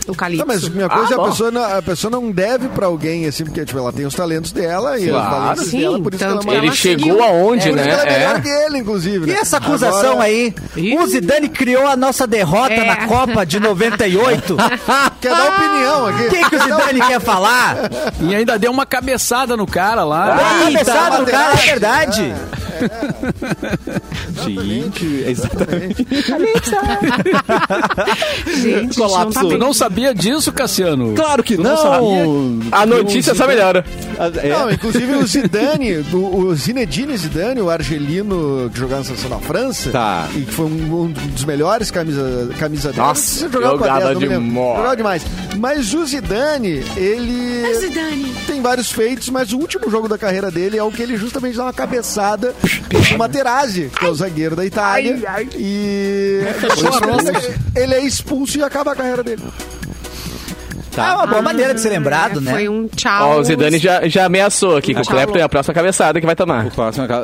O 0.06 0.14
Calypso. 0.14 0.46
Não, 0.46 0.54
mas 0.54 0.68
minha 0.68 0.88
coisa 0.88 1.08
Ah, 1.08 1.10
é 1.10 1.14
a 1.14 1.16
bom. 1.16 1.28
pessoa, 1.30 1.50
não, 1.50 1.64
a 1.78 1.82
pessoa 1.82 2.10
não 2.10 2.30
deve 2.30 2.68
pra 2.68 2.86
alguém, 2.86 3.26
assim, 3.26 3.44
porque 3.44 3.64
tipo, 3.64 3.78
ela 3.78 3.92
tem 3.92 4.06
os 4.06 4.14
talentos 4.14 4.52
dela 4.52 4.98
e 4.98 5.08
Claro. 5.08 5.26
as 5.26 5.30
valências 5.42 5.68
Sim, 5.68 5.80
dela, 5.80 6.00
por 6.00 6.14
isso 6.14 6.24
tanto 6.24 6.40
que 6.46 6.48
ela 6.54 6.64
Ele 6.64 6.72
chegou 6.76 7.04
seguiu. 7.08 7.24
aonde, 7.24 7.68
por 7.68 7.68
isso 7.68 7.76
né? 7.76 7.82
que 7.84 7.90
ela 7.90 8.02
é 8.02 8.18
melhor 8.18 8.36
É. 8.36 8.40
que 8.40 8.48
ele, 8.48 8.78
inclusive. 8.78 9.24
E 9.30 9.32
né? 9.34 9.38
essa 9.40 9.56
acusação 9.56 10.10
Agora, 10.12 10.24
aí? 10.24 10.54
Ih. 10.76 10.96
O 10.98 11.06
Zidane 11.06 11.48
criou 11.48 11.86
a 11.88 11.96
nossa 11.96 12.26
derrota 12.26 12.72
É. 12.74 12.84
na 12.84 13.06
Copa 13.06 13.44
de 13.44 13.58
98. 13.58 14.56
Quer 15.20 15.30
dar 15.34 15.48
opinião 15.48 16.06
aqui? 16.06 16.22
O 16.26 16.30
que, 16.30 16.50
que 16.50 16.56
o 16.56 16.62
Zidane 16.62 17.00
quer 17.00 17.20
falar? 17.20 17.76
E 18.20 18.34
ainda 18.34 18.58
deu 18.58 18.70
uma 18.70 18.86
cabeçada 18.86 19.56
no 19.56 19.66
cara 19.66 20.04
lá. 20.04 20.36
Ah, 20.36 20.64
cabeçada 20.70 21.18
no 21.18 21.26
cara, 21.26 21.52
é 21.54 21.56
verdade. 21.56 22.34
Gente, 24.44 25.24
exatamente. 25.26 26.06
Gente, 28.46 28.96
Colapso. 28.96 29.42
não 29.42 29.50
tá 29.50 29.58
não 29.58 29.72
sabia 29.72 30.14
disso, 30.14 30.52
Cassiano? 30.52 31.14
Claro 31.14 31.42
que 31.42 31.56
Tu 31.56 31.62
não. 31.62 31.76
sabia? 31.76 32.24
A 32.72 32.86
notícia 32.86 33.34
só 33.34 33.46
melhora. 33.46 33.84
É. 34.42 34.48
Não, 34.48 34.70
inclusive 34.70 35.14
o 35.14 35.26
Zidane, 35.26 35.98
o, 36.12 36.36
o 36.46 36.54
Zinedine 36.54 37.16
Zidane, 37.16 37.60
o 37.60 37.68
argelino 37.70 38.70
que 38.72 38.78
jogava 38.78 39.00
na 39.00 39.04
seleção 39.06 39.30
da 39.30 39.38
França, 39.38 39.90
Tá. 39.90 40.28
e 40.34 40.40
que 40.42 40.52
foi 40.52 40.66
um, 40.66 41.02
um 41.04 41.10
dos 41.12 41.44
melhores 41.44 41.90
camisa, 41.90 42.50
camisa 42.58 42.88
dele. 42.90 43.00
Nossa, 43.02 43.20
Não 43.20 43.26
sei 43.26 43.48
se 43.48 43.52
jogava 43.52 43.78
com 43.78 43.84
a 43.84 43.86
jogava 43.88 44.06
10, 44.06 44.14
não 44.14 44.20
me 44.20 44.28
lembro. 44.28 44.96
demais. 44.96 45.22
Mas 45.56 45.94
o 45.94 46.04
Zidane, 46.06 46.84
ele 46.96 47.74
Zidane. 47.80 48.34
tem 48.46 48.60
vários 48.60 48.90
feitos, 48.92 49.28
mas 49.30 49.52
o 49.52 49.58
último 49.58 49.90
jogo 49.90 50.06
da 50.08 50.18
carreira 50.18 50.50
dele 50.50 50.76
é 50.78 50.82
o 50.82 50.90
que 50.92 51.02
ele 51.02 51.16
justamente 51.16 51.56
dá 51.56 51.64
uma 51.64 51.72
cabeçada 51.72 52.54
no 53.10 53.18
Materazzi, 53.18 53.90
que 53.98 54.04
é 54.04 54.08
o 54.08 54.14
zagueiro 54.14 54.54
da 54.54 54.64
Itália. 54.64 55.16
E 55.56 56.42
ele, 56.44 57.60
ele 57.74 57.94
é 57.94 58.00
expulso 58.04 58.58
e 58.58 58.62
acaba 58.62 58.92
a 58.92 58.96
carreira 58.96 59.22
dele. 59.22 59.42
É 60.98 61.02
uma 61.14 61.26
boa 61.26 61.42
maneira 61.42 61.74
de 61.74 61.80
ser 61.82 61.90
lembrado, 61.90 62.38
É, 62.38 62.42
né? 62.42 62.52
Foi 62.52 62.68
um 62.70 62.88
tchau. 62.88 63.28
Ó, 63.32 63.40
o 63.40 63.44
Zidane 63.44 63.76
já, 63.78 64.08
já 64.08 64.24
ameaçou 64.24 64.78
aqui 64.78 64.94
que 64.94 65.00
o. 65.02 65.04
Clepton 65.04 65.38
é 65.38 65.42
a 65.42 65.48
próxima 65.48 65.74
cabeçada 65.74 66.18
que 66.18 66.24
vai 66.26 66.34
tomar. 66.34 66.64
O 66.66 66.70
próximo 66.70 67.04
é 67.04 67.04
aquela- 67.04 67.22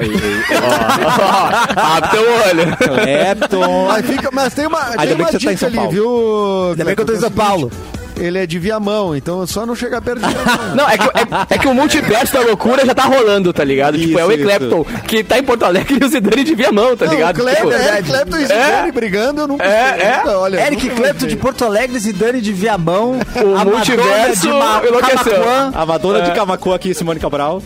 Ó, 0.62 1.97
Abre 1.97 2.11
teu 2.11 2.21
olho. 2.23 2.77
Clapton. 2.77 3.87
Mas, 3.88 4.07
fica, 4.07 4.31
mas 4.31 4.53
tem 4.53 4.66
uma, 4.66 4.79
Ainda 4.90 5.07
bem 5.07 5.14
uma 5.16 5.25
que 5.27 5.33
você 5.40 5.47
tá 5.47 5.53
em 5.55 5.57
São 5.57 5.68
ali, 5.68 5.77
Paulo. 5.77 5.90
viu? 5.90 6.68
Ainda 6.73 6.85
bem 6.85 6.95
que 6.95 7.01
eu 7.01 7.07
tô 7.07 7.12
em 7.14 7.21
São 7.21 7.31
Paulo. 7.31 7.73
Ele 8.16 8.38
é 8.38 8.46
de 8.46 8.59
Viamão, 8.59 9.16
então 9.16 9.42
é 9.42 9.46
só 9.46 9.64
não 9.66 9.75
chegar 9.75 10.01
perto 10.03 10.20
de 10.20 10.29
Viamão. 10.35 10.75
Não, 10.77 10.88
é 10.88 10.96
que, 10.98 11.05
é, 11.05 11.55
é 11.55 11.59
que 11.59 11.66
o 11.66 11.75
multiverso 11.75 12.33
da 12.35 12.40
loucura 12.40 12.85
já 12.85 12.94
tá 12.94 13.05
rolando, 13.05 13.53
tá 13.53 13.64
ligado? 13.64 13.98
tipo, 13.98 14.18
é 14.18 14.25
o 14.25 14.31
Isso, 14.31 14.40
Eclepton, 14.42 14.85
que 15.07 15.25
tá 15.25 15.38
em 15.38 15.42
Porto 15.42 15.64
Alegre 15.64 15.98
e 16.01 16.05
o 16.05 16.09
Zidane 16.09 16.44
de 16.44 16.55
Viamão, 16.55 16.96
tá 16.96 17.07
Não, 17.07 17.12
ligado? 17.14 17.37
Clepton, 17.40 17.70
Tipo, 17.70 17.83
Eric 17.83 18.09
Clapton 18.09 18.37
e 18.37 18.42
Zidane 18.46 18.92
brigando, 18.92 19.40
eu 19.40 19.48
nunca 19.48 19.64
É, 19.64 19.98
é. 20.01 20.16
nunca, 20.18 20.38
olha, 20.38 20.66
Eric 20.66 20.85
nunca 20.88 20.96
Clapton 21.03 21.27
de. 21.27 21.37
Porto 21.37 21.64
Alegre, 21.64 21.98
Zidane 21.98 22.40
de 22.40 22.53
Viamão. 22.53 23.18
O 23.42 23.57
a 23.59 23.64
multiverso 23.64 24.42
de 24.42 24.48
Ma- 24.48 24.83
enlouqueceu. 24.87 25.33
Camaquã. 25.33 25.70
A 25.75 25.87
Madonna 25.87 26.22
de 26.22 26.31
Camacuã 26.33 26.75
aqui, 26.77 26.94
Simone 26.94 27.18
Cabral. 27.18 27.62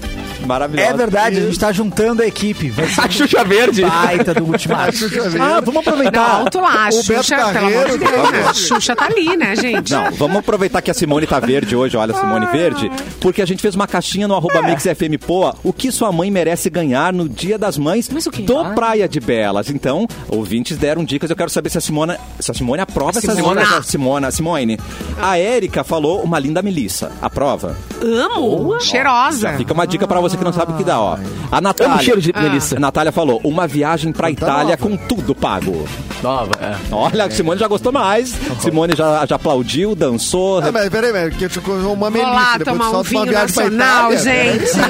Maravilhosa. 0.47 0.89
É 0.91 0.97
verdade, 0.97 1.39
a 1.39 1.41
gente 1.41 1.59
tá 1.59 1.73
juntando 1.73 2.23
a 2.23 2.27
equipe. 2.27 2.71
Vai 2.71 2.87
ser 2.89 3.01
a 3.05 3.09
Xuxa 3.11 3.45
Verde. 3.45 3.83
baita 3.83 4.35
do 4.35 4.45
ultimato. 4.51 4.93
Ah, 5.41 5.61
vamos 5.61 5.75
Não, 5.75 5.81
aproveitar. 5.81 6.31
alto 6.41 6.61
lá, 6.61 6.87
a 6.87 6.91
Xuxa, 6.93 7.37
pelo 7.37 7.49
amor 7.49 7.53
de 7.53 7.99
Carreiro, 7.99 7.99
Deus, 7.99 8.31
né? 8.33 8.45
A 8.49 8.55
Xuxa 8.55 8.97
tá 8.97 9.07
ali, 9.07 9.37
né, 9.37 9.57
gente? 9.57 9.93
Não, 9.93 10.11
vamos 10.13 10.37
aproveitar 10.39 10.81
que 10.83 10.91
a 10.91 10.95
Simone 10.95 11.27
tá 11.27 11.39
verde 11.41 11.75
hoje, 11.77 11.97
olha 11.97 12.15
a 12.15 12.19
Simone 12.21 12.47
verde, 12.47 12.91
porque 13.21 13.43
a 13.43 13.47
gente 13.47 13.61
fez 13.63 13.75
uma 13.75 13.87
caixinha 13.87 14.27
no 14.29 14.35
arroba 14.35 14.63
Mix 14.63 14.83
FM 14.85 15.19
Poa, 15.27 15.55
o 15.63 15.73
que 15.73 15.91
sua 15.93 16.11
mãe 16.13 16.31
merece 16.31 16.71
ganhar 16.71 17.13
no 17.13 17.29
Dia 17.29 17.59
das 17.59 17.77
Mães 17.79 18.09
Mas 18.13 18.27
o 18.27 18.31
quê? 18.31 18.43
do 18.43 18.65
Praia 18.75 19.09
de 19.09 19.21
Belas. 19.21 19.71
Então, 19.71 20.07
ouvintes 20.29 20.77
deram 20.77 21.05
dicas, 21.05 21.31
eu 21.31 21.37
quero 21.37 21.51
saber 21.51 21.71
se 21.71 21.79
a 21.79 21.81
Simone, 21.81 22.17
se 22.41 22.51
a 22.51 22.55
Simone 22.55 22.81
aprova 22.83 23.19
essa 23.19 23.35
Simona. 23.35 23.61
essa 23.63 23.83
Simona, 23.83 24.31
Simone. 24.31 24.79
A 25.21 25.39
Érica 25.39 25.83
falou 25.85 26.23
uma 26.23 26.39
linda 26.39 26.63
Melissa. 26.63 27.11
Aprova? 27.21 27.77
Amo, 28.03 28.79
cheirosa. 28.81 29.39
Já 29.51 29.57
fica 29.57 29.73
uma 29.73 29.87
dica 29.87 30.07
pra 30.07 30.21
você 30.21 30.36
que 30.37 30.45
não 30.45 30.53
sabe 30.53 30.73
o 30.73 30.77
que 30.77 30.85
dá, 30.85 31.01
ó. 31.01 31.17
A 31.51 31.59
o 31.59 31.61
Natália. 31.61 31.99
cheiro 32.03 32.21
de 32.21 32.33
Ah. 32.35 32.41
Melissa. 32.43 32.77
A 32.77 32.81
Natália 32.81 33.13
falou, 33.13 33.41
uma 33.45 33.67
viagem 33.67 34.13
pra 34.13 34.31
Itália 34.31 34.77
com 34.77 34.97
tudo 34.97 35.35
pago. 35.35 35.87
Nova, 36.23 36.53
é. 36.61 36.75
Olha, 36.91 37.25
a 37.27 37.31
Simone 37.31 37.59
já 37.61 37.69
gostou 37.69 37.93
mais. 37.93 38.35
Simone 38.61 38.95
já, 38.97 39.25
já 39.27 39.37
aplaudiu, 39.37 39.95
dançou. 39.95 40.59
Ah, 40.61 40.73
mas 40.73 40.89
peraí, 40.89 41.13
mas 41.13 41.37
que 41.37 41.45
eu 41.45 41.49
te 41.49 41.59
uma 41.59 41.95
Vou 41.97 42.11
Melissa, 42.11 42.31
lá 42.31 42.59
depois 42.59 42.77
tomar 42.79 42.89
um 42.89 42.93
solta 42.93 43.11
uma 43.11 43.21
vinho 43.25 43.33
viagem 43.33 43.55
pra 43.55 43.65
nacional, 43.65 44.13
Itália. 44.13 44.19
gente. 44.19 44.73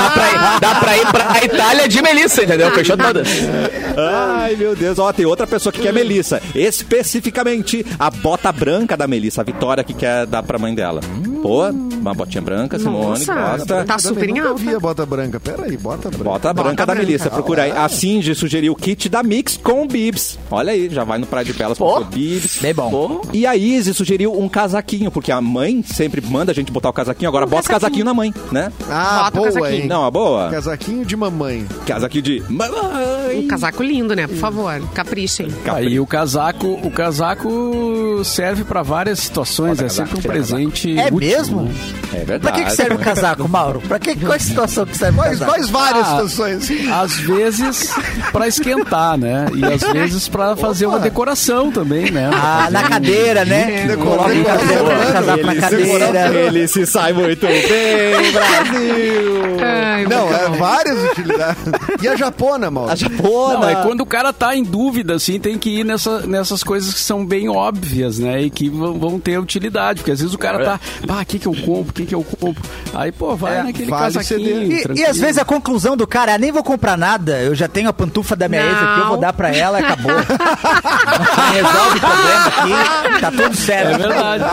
Dá 0.00 0.10
pra, 0.10 0.28
ir, 0.30 0.60
dá 0.60 0.74
pra 0.74 0.96
ir 0.96 1.06
pra 1.10 1.44
Itália 1.44 1.88
de 1.88 2.02
Melissa, 2.02 2.42
entendeu? 2.44 2.70
Fechou 2.72 2.96
toda. 2.96 3.22
Ai, 3.96 4.56
meu 4.56 4.74
Deus. 4.76 4.98
Ó, 4.98 5.12
tem 5.12 5.26
outra 5.26 5.46
pessoa 5.46 5.72
que 5.72 5.80
quer 5.80 5.92
Melissa. 5.92 6.40
Especificamente 6.54 7.84
a 7.98 8.10
bota 8.10 8.50
branca 8.52 8.96
da 8.96 9.06
Melissa. 9.06 9.40
A 9.40 9.44
Vitória 9.44 9.82
que 9.84 9.94
quer 9.94 10.26
dar 10.26 10.42
pra 10.42 10.58
mãe 10.58 10.74
dela. 10.74 11.00
Pô, 11.42 11.64
uma 12.00 12.14
botinha 12.14 12.40
branca, 12.42 12.78
Simone, 12.78 13.24
Nossa, 13.26 13.34
gosta. 13.34 13.84
tá 13.84 13.98
super 13.98 14.28
em 14.28 14.38
alta. 14.38 14.54
vi 14.54 14.74
a 14.74 14.80
bota 14.80 15.04
branca. 15.06 15.38
Peraí, 15.40 15.76
bota 15.76 16.08
branca. 16.08 16.24
Bota 16.24 16.52
branca 16.54 16.86
da 16.86 16.94
Melissa, 16.94 17.30
procura 17.30 17.64
aí. 17.64 17.72
A 17.72 17.88
Cindy 17.88 18.34
sugeriu 18.34 18.72
o 18.72 18.76
kit 18.76 19.08
da 19.08 19.22
Mix 19.22 19.56
com 19.62 19.86
Bibs. 19.86 20.38
Olha 20.50 20.72
aí, 20.72 20.88
já 20.90 21.04
vai 21.04 21.18
no 21.18 21.26
Praia 21.26 21.44
de 21.44 21.52
Belas 21.52 21.78
Pô. 21.78 22.00
Bibs. 22.04 22.58
Bem 22.60 22.74
bom. 22.74 22.90
Pô, 22.90 23.22
E 23.32 23.46
a 23.46 23.56
Izzy 23.56 23.92
sugeriu 23.94 24.38
um 24.38 24.48
casaquinho, 24.48 25.10
porque 25.10 25.30
a 25.32 25.40
mãe 25.40 25.82
sempre 25.82 26.20
manda 26.20 26.52
a 26.52 26.54
gente 26.54 26.72
botar 26.72 26.88
o 26.88 26.92
casaquinho. 26.92 27.28
Agora 27.28 27.46
bota 27.46 27.68
o 27.68 27.70
casaquinho 27.70 28.04
na 28.04 28.14
mãe, 28.14 28.32
né? 28.50 28.72
Ah, 28.88 29.24
Bota 29.24 29.38
o 29.38 29.40
boa, 29.42 29.52
casaquinho. 29.52 29.82
hein? 29.82 29.88
Não, 29.88 30.04
a 30.04 30.10
boa. 30.10 30.50
Casaquinho 30.50 31.04
de 31.04 31.16
mamãe. 31.16 31.66
Casaquinho 31.86 32.22
de 32.22 32.42
mamãe. 32.48 33.38
Um 33.44 33.46
casaco 33.48 33.82
lindo, 33.82 34.14
né? 34.16 34.26
Por 34.26 34.36
favor, 34.36 34.80
caprichem. 34.94 35.48
Aí 35.66 35.98
o 36.00 36.06
casaco, 36.06 36.66
o 36.82 36.90
casaco 36.90 38.20
serve 38.24 38.64
pra 38.64 38.82
várias 38.82 39.18
situações, 39.20 39.80
é 39.80 39.88
sempre 39.88 40.18
um 40.18 40.22
presente 40.22 40.98
É 40.98 41.06
útil, 41.06 41.18
mesmo? 41.18 41.62
né? 41.62 41.70
É 42.12 42.24
verdade. 42.24 42.40
Pra 42.40 42.52
que, 42.52 42.64
que 42.64 42.72
serve 42.72 42.94
o 42.94 42.98
casaco, 42.98 43.48
Mauro? 43.48 43.80
Pra 43.86 43.98
que, 43.98 44.16
qual 44.16 44.32
é 44.32 44.36
a 44.36 44.38
situação 44.38 44.84
que 44.86 44.96
serve 44.96 45.18
o 45.18 45.22
Quais, 45.22 45.38
casaco? 45.38 45.50
quais 45.52 45.70
várias 45.70 46.06
Ah, 46.06 46.10
situações? 46.10 46.70
Às 46.90 47.14
vezes 47.16 47.94
pra 48.32 48.48
esquentar, 48.48 49.16
né? 49.16 49.46
E 49.54 49.64
às 49.64 49.82
vezes 49.92 50.28
pra 50.28 50.56
fazer 50.56 50.86
uma 50.86 50.98
decoração 50.98 51.70
também, 51.70 52.10
né? 52.10 52.30
Ah, 52.32 52.68
na 52.70 52.82
cadeira, 52.84 53.44
né? 53.44 53.96
Coloca 53.96 54.32
o 54.34 54.44
casaco, 54.44 55.44
na 55.44 55.52
Ele 55.52 55.54
se- 55.54 55.60
cadeira. 55.60 56.28
Ele 56.46 56.68
se 56.68 56.86
sai 56.86 57.12
muito 57.12 57.46
bem, 57.46 58.32
Brasil! 58.32 59.40
Ai, 59.62 60.06
Não, 60.06 60.32
é 60.34 60.48
bom. 60.48 60.56
várias 60.56 60.98
utilidades. 61.12 61.62
E 62.02 62.08
a 62.08 62.16
japona, 62.16 62.70
Mauro? 62.70 62.90
A 62.90 62.94
japona. 62.94 63.58
Não, 63.58 63.68
é 63.68 63.74
quando 63.82 64.00
o 64.00 64.06
cara 64.06 64.32
tá 64.32 64.56
em 64.56 64.64
dúvida, 64.64 65.14
assim, 65.14 65.38
tem 65.38 65.58
que 65.58 65.80
ir 65.80 65.84
nessa, 65.84 66.20
nessas 66.26 66.62
coisas 66.62 66.94
que 66.94 67.00
são 67.00 67.24
bem 67.24 67.48
óbvias, 67.48 68.18
né? 68.18 68.42
E 68.42 68.50
que 68.50 68.68
vão, 68.68 68.98
vão 68.98 69.20
ter 69.20 69.38
utilidade. 69.38 70.00
Porque 70.00 70.12
às 70.12 70.20
vezes 70.20 70.34
o 70.34 70.38
cara 70.38 70.64
tá, 70.64 70.80
pá, 71.06 71.20
o 71.22 71.26
que 71.26 71.38
que 71.38 71.46
eu 71.46 71.54
compro, 71.80 71.90
o 71.90 71.94
que 71.94 72.06
que 72.06 72.14
eu 72.14 72.22
compro? 72.40 72.62
Aí, 72.94 73.12
pô, 73.12 73.34
vai 73.36 73.58
É, 73.58 73.62
naquele 73.62 73.90
vale 73.90 74.14
casaquinho. 74.14 74.72
E, 74.72 75.00
e 75.00 75.04
às 75.04 75.16
vezes 75.18 75.38
a 75.38 75.44
conclusão 75.44 75.96
do 75.96 76.06
cara, 76.06 76.34
ah, 76.34 76.38
nem 76.38 76.52
vou 76.52 76.62
comprar 76.62 76.96
nada, 76.96 77.38
eu 77.40 77.54
já 77.54 77.68
tenho 77.68 77.88
a 77.88 77.92
pantufa 77.92 78.34
da 78.36 78.48
minha 78.48 78.62
ex 78.62 78.76
aqui, 78.76 79.00
eu 79.00 79.06
vou 79.06 79.14
Não. 79.14 79.20
dar 79.20 79.32
pra 79.32 79.54
ela, 79.54 79.78
acabou. 79.78 80.12
Resolve 81.52 81.96
o 81.96 82.00
problema 82.00 82.46
aqui, 82.46 83.20
tá 83.20 83.30
tudo 83.30 83.56
certo. 83.56 83.94
É 83.94 83.98
verdade. 83.98 84.44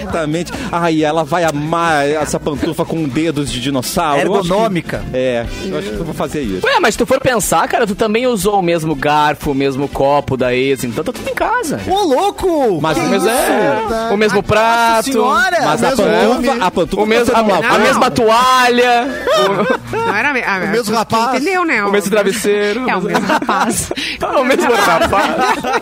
Exatamente. 0.00 0.52
Ah, 0.70 0.90
e 0.90 1.02
ela 1.02 1.24
vai 1.24 1.44
amar 1.44 2.06
essa 2.06 2.38
pantufa 2.40 2.84
com 2.84 3.04
dedos 3.08 3.50
de 3.50 3.60
dinossauro. 3.60 4.20
Eu 4.20 4.34
acho 4.34 4.42
que- 4.42 4.48
Ergonômica. 4.52 5.04
É, 5.12 5.46
eu 5.64 5.78
acho 5.78 5.88
que 5.90 5.94
eu 5.96 6.04
vou 6.04 6.14
fazer 6.14 6.42
isso. 6.42 6.66
Ué, 6.66 6.78
mas 6.80 6.94
se 6.94 6.98
tu 6.98 7.06
for 7.06 7.20
pensar, 7.20 7.66
cara, 7.68 7.86
tu 7.86 7.94
também 7.94 8.26
usou 8.26 8.58
o 8.58 8.62
mesmo 8.62 8.94
garfo, 8.94 9.50
o 9.50 9.54
mesmo 9.54 9.88
copo 9.88 10.36
da 10.36 10.54
ex, 10.54 10.84
então 10.84 11.02
tá 11.04 11.12
tudo 11.12 11.28
em 11.28 11.34
casa. 11.34 11.80
Ô, 11.86 12.02
louco! 12.04 12.80
Mas- 12.80 12.98
Que 12.98 13.04
mas 13.04 13.22
isso? 13.22 13.28
é, 13.30 14.10
o 14.12 14.16
mesmo 14.16 14.36
Nossa 14.38 14.48
prato. 14.48 15.04
senhora! 15.12 15.56
Mas 15.62 15.82
a 15.82 15.88
mesmo 15.90 16.04
pantufa, 16.04 16.21
a 16.60 16.70
pantufa 16.70 17.02
O 17.02 17.06
mesmo, 17.06 17.26
você 17.26 17.32
a, 17.34 17.42
não 17.42 17.54
a 17.74 17.78
mesma 17.78 18.10
toalha, 18.10 19.08
Não 19.92 20.14
era 20.16 20.32
me- 20.32 20.42
ah, 20.42 20.58
mesmo 20.60 20.84
tu- 20.84 20.90
tu 20.90 20.96
rapaz. 20.96 21.34
Entendeu, 21.36 21.64
né? 21.64 21.84
o, 21.84 21.88
o 21.88 21.92
mesmo 21.92 22.10
travesseiro. 22.10 22.88
É 22.88 22.96
o 22.96 23.00
mesmo 23.02 23.26
rapaz. 23.26 23.92
Ah, 24.20 24.40
o 24.40 24.44
mesmo 24.44 24.72
rapaz. 24.74 25.30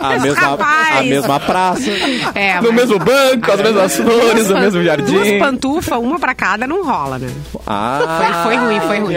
a 0.01 0.19
mesma, 0.19 0.41
Rapaz. 0.41 0.97
a 0.97 1.03
mesma 1.03 1.39
praça. 1.39 1.89
É, 2.35 2.61
No 2.61 2.71
mesmo 2.73 2.99
banco, 2.99 3.51
as 3.51 3.61
mesmas 3.61 3.95
flores, 3.95 4.49
no 4.49 4.55
mesmo 4.59 4.71
Duas 4.81 4.85
jardim. 4.85 5.39
pantufas, 5.39 5.99
uma 5.99 6.19
pra 6.19 6.33
cada, 6.33 6.67
não 6.67 6.83
rola, 6.83 7.17
né? 7.19 7.29
Ah, 7.65 8.41
Foi 8.43 8.55
ruim, 8.55 8.79
foi 8.81 8.99
ruim. 8.99 9.15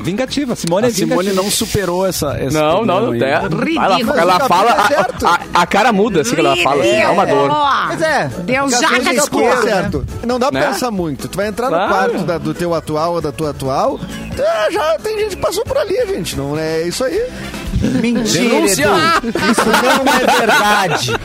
Vingativa. 0.00 0.54
Simone 0.56 0.86
é 0.86 0.90
A 0.90 0.92
Simone 0.92 1.22
vingativa. 1.22 1.42
não 1.42 1.50
superou 1.50 2.06
essa. 2.06 2.36
esse 2.42 2.54
Não, 2.56 2.84
não, 2.84 3.00
não. 3.12 3.14
Ela, 3.14 3.48
Ridículo. 3.48 4.18
ela 4.18 4.40
fala, 4.40 4.72
tá 4.74 5.28
a, 5.28 5.58
a, 5.58 5.62
a 5.62 5.66
cara 5.66 5.92
muda 5.92 6.20
assim 6.20 6.34
que 6.34 6.40
ela 6.40 6.56
fala, 6.56 6.82
assim, 6.82 6.96
é 6.96 7.08
uma 7.08 7.26
dor. 7.26 7.50
Pois 7.88 8.02
é. 8.02 8.30
Deus 8.44 8.72
já 8.72 8.88
que 8.88 9.00
já 9.02 9.12
desculpa. 9.12 9.56
tá 9.56 9.62
certo. 9.62 10.06
Não 10.26 10.38
dá 10.38 10.50
pra 10.52 10.60
Pensar 10.72 10.90
muito. 10.90 11.28
Tu 11.28 11.36
vai 11.36 11.46
entrar 11.48 11.70
no 11.70 11.76
Claro. 11.76 11.90
quarto 12.12 12.18
da- 12.26 12.38
do 12.38 12.54
teu 12.54 12.74
atual 12.74 13.14
ou 13.14 13.20
da 13.20 13.32
tua 13.32 13.50
atual, 13.50 13.98
já 14.70 14.98
tem 14.98 15.18
gente 15.20 15.36
que 15.36 15.42
passou 15.42 15.64
por 15.64 15.76
ali, 15.76 15.94
gente. 16.06 16.36
Não 16.36 16.58
é 16.58 16.82
isso 16.82 17.04
aí. 17.04 17.26
Mentira, 17.88 18.44
Denúncia. 18.50 18.84
Edu. 18.84 19.50
Isso 19.50 19.64
não 19.66 20.12
é 20.12 20.38
verdade. 20.40 21.16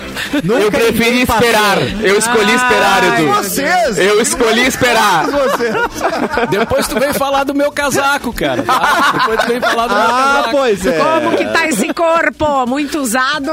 Nunca 0.43 0.61
Eu 0.63 0.71
preferi 0.71 1.21
esperar. 1.21 1.77
Eu 2.01 2.17
escolhi 2.17 2.53
esperar, 2.53 3.03
Edu. 3.19 3.27
Vocês! 3.33 3.97
Eu 3.97 4.21
escolhi 4.21 4.65
esperar. 4.67 5.25
Vocês! 5.25 5.75
Depois 6.49 6.87
tu 6.87 6.99
vem 6.99 7.13
falar 7.13 7.43
do 7.43 7.53
meu 7.53 7.71
casaco, 7.71 8.31
cara. 8.33 8.61
tá? 8.63 9.11
Depois 9.13 9.39
tu 9.41 9.47
vem 9.47 9.61
falar 9.61 9.87
do 9.87 9.93
meu 9.93 10.03
Ah, 10.03 10.33
casaco. 10.35 10.51
pois 10.51 10.85
é. 10.85 10.97
Como 10.99 11.37
que 11.37 11.45
tá 11.45 11.67
esse 11.67 11.93
corpo? 11.93 12.65
Muito 12.67 12.99
usado. 12.99 13.51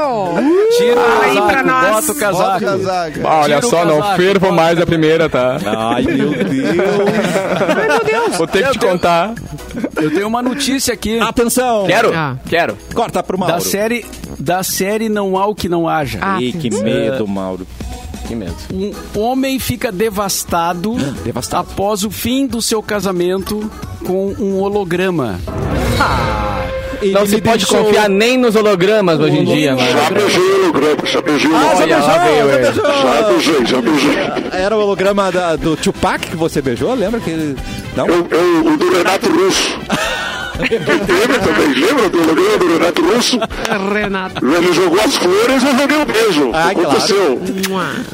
Tira 0.77 0.99
o 0.99 1.21
Aí 1.23 1.35
pra 1.41 1.63
casaco, 1.63 1.67
nós. 1.67 1.89
bota 1.89 1.99
o 1.99 2.05
Bota 2.05 2.11
o 2.11 2.15
casaco. 2.15 2.65
casaco. 2.65 3.19
Ah, 3.27 3.35
olha 3.41 3.55
Tira 3.59 3.61
só, 3.69 3.85
não 3.85 3.99
casaco, 4.01 4.17
fervo 4.21 4.51
mais 4.51 4.79
a 4.81 4.85
primeira, 4.85 5.29
tá? 5.29 5.57
Ai, 5.65 6.03
meu 6.03 6.29
Deus. 6.31 6.47
Ai, 7.77 7.87
meu 7.87 8.03
Deus. 8.05 8.37
Vou 8.37 8.47
ter 8.47 8.65
que 8.67 8.71
te 8.73 8.79
contar. 8.79 9.31
Eu 10.01 10.11
tenho 10.13 10.27
uma 10.27 10.41
notícia 10.41 10.93
aqui. 10.93 11.19
Atenção. 11.19 11.85
Quero? 11.87 12.13
Ah. 12.13 12.37
Quero. 12.47 12.77
Corta 12.93 13.21
pro 13.23 13.37
Mauro. 13.37 13.55
Da 13.55 13.59
série, 13.59 14.05
da 14.39 14.63
série 14.63 15.09
Não 15.09 15.37
Há 15.37 15.45
o 15.47 15.55
Que 15.55 15.67
Não 15.67 15.87
Haja. 15.87 16.19
Ah, 16.21 16.41
Ih, 16.41 16.51
que 16.53 16.69
medo, 16.69 17.27
Mauro. 17.27 17.65
Que 18.27 18.35
medo. 18.35 18.55
Um 18.71 19.19
homem 19.19 19.57
fica 19.57 19.91
devastado, 19.91 20.95
Devastado. 21.23 21.67
após 21.71 22.03
o 22.03 22.11
fim 22.11 22.45
do 22.45 22.61
seu 22.61 22.83
casamento 22.83 23.71
com 24.05 24.33
um 24.37 24.59
holograma. 24.59 25.39
Ele 27.01 27.11
Não 27.11 27.25
se 27.25 27.41
pode 27.41 27.57
deixou- 27.65 27.83
confiar 27.85 28.09
nem 28.09 28.37
nos 28.37 28.55
hologramas 28.55 29.19
hoje 29.19 29.37
em 29.37 29.45
dia, 29.45 29.75
mano. 29.75 29.87
Já 29.91 30.09
beijei 30.09 30.41
o 30.41 30.55
holograma, 30.63 31.05
já 31.05 31.21
beijei 31.21 31.51
o 31.51 31.55
Ah, 31.55 31.59
holograma. 31.59 31.85
veio 31.85 32.01
já 32.01 32.27
ele. 32.29 32.57
beijou. 32.57 32.85
Já 32.85 33.21
beijei, 33.29 33.65
já 33.65 33.81
beijei. 33.81 34.17
Era 34.51 34.75
o 34.77 34.81
holograma 34.81 35.31
da- 35.31 35.55
do 35.55 35.75
Tupac 35.75 36.27
que 36.27 36.35
você 36.35 36.61
beijou? 36.61 36.93
Lembra 36.95 37.19
que 37.19 37.29
ele... 37.29 37.55
Não? 37.95 38.07
Eu, 38.07 38.27
eu, 38.31 38.65
o 38.73 38.77
do 38.77 38.89
Renato 38.97 39.29
Russo. 39.29 39.79
Lembra 40.59 41.39
também? 41.39 41.73
Lembra 41.85 42.09
do 42.09 42.17
holograma 42.19 42.57
do 42.57 42.67
Renato 42.73 43.01
Russo? 43.05 43.39
Renato. 43.93 44.45
Ele 44.45 44.73
jogou 44.73 44.99
as 44.99 45.15
flores 45.17 45.63
e 45.63 45.67
eu 45.67 45.77
joguei 45.77 45.97
um 45.97 46.05
beijo. 46.05 46.49
Ah, 46.53 46.71
claro. 46.73 46.89
Aconteceu. 46.89 47.41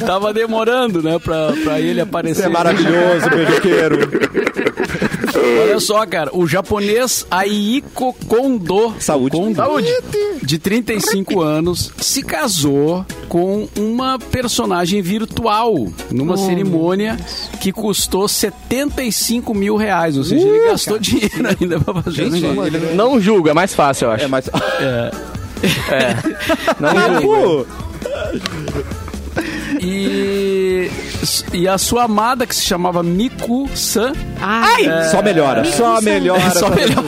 Tava 0.06 0.34
demorando, 0.34 1.02
né, 1.02 1.18
pra, 1.24 1.54
pra 1.64 1.80
ele 1.80 2.02
aparecer. 2.02 2.46
é 2.46 2.50
maravilhoso, 2.50 3.30
beijoqueiro. 3.30 4.10
Olha 5.36 5.80
só, 5.80 6.06
cara, 6.06 6.30
o 6.36 6.48
japonês 6.48 7.26
Aiko 7.32 8.14
Kondo, 8.28 8.94
Saúde. 9.00 9.36
Kondo, 9.36 9.56
Saúde. 9.56 9.92
de 10.44 10.60
35 10.60 11.42
anos, 11.42 11.92
se 11.98 12.22
casou 12.22 13.06
com 13.28 13.68
uma 13.78 14.20
personagem 14.20 15.02
virtual 15.02 15.88
numa 16.12 16.38
cerimônia 16.38 17.18
que 17.60 17.72
custou 17.72 18.28
75 18.28 19.54
mil 19.54 19.76
reais. 19.76 20.18
Ou 20.18 20.24
seja, 20.24 20.48
ele 20.48 20.66
gastou 20.66 21.00
dinheiro 21.00 21.48
ainda 21.60 21.80
pra 21.80 22.02
fazer 22.02 22.30
Gente, 22.30 22.46
o 22.46 22.50
negócio. 22.50 22.76
ele 22.76 22.94
Não 22.96 23.20
julga, 23.20 23.52
é 23.52 23.54
mais 23.54 23.74
fácil, 23.74 24.06
eu 24.06 24.12
acho. 24.12 24.26
É, 24.26 24.28
mas... 24.28 24.50
Não 26.80 27.22
julga. 27.22 27.66
E, 29.86 30.90
e 31.52 31.68
a 31.68 31.78
sua 31.78 32.04
amada, 32.04 32.48
que 32.48 32.56
se 32.56 32.64
chamava 32.64 33.04
Miku-san, 33.04 34.14
Ai, 34.42 34.86
Só 35.10 35.22
melhora, 35.22 35.64
só 35.66 36.00
melhora. 36.02 36.50
só 36.52 36.70
melhor. 36.70 37.04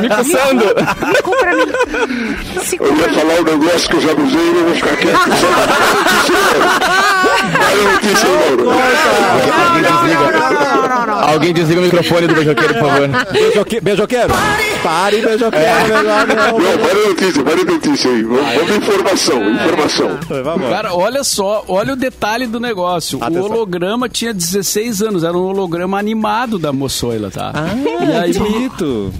Me 0.00 0.08
coçando. 0.08 0.64
Mico 1.06 1.30
pra 1.38 1.54
mim. 1.54 1.66
Se 2.64 2.76
Eu 2.80 2.96
ia 2.96 3.12
falar 3.12 3.40
um 3.40 3.44
negócio 3.44 3.88
que 3.88 3.96
eu 3.96 4.00
já 4.00 4.12
usei 4.12 4.40
e 4.40 4.56
eu 4.56 4.64
vou 4.64 4.74
ficar 4.74 4.96
quieto. 4.96 5.20
Alguém 11.30 11.52
desliga 11.52 11.80
o 11.80 11.84
microfone 11.84 12.26
do 12.26 12.34
beijoqueiro, 12.34 12.74
por 12.74 12.88
favor. 12.88 13.08
Beijoque... 13.32 13.80
Beijoqueiro. 13.80 14.34
Pare, 14.82 15.20
beijoqueiro. 15.20 15.66
Melhor 15.88 16.26
não. 16.26 16.58
Não, 16.58 16.78
para 16.78 16.90
a 16.90 17.08
notícia, 17.08 17.42
para 17.42 17.60
a 17.60 17.64
notícia 17.64 18.10
aí. 18.10 18.22
Vamos 18.22 18.54
vamos 18.54 18.76
informação, 18.76 19.50
informação. 19.50 20.18
Vamos. 20.44 20.68
Cara, 20.68 20.94
olha 20.94 21.24
só, 21.24 21.64
olha 21.68 21.92
o 21.92 21.96
detalhe 21.96 22.46
do 22.46 22.58
negócio. 22.58 23.22
Atenção. 23.22 23.42
O 23.42 23.46
holograma 23.46 24.08
tinha 24.08 24.34
16 24.34 25.02
anos, 25.02 25.24
era 25.24 25.36
um 25.36 25.42
holograma 25.42 25.98
animado 25.98 26.58
da 26.58 26.72
moçoila, 26.72 27.30
tá? 27.30 27.52
e 27.84 28.12
aí, 28.12 28.32
bonito. 28.32 29.12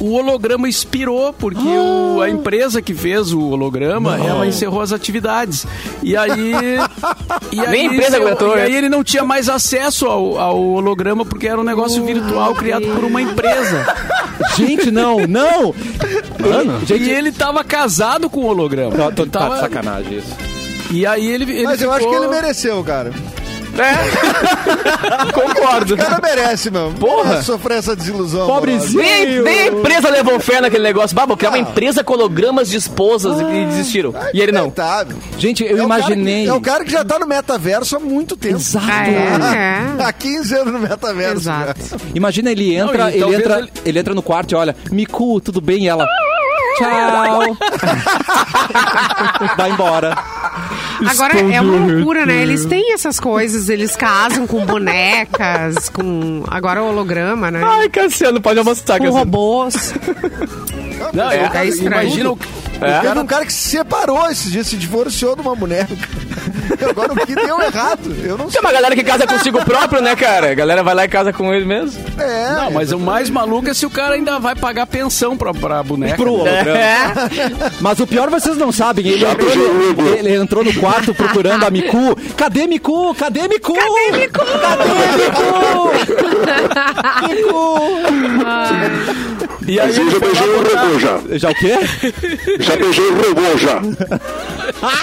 O 0.00 0.12
holograma 0.14 0.68
expirou, 0.68 1.32
porque 1.32 1.60
o- 1.60 2.20
a 2.22 2.28
empresa 2.28 2.80
que 2.82 2.94
fez 2.94 3.32
o 3.32 3.40
holograma, 3.50 4.16
ela 4.16 4.46
encerrou 4.46 4.80
as 4.80 4.92
atividades. 4.92 5.66
E 6.02 6.16
aí... 6.16 6.52
e 7.52 7.60
aí 7.60 7.68
Nem 7.70 7.88
a 7.88 7.92
empresa 7.92 8.16
aguentou, 8.16 8.52
E 8.54 8.56
né? 8.56 8.62
aí 8.64 8.74
ele 8.74 8.88
não 8.88 9.02
tinha 9.04 9.24
mais 9.24 9.48
acesso 9.48 10.06
ao, 10.06 10.38
ao 10.38 10.60
holograma, 10.60 11.24
porque 11.24 11.48
era 11.48 11.60
um 11.60 11.64
negócio 11.64 12.04
virtual 12.04 12.54
criado 12.54 12.86
por 12.94 13.04
uma 13.04 13.20
empresa. 13.22 13.86
Gente, 14.56 14.90
não, 14.90 15.18
não. 15.26 15.74
Mano, 16.40 16.80
E 16.82 16.86
gente... 16.86 17.10
ele 17.10 17.32
tava 17.32 17.62
casado 17.64 18.28
com 18.30 18.40
o 18.40 18.46
holograma. 18.46 18.96
Tô, 18.96 19.12
tô, 19.12 19.26
tá 19.26 19.40
Tava- 19.40 19.54
de 19.56 19.60
sacanagem 19.60 20.18
isso. 20.18 20.36
E 20.90 21.04
aí 21.06 21.26
ele, 21.26 21.44
ele 21.52 21.64
Mas 21.64 21.82
eu 21.82 21.92
acho 21.92 22.08
que 22.08 22.14
ele 22.14 22.28
mereceu, 22.28 22.82
cara. 22.82 23.12
Concordo. 25.32 25.94
O 25.94 25.96
cara 25.96 26.18
merece, 26.22 26.70
meu. 26.70 26.92
Porra. 26.98 27.42
Sofrer 27.42 27.78
essa 27.78 27.94
desilusão. 27.96 28.46
Pobrezinho. 28.46 29.02
Nem, 29.02 29.42
nem 29.42 29.58
a 29.60 29.66
empresa 29.68 30.08
levou 30.10 30.38
fé 30.40 30.60
naquele 30.60 30.82
negócio. 30.82 31.14
Bah, 31.14 31.26
vou 31.26 31.36
criar 31.36 31.50
uma 31.50 31.58
empresa 31.58 32.02
com 32.04 32.12
hologramas 32.14 32.68
de 32.68 32.76
esposas 32.76 33.40
e 33.40 33.64
desistiram. 33.66 34.14
E 34.32 34.40
ele 34.40 34.52
não. 34.52 34.64
Coitado. 34.64 35.16
Gente, 35.38 35.62
eu 35.64 35.68
É 35.68 35.70
cara 35.70 35.78
que- 35.78 35.84
imaginei... 36.12 36.46
é 36.48 36.52
o 36.52 36.60
cara 36.60 36.84
que 36.84 36.90
já 36.90 37.04
tá 37.04 37.18
no 37.18 37.26
metaverso 37.26 37.96
há 37.96 38.00
muito 38.00 38.36
tempo. 38.36 38.56
Exato. 38.56 38.86
É, 38.90 39.96
é. 39.98 40.02
Há 40.04 40.12
15 40.12 40.54
anos 40.56 40.72
no 40.72 40.78
metaverso. 40.80 41.36
Exato. 41.36 41.66
cara. 41.90 42.02
Imagina 42.14 42.50
ele 42.50 42.74
entra, 42.74 42.98
Não, 43.04 43.08
ele 43.10 43.34
entra, 43.34 43.58
ele- 43.58 43.70
ele... 43.84 43.98
entra 43.98 44.14
no 44.14 44.22
quarto 44.22 44.52
e 44.52 44.54
olha, 44.54 44.74
Miku, 44.90 45.40
tudo 45.40 45.60
bem? 45.60 45.84
E 45.84 45.88
ela, 45.88 46.06
tchau. 46.78 47.56
Vai 49.56 49.70
embora. 49.70 50.16
Agora 51.08 51.38
é 51.38 51.60
uma 51.60 51.92
loucura, 51.92 52.26
né? 52.26 52.42
Eles 52.42 52.64
têm 52.66 52.92
essas 52.92 53.20
coisas, 53.20 53.68
eles 53.68 53.96
casam 53.96 54.46
com 54.46 54.64
bonecas, 54.64 55.88
com. 55.88 56.44
Agora 56.48 56.82
holograma, 56.82 57.50
né? 57.50 57.60
Ai, 57.62 57.88
Cassiano, 57.88 58.40
pode 58.40 58.58
avançar, 58.58 58.98
com 58.98 59.04
Cassiano. 59.04 59.12
robôs. 59.12 59.94
Não, 61.12 61.30
é, 61.30 61.50
é 61.54 61.66
estranho. 61.66 62.02
imagina 62.02 62.32
o, 62.32 62.38
O 62.78 63.02
cara 63.02 63.20
é 63.20 63.22
um 63.22 63.26
cara 63.26 63.44
que 63.46 63.52
se 63.52 63.70
separou 63.70 64.30
esses 64.30 64.50
dias, 64.52 64.66
se 64.66 64.76
divorciou 64.76 65.34
de 65.34 65.42
uma 65.42 65.54
boneca. 65.54 65.88
Agora 66.88 67.12
o 67.12 67.16
que 67.26 67.34
deu 67.34 67.60
errado? 67.60 68.14
Eu 68.22 68.36
não 68.38 68.50
sei. 68.50 68.60
Tem 68.60 68.68
uma 68.68 68.72
galera 68.72 68.94
que 68.94 69.02
casa 69.02 69.26
consigo 69.26 69.64
próprio, 69.64 70.00
né, 70.02 70.14
cara? 70.14 70.52
A 70.52 70.54
galera 70.54 70.82
vai 70.82 70.94
lá 70.94 71.04
e 71.04 71.08
casa 71.08 71.32
com 71.32 71.52
ele 71.52 71.64
mesmo. 71.64 72.00
É, 72.18 72.52
Não, 72.52 72.70
mas 72.70 72.92
o 72.92 72.98
mais 72.98 73.30
maluco 73.30 73.68
é 73.70 73.74
se 73.74 73.86
o 73.86 73.90
cara 73.90 74.14
ainda 74.14 74.38
vai 74.38 74.54
pagar 74.54 74.86
pensão 74.86 75.36
pra, 75.36 75.52
pra 75.54 75.82
boneca. 75.82 76.16
Pro 76.16 76.34
holograma. 76.34 76.78
É. 76.78 77.12
Mas 77.80 77.98
o 78.00 78.06
pior 78.06 78.28
vocês 78.30 78.56
não 78.56 78.70
sabem, 78.72 79.06
ele 79.06 79.24
entrou, 79.24 79.56
no, 79.56 80.08
ele 80.16 80.34
entrou 80.34 80.64
no 80.64 80.74
quarto 80.74 81.14
procurando 81.14 81.64
a 81.64 81.70
Miku. 81.70 82.16
Cadê 82.36 82.66
Miku? 82.66 83.14
Cadê 83.14 83.48
Miku? 83.48 83.74
Cadê 83.74 84.18
Miku? 84.18 84.44
Cadê 84.60 85.24
Miku? 85.24 85.48
E 89.68 89.78
aí 89.78 89.86
Mas 89.86 89.98
eu 89.98 90.02
ele 90.04 90.10
já 90.12 90.18
beijei 90.18 90.48
o 90.48 90.56
robô 90.56 90.98
já. 90.98 91.20
Já 91.36 91.50
o 91.50 91.54
quê? 91.54 91.74
Já 92.68 92.76
beijei 92.76 93.06
o 93.06 93.14
robô 93.14 93.56
já. 93.56 93.80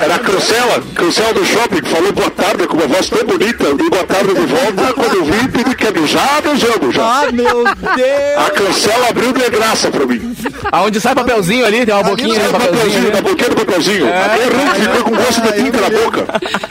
Era 0.03 0.15
a 0.15 0.19
Cancela, 0.19 0.83
Cancela 0.93 1.33
do 1.33 1.43
shopping, 1.45 1.81
que 1.81 1.89
falou 1.89 2.11
boa 2.13 2.29
tarde 2.29 2.67
com 2.67 2.77
uma 2.77 2.87
voz 2.87 3.09
tão 3.09 3.25
bonita. 3.25 3.63
Eu 3.63 3.75
dei 3.75 3.89
boa 3.89 4.03
tarde 4.03 4.33
de 4.35 4.45
volta. 4.45 4.93
Quando 4.93 5.15
eu 5.15 5.25
vi, 5.25 5.47
pedi 5.47 5.75
que 5.75 5.91
beijar, 5.91 6.41
beijamos 6.43 6.93
já. 6.93 7.03
Ah, 7.03 7.31
meu 7.31 7.63
Deus! 7.63 8.45
A 8.45 8.49
Cancela 8.51 9.09
abriu 9.09 9.33
de 9.33 9.49
graça 9.49 9.89
pra 9.89 10.05
mim. 10.05 10.35
Aonde 10.71 11.01
sai 11.01 11.15
papelzinho 11.15 11.65
ali, 11.65 11.85
tem 11.85 11.93
uma 11.95 12.03
boquinha 12.03 12.27
no 12.27 12.33
de 12.35 12.39
Sai 12.41 12.51
papelzinho. 12.51 12.77
papelzinho, 12.77 13.01
ali. 13.07 13.11
da 13.11 13.21
boquinha 13.21 13.49
do 13.49 13.55
papelzinho. 13.55 14.07
Até 14.07 14.43
ruim, 14.45 14.85
fica 14.85 15.03
com 15.03 15.15
gosto 15.15 15.41
de 15.41 15.53
tinta 15.63 15.81
na 15.81 15.89
boca. 15.89 16.25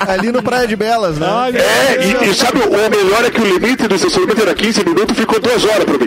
Ali 0.06 0.32
no 0.32 0.42
Praia 0.42 0.66
de 0.68 0.76
Belas, 0.76 1.18
né? 1.18 1.26
É, 1.54 2.04
e, 2.04 2.30
e 2.30 2.34
sabe, 2.34 2.60
o 2.60 2.70
melhor 2.70 3.24
é 3.24 3.30
que 3.30 3.40
o 3.40 3.44
limite 3.44 3.88
do 3.88 3.94
estacionamento 3.96 4.42
era 4.42 4.54
15 4.54 4.84
minutos, 4.84 5.16
ficou 5.16 5.40
duas 5.40 5.64
horas 5.64 5.84
pra 5.84 5.94
mim. 5.98 6.04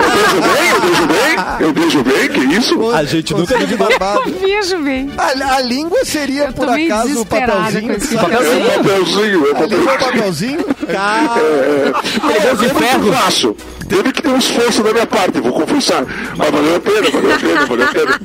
Eu 0.00 0.10
beijo 0.10 0.40
bem, 0.40 0.70
eu 0.70 0.80
beijo 0.80 1.06
bem, 1.06 1.66
eu 1.66 1.72
beijo 1.72 2.02
bem, 2.04 2.28
que 2.28 2.56
isso? 2.56 2.90
A 2.92 3.04
gente 3.04 3.32
nunca 3.34 3.54
Conselho 3.54 3.66
de 3.88 3.98
barbado. 3.98 4.32
Vejo 4.40 4.78
bem. 4.82 5.10
A, 5.16 5.54
a 5.56 5.60
língua 5.60 6.04
seria, 6.04 6.44
Eu 6.44 6.52
por 6.52 6.68
acaso, 6.68 7.20
o 7.20 7.26
papelzinho. 7.26 8.00
sabe? 8.00 8.34
É 8.34 8.38
o 8.38 8.80
papelzinho, 8.80 9.46
é 9.46 9.50
o 9.52 9.56
A 9.56 9.66
língua 9.66 9.92
é 9.92 9.94
o 9.94 9.98
papelzinho. 9.98 10.64
papelzinho? 10.64 10.64
Aquele 12.22 12.40
Deus 12.40 12.58
de 12.60 12.68
ferro. 12.68 13.12
Faço. 13.12 13.56
Teve 13.90 14.12
que 14.12 14.22
ter 14.22 14.28
um 14.28 14.38
esforço 14.38 14.84
da 14.84 14.92
minha 14.92 15.06
parte, 15.06 15.40
vou 15.40 15.52
confessar. 15.52 16.06
Mas 16.36 16.48
valeu 16.48 16.76
a 16.76 16.80
pena, 16.80 17.10
valeu 17.10 17.34
a 17.34 17.38
pena, 17.38 17.66
valeu 17.66 17.86
a 17.86 17.92
pena. 17.92 18.20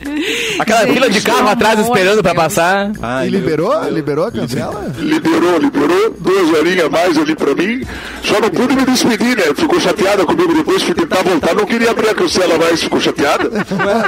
Aquela 0.58 0.80
fila 0.86 1.10
de 1.10 1.20
carro 1.20 1.46
atrás 1.46 1.78
esperando 1.78 2.22
pra 2.22 2.34
passar. 2.34 2.90
Ai, 3.02 3.28
E 3.28 3.30
meu 3.30 3.40
liberou? 3.40 3.84
Liberou 3.90 4.24
a 4.24 4.32
cancela? 4.32 4.90
Liberou, 4.98 5.58
liberou, 5.58 6.14
duas 6.18 6.58
horinhas 6.58 6.86
a 6.86 6.88
mais 6.88 7.18
ali 7.18 7.36
pra 7.36 7.54
mim. 7.54 7.82
Só 8.22 8.40
não 8.40 8.48
pude 8.48 8.74
me 8.74 8.86
despedir, 8.86 9.36
né? 9.36 9.44
Ficou 9.54 9.78
chateada 9.78 10.24
comigo 10.24 10.54
depois, 10.54 10.82
fui 10.82 10.94
tentar 10.94 11.22
voltar, 11.22 11.54
não 11.54 11.66
queria 11.66 11.90
abrir 11.90 12.08
a 12.08 12.14
cancela 12.14 12.56
mais, 12.56 12.82
ficou 12.82 12.98
chateada. 12.98 13.50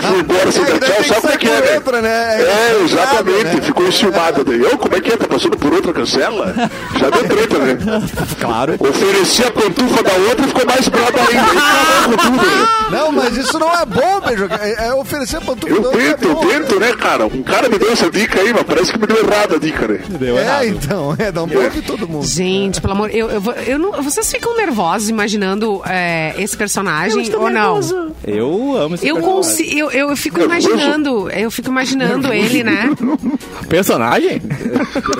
Fui 0.06 0.18
embora 0.20 0.50
sem 0.50 0.64
dar 0.64 0.78
tchau, 0.80 1.04
sabe 1.04 1.20
como 1.20 1.32
é 1.32 1.36
que 1.36 1.48
é, 1.48 2.02
né? 2.02 2.42
É, 2.42 2.82
exatamente, 2.84 3.60
ficou 3.66 3.86
enciumada 3.86 4.42
daí. 4.42 4.60
Eu, 4.62 4.78
como 4.78 4.96
é 4.96 5.00
que 5.00 5.12
é? 5.12 5.16
Passando 5.36 5.56
por 5.58 5.70
outra 5.74 5.92
cancela? 5.92 6.54
Já 6.98 7.10
deu 7.10 7.24
treta, 7.28 7.58
né? 7.58 7.76
Claro. 8.40 8.74
Ofereci 8.78 9.42
a 9.44 9.50
pantufa 9.50 10.02
da 10.02 10.12
outra 10.14 10.44
e 10.44 10.48
ficou 10.48 10.64
mais 10.66 10.88
brava 10.88 11.18
ainda. 11.18 12.16
Tudo, 12.16 12.36
né? 12.36 12.68
Não, 12.90 13.12
mas 13.12 13.36
isso 13.36 13.58
não 13.58 13.70
é 13.72 13.84
bom, 13.84 14.20
beijo. 14.26 14.48
É, 14.60 14.86
é 14.88 14.94
oferecer 14.94 15.40
pantufa 15.42 15.72
Eu 15.72 15.80
do 15.82 15.86
outro, 15.88 16.00
é 16.00 16.14
tento, 16.14 16.24
eu 16.28 16.34
bom, 16.36 16.46
tento, 16.46 16.80
né, 16.80 16.92
cara? 16.94 17.26
Um 17.26 17.42
cara 17.42 17.68
me 17.68 17.78
deu 17.78 17.92
essa 17.92 18.10
dica 18.10 18.40
aí, 18.40 18.52
mas 18.52 18.62
parece 18.62 18.92
que 18.92 18.98
me 18.98 19.06
deu 19.06 19.18
errada 19.18 19.56
a 19.56 19.58
dica, 19.58 19.86
né? 19.88 20.00
Deu 20.08 20.38
É, 20.38 20.42
errado. 20.42 20.64
então, 20.66 21.16
é, 21.18 21.30
não 21.32 21.48
pode 21.48 21.82
todo 21.82 22.08
mundo. 22.08 22.24
Gente, 22.26 22.80
pelo 22.80 22.92
amor, 22.94 23.10
eu, 23.12 23.28
eu, 23.28 23.42
eu 23.66 23.78
não, 23.78 23.92
vocês 24.02 24.30
ficam 24.32 24.56
nervosos 24.56 25.08
imaginando 25.10 25.82
é, 25.84 26.34
esse 26.38 26.56
personagem 26.56 27.34
ou 27.34 27.50
não? 27.50 27.80
Eu 28.26 28.76
amo 28.76 28.94
esse 28.94 29.06
Eu, 29.06 29.16
personagem. 29.16 29.20
consi, 29.22 29.78
eu, 29.78 29.90
eu 29.90 30.16
fico 30.16 30.38
Nervoso? 30.38 30.68
imaginando, 30.70 31.30
eu 31.30 31.50
fico 31.50 31.68
imaginando 31.68 32.32
ele, 32.32 32.62
né? 32.64 32.90
Personagem? 33.68 34.40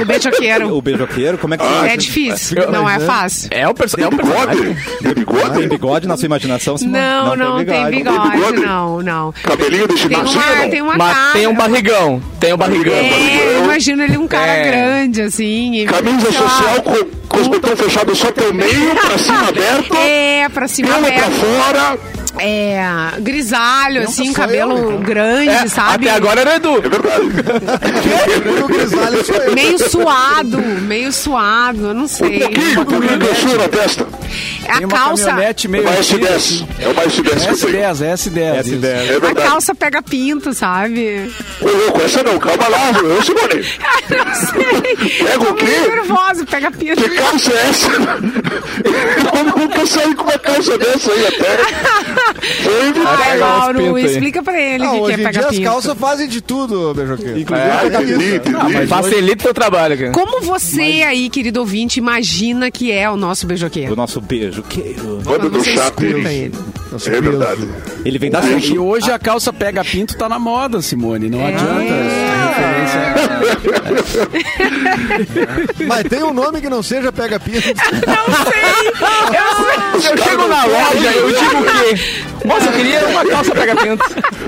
O 0.01 0.05
beijoqueiro. 0.05 0.77
O 0.77 0.83
beijoqueiro, 0.83 1.39
como 1.39 1.55
é 1.55 1.59
que 1.59 1.65
você 1.65 1.73
É 1.75 1.87
acha? 1.89 1.97
difícil, 1.97 2.71
não 2.71 2.89
é 2.89 2.99
fácil. 3.01 3.49
É 3.51 3.69
um, 3.69 3.75
perso 3.75 3.97
é 3.99 4.09
Tem 4.09 4.17
personagem. 4.17 4.77
bigode? 5.15 5.51
Tem 5.51 5.59
Tem 5.61 5.69
bigode? 5.69 6.07
na 6.09 6.17
sua 6.17 6.27
imaginação? 6.27 6.77
Simone? 6.79 6.99
Não, 6.99 7.37
não, 7.37 7.65
tem 7.65 7.91
bigode, 7.91 8.31
bigode? 8.31 8.61
não, 8.61 9.03
não. 9.03 9.33
Cabelinho 9.43 9.89
de 9.89 10.09
Tem 10.09 10.17
uma, 10.19 10.69
tem 10.71 10.83
uma 10.83 10.97
Mas 10.97 11.15
cara. 11.17 11.33
tem 11.33 11.47
um 11.47 11.55
barrigão. 11.55 12.23
Tem 12.39 12.53
um 12.53 12.57
barrigão. 12.57 12.95
É, 12.95 13.57
eu 13.59 13.65
imagino 13.65 14.03
ele 14.03 14.17
um 14.17 14.29
cara 14.29 14.47
É. 14.53 14.71
grande, 14.71 15.23
assim. 15.23 15.75
e- 15.75 15.87
Camisa 15.87 16.31
social 16.33 16.83
com, 16.83 17.05
com 17.29 17.41
os 17.41 17.49
botões 17.49 17.79
fechados 17.81 18.19
só 18.19 18.31
pelo 18.33 18.55
meio, 18.55 18.95
pra 18.95 19.19
cima 19.19 19.49
aberto, 19.49 19.95
É, 19.97 20.49
pra 20.49 20.69
cima 20.69 20.89
pelo 20.89 21.07
pra 21.07 21.17
aberto. 21.17 21.33
fora. 21.33 21.99
É, 22.39 22.79
grisalho, 23.21 24.03
assim, 24.03 24.27
sou 24.27 24.35
cabelo 24.35 24.77
eu, 24.93 24.99
grande, 24.99 25.49
É, 25.51 25.67
sabe? 25.69 26.09
até 26.09 26.17
agora 26.17 26.41
era 26.43 26.57
Edu. 26.57 26.77
É 26.79 26.81
verdade. 26.89 27.27
O 28.65 28.69
grisalho 28.69 29.25
sou 29.25 29.35
eu. 29.37 29.55
Meio 29.55 29.79
suado, 29.79 30.59
meio 30.59 31.13
suado, 31.13 31.89
eu 31.89 31.95
não 31.95 32.05
Um 32.05 32.09
sei. 32.09 32.41
pouquinho, 32.41 32.81
um 32.81 32.85
pouquinho 32.85 33.19
de 33.19 33.57
na 33.59 33.69
testa. 33.69 34.07
A 34.69 34.77
Tem 34.79 34.87
uma 34.87 34.97
calça, 34.99 35.25
caminhonete 35.27 35.67
É 35.67 35.71
meio 35.71 35.85
uma 35.85 35.93
antiga, 35.99 36.27
S10. 36.29 36.35
assim. 36.37 36.69
É 36.81 36.89
uma 36.89 37.03
S10 37.03 37.23
que 37.23 37.29
eu 37.31 37.71
tenho. 37.71 37.85
S10, 37.85 37.95
S10. 37.95 38.61
isso. 38.67 38.77
S10. 38.77 38.85
É 38.87 38.99
a 38.99 39.19
verdade. 39.21 39.35
calça 39.49 39.75
pega 39.75 40.03
pinto, 40.03 40.53
sabe? 40.53 41.31
Ô, 41.61 41.65
louco, 41.69 42.01
essa 42.03 42.23
não, 42.23 42.39
calma 42.39 42.69
lá, 42.69 42.91
eu, 42.93 43.23
Simone. 43.23 43.65
não 44.11 44.35
sei. 44.35 45.25
Pega 45.25 45.51
o 45.51 45.55
quê? 45.55 45.65
meio 45.65 45.89
nervosa, 45.97 46.47
pega 46.47 46.71
pinto. 46.71 47.03
Que 47.03 47.09
calça 47.11 47.53
é 47.53 47.69
essa? 47.69 47.87
Eu 49.37 49.45
nunca 49.45 49.87
saí 49.87 50.15
com 50.15 50.25
uma 50.25 50.39
calça 50.39 50.79
dessa 50.79 51.13
aí 51.13 51.27
até. 51.27 51.57
Foi 52.63 52.93
Ai, 53.07 53.39
Mauro, 53.39 53.99
explica 53.99 54.43
pra 54.43 54.61
ele 54.61 54.85
o 54.87 55.05
Ah, 55.05 55.07
que, 55.07 55.13
é 55.13 55.17
pegar 55.17 55.41
as 55.47 55.57
pinto. 55.57 55.63
calças 55.65 55.99
fazem 55.99 56.29
de 56.29 56.41
tudo, 56.41 56.95
beijoqueiro. 56.95 57.39
Inclusive, 57.39 57.69
Ah, 57.71 57.87
entendi. 57.87 58.87
Facilita 58.87 59.43
o 59.43 59.45
teu 59.45 59.55
trabalho, 59.55 59.97
cara. 59.99 60.13
Como 60.13 60.41
você 60.43 61.03
aí, 61.07 61.29
querido 61.31 61.61
ouvinte, 61.61 61.99
imagina 61.99 62.71
que 62.71 62.91
é 62.93 63.11
o 63.11 63.17
nosso 63.17 63.47
beijoqueiro? 63.47 63.93
O 63.93 63.97
nosso 63.97 64.21
beijoqueiro. 64.27 65.05
Manda 65.05 65.25
Quando 65.25 65.51
no 65.51 65.59
você 65.65 65.75
chat. 65.75 65.85
escuta 65.85 66.05
ele. 66.33 66.53
É 67.07 67.21
verdade. 67.21 67.69
Ele 68.05 68.19
vem 68.19 68.31
da 68.31 68.41
E 68.43 68.79
hoje 68.79 69.11
a 69.11 69.19
calça 69.19 69.53
pega 69.53 69.85
pinto 69.85 70.17
tá 70.17 70.29
na 70.29 70.39
moda, 70.39 70.81
Simone. 70.81 71.29
Não 71.29 71.45
adianta. 71.45 71.93
Essa 71.93 72.99
referência. 73.67 74.27
Mas 75.87 76.05
tem 76.05 76.23
um 76.23 76.33
nome 76.33 76.61
que 76.61 76.69
não 76.69 76.83
seja 76.83 77.13
pega 77.13 77.39
pinto. 77.41 77.67
Não 78.07 78.35
sei. 78.45 80.11
Eu 80.11 80.17
chego 80.23 80.47
na 80.49 80.65
loja, 80.65 81.13
eu 81.13 81.29
digo 81.29 81.57
o 81.59 81.65
quê? 81.65 81.99
Moça, 82.45 82.67
eu 82.67 82.73
queria 82.73 83.07
uma 83.09 83.25
calça 83.25 83.53
pega-pinto. 83.53 84.05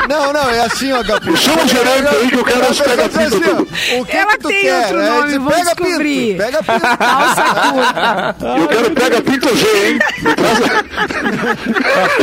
Não, 0.08 0.32
não, 0.32 0.50
é 0.50 0.60
assim, 0.60 0.92
ó, 0.92 1.02
Gabi. 1.02 1.36
Chama 1.36 1.64
o 1.64 1.68
gerente 1.68 2.06
aí 2.08 2.28
que 2.28 2.36
eu 2.36 2.44
quero 2.44 2.70
os 2.70 2.80
pega-pinto 2.80 3.40
tudo. 3.40 3.68
O 3.98 4.04
que 4.04 4.16
Ela 4.16 4.32
que 4.32 4.38
tu 4.38 4.48
tem 4.48 4.62
quer? 4.62 4.78
outro 4.82 4.98
É, 5.00 5.08
nome, 5.10 5.38
vou 5.38 5.52
pega 5.52 5.64
descobrir. 5.64 6.36
pinto, 6.36 6.38
pega 6.44 6.62
pinto. 6.62 6.96
Calça 6.98 7.42
curta. 7.72 8.36
Eu 8.60 8.68
quero 8.68 8.90
pega-pinto 8.92 9.48
G, 9.59 9.88
hein? 9.88 9.98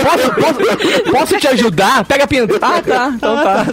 Posso, 0.03 0.31
posso, 0.36 1.11
posso 1.11 1.38
te 1.38 1.47
ajudar? 1.47 2.03
Pega 2.05 2.27
pinto. 2.27 2.57
Ah, 2.61 2.81
tá. 2.81 3.11
Então 3.15 3.36
tá. 3.36 3.65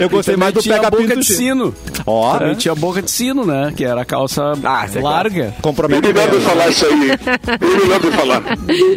Eu 0.00 0.08
gostei 0.08 0.36
mais 0.36 0.52
do 0.52 0.62
pega 0.62 0.90
boca 0.90 1.02
pinto. 1.02 1.20
de 1.20 1.24
sino. 1.26 1.74
Ó, 2.06 2.38
Também 2.38 2.54
tinha 2.54 2.72
a 2.72 2.74
boca 2.74 3.00
de 3.02 3.10
sino, 3.10 3.44
né? 3.44 3.72
Que 3.76 3.84
era 3.84 4.02
a 4.02 4.04
calça 4.04 4.52
Ah, 4.62 4.86
é 4.92 5.00
larga. 5.00 5.54
Eu 5.64 5.72
me 5.88 5.88
lembro 5.94 6.12
de 6.12 6.12
mesmo. 6.12 6.40
falar 6.40 6.68
isso 6.68 6.86
aí. 6.86 6.92
Eu 7.60 7.76
me 7.78 7.84
lembro 7.88 8.10
de 8.10 8.16
falar. 8.16 8.42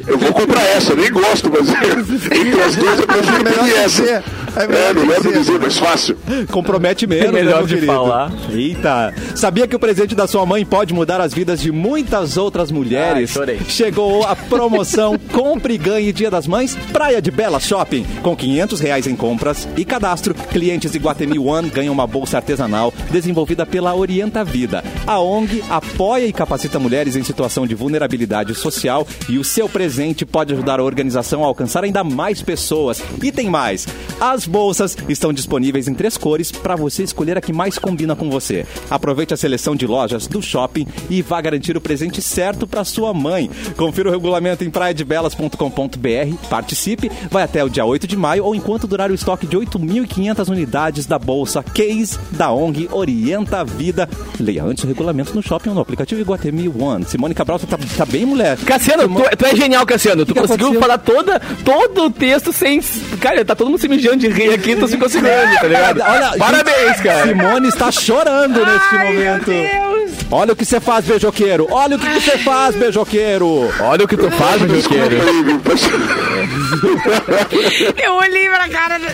Eu 0.08 0.18
vou 0.18 0.34
comprar 0.34 0.64
essa, 0.64 0.96
nem 0.96 1.12
gosto, 1.12 1.50
mas 1.52 1.70
entre 1.70 2.62
as 2.62 2.76
duas 2.76 3.00
eu 3.00 3.08
prefiro 3.08 3.78
essa. 3.78 4.24
É 4.58 4.64
É, 4.64 4.68
melhor 4.68 4.96
melhor 4.96 5.18
dizer. 5.22 5.38
dizer, 5.40 5.60
mais 5.60 5.78
fácil. 5.78 6.18
Compromete 6.52 7.06
menos, 7.08 7.26
É 7.30 7.32
melhor 7.32 7.62
né, 7.62 7.68
de 7.68 7.74
querido? 7.76 7.92
falar. 7.94 8.32
Eita! 8.52 9.14
Sabia 9.36 9.68
que 9.68 9.76
o 9.76 9.80
presente 9.80 10.16
da 10.16 10.26
sua 10.28 10.46
mãe 10.46 10.66
pode 10.66 10.94
mudar 10.94 11.22
as 11.22 11.34
vidas 11.34 11.62
de 11.62 11.72
muitas 11.72 12.38
outras 12.38 12.72
mulheres? 12.72 13.18
Ai, 13.18 13.28
chorei. 13.28 13.60
Chegou 13.68 14.24
a 14.26 14.36
promoção 14.50 15.18
Compre 15.32 15.76
e 15.76 15.78
Ganhe 15.78 16.12
Dia 16.12 16.32
das 16.32 16.48
Mães 16.48 16.76
Praia 16.92 17.22
de 17.22 17.30
Bela 17.30 17.60
Shopping. 17.60 18.04
Com 18.24 18.36
500 18.36 18.80
reais 18.80 19.06
em 19.08 19.16
compras 19.16 19.68
e 19.78 19.86
cadastro, 19.86 20.34
clientes 20.34 20.96
Iguatemi 20.96 21.38
One 21.38 21.70
ganham 21.70 21.94
uma 21.94 22.08
bolsa 22.08 22.38
artesanal 22.38 22.94
desenvolvida 23.12 23.66
pela 23.66 23.94
Orienta 23.96 24.44
Vida. 24.44 24.84
A 25.06 25.20
ONG 25.20 25.64
apoia 25.70 26.26
e 26.26 26.34
capacita 26.34 26.80
mulheres 26.80 27.16
em 27.16 27.24
situação 27.24 27.68
de 27.68 27.76
vulnerabilidade 27.76 28.56
social 28.56 29.08
e 29.30 29.38
o 29.38 29.44
seu 29.44 29.70
presente 29.70 30.26
pode 30.26 30.54
ajudar 30.54 30.80
a 30.80 30.84
organização 30.84 31.44
a 31.44 31.48
alcançar 31.48 31.84
ainda 31.84 32.04
mais 32.04 32.42
pessoas. 32.42 33.04
E 33.22 33.32
tem 33.32 33.50
mais! 33.50 33.88
As 34.20 34.47
bolsas 34.48 34.98
estão 35.10 35.32
disponíveis 35.32 35.88
em 35.88 35.94
três 35.94 36.18
cores 36.18 36.52
para 36.52 36.76
você 36.76 37.04
escolher 37.04 37.38
a 37.38 37.42
que 37.42 37.54
mais 37.54 37.78
combina 37.78 38.16
com 38.16 38.30
você. 38.30 38.66
Aproveite 38.90 39.34
a 39.34 39.38
seleção 39.38 39.76
de 39.76 39.86
lojas 39.86 40.28
do 40.28 40.42
shopping 40.42 40.88
e 41.10 41.22
vá 41.22 41.40
garantir 41.42 41.76
o 41.78 41.82
presente 41.82 42.22
certo 42.22 42.66
para 42.66 42.84
sua 42.84 43.14
mãe. 43.14 43.50
Confira 43.76 44.10
o 44.10 44.12
regulamento 44.12 44.64
em 44.64 44.70
praiadebelas.com.br, 44.70 46.48
participe, 46.50 47.12
vai 47.30 47.44
até 47.44 47.64
o 47.64 47.70
dia 47.70 47.86
8 47.86 48.08
de 48.08 48.16
maio 48.16 48.46
ou 48.46 48.56
enquanto 48.56 48.88
durar 48.88 49.12
o 49.12 49.14
estoque 49.14 49.46
de 49.46 49.58
8.500 49.58 50.50
unidades 50.50 51.06
da 51.06 51.20
bolsa 51.20 51.64
Case 51.64 52.18
da 52.32 52.52
ONG 52.52 52.88
Orienta 52.92 53.60
a 53.60 53.64
Vida. 53.64 54.10
Leia 54.40 54.64
antes 54.64 54.84
o 54.84 54.88
regulamento 54.88 55.36
no 55.36 55.42
shopping 55.42 55.70
ou 55.70 55.76
no 55.76 55.82
aplicativo 55.82 56.22
Iguatemi 56.22 56.70
One. 56.70 57.06
Simone 57.06 57.34
Cabral, 57.34 57.60
você 57.60 57.68
tá, 57.68 57.78
tá 57.98 58.06
bem, 58.06 58.26
mulher? 58.26 58.58
Cassiano, 58.58 59.08
tu, 59.08 59.38
tu 59.38 59.46
é 59.46 59.56
genial, 59.56 59.86
Cassiano. 59.86 60.26
Tu 60.26 60.34
que 60.34 60.40
conseguiu 60.40 60.68
aconteceu? 60.68 60.82
falar 60.82 60.98
toda, 60.98 61.40
todo 61.64 62.06
o 62.06 62.12
texto 62.12 62.54
sem. 62.54 62.80
Cara, 63.20 63.44
tá 63.44 63.56
todo 63.56 63.70
mundo 63.70 63.80
se 63.80 63.88
mijando 63.88 64.18
de 64.18 64.30
rir 64.38 64.54
aqui, 64.54 64.76
tu 64.76 64.88
se 64.88 64.98
conseguindo, 64.98 65.30
tá 65.60 65.68
ligado? 65.68 66.02
Olha, 66.08 66.38
Parabéns, 66.38 67.02
cara. 67.02 67.28
Simone 67.28 67.68
está 67.68 67.92
chorando 67.92 68.66
neste 68.66 68.96
Ai, 68.96 69.14
meu 69.14 69.26
momento. 69.32 69.46
Deus. 69.52 69.97
Olha 70.30 70.54
o 70.54 70.56
que 70.56 70.66
você 70.66 70.80
faz, 70.80 71.06
beijoqueiro. 71.06 71.68
Olha 71.72 71.96
o 71.96 72.00
que 72.00 72.08
você 72.10 72.38
faz, 72.40 72.76
beijoqueiro. 72.76 73.70
Olha 73.80 74.06
o 74.06 74.08
que 74.08 74.18
tu 74.18 74.30
faz, 74.32 74.62
pessoal? 74.62 75.08
Eu 78.04 78.14
olhei 78.16 78.48
pra 78.50 78.68
cara. 78.70 78.98
do- 79.00 79.08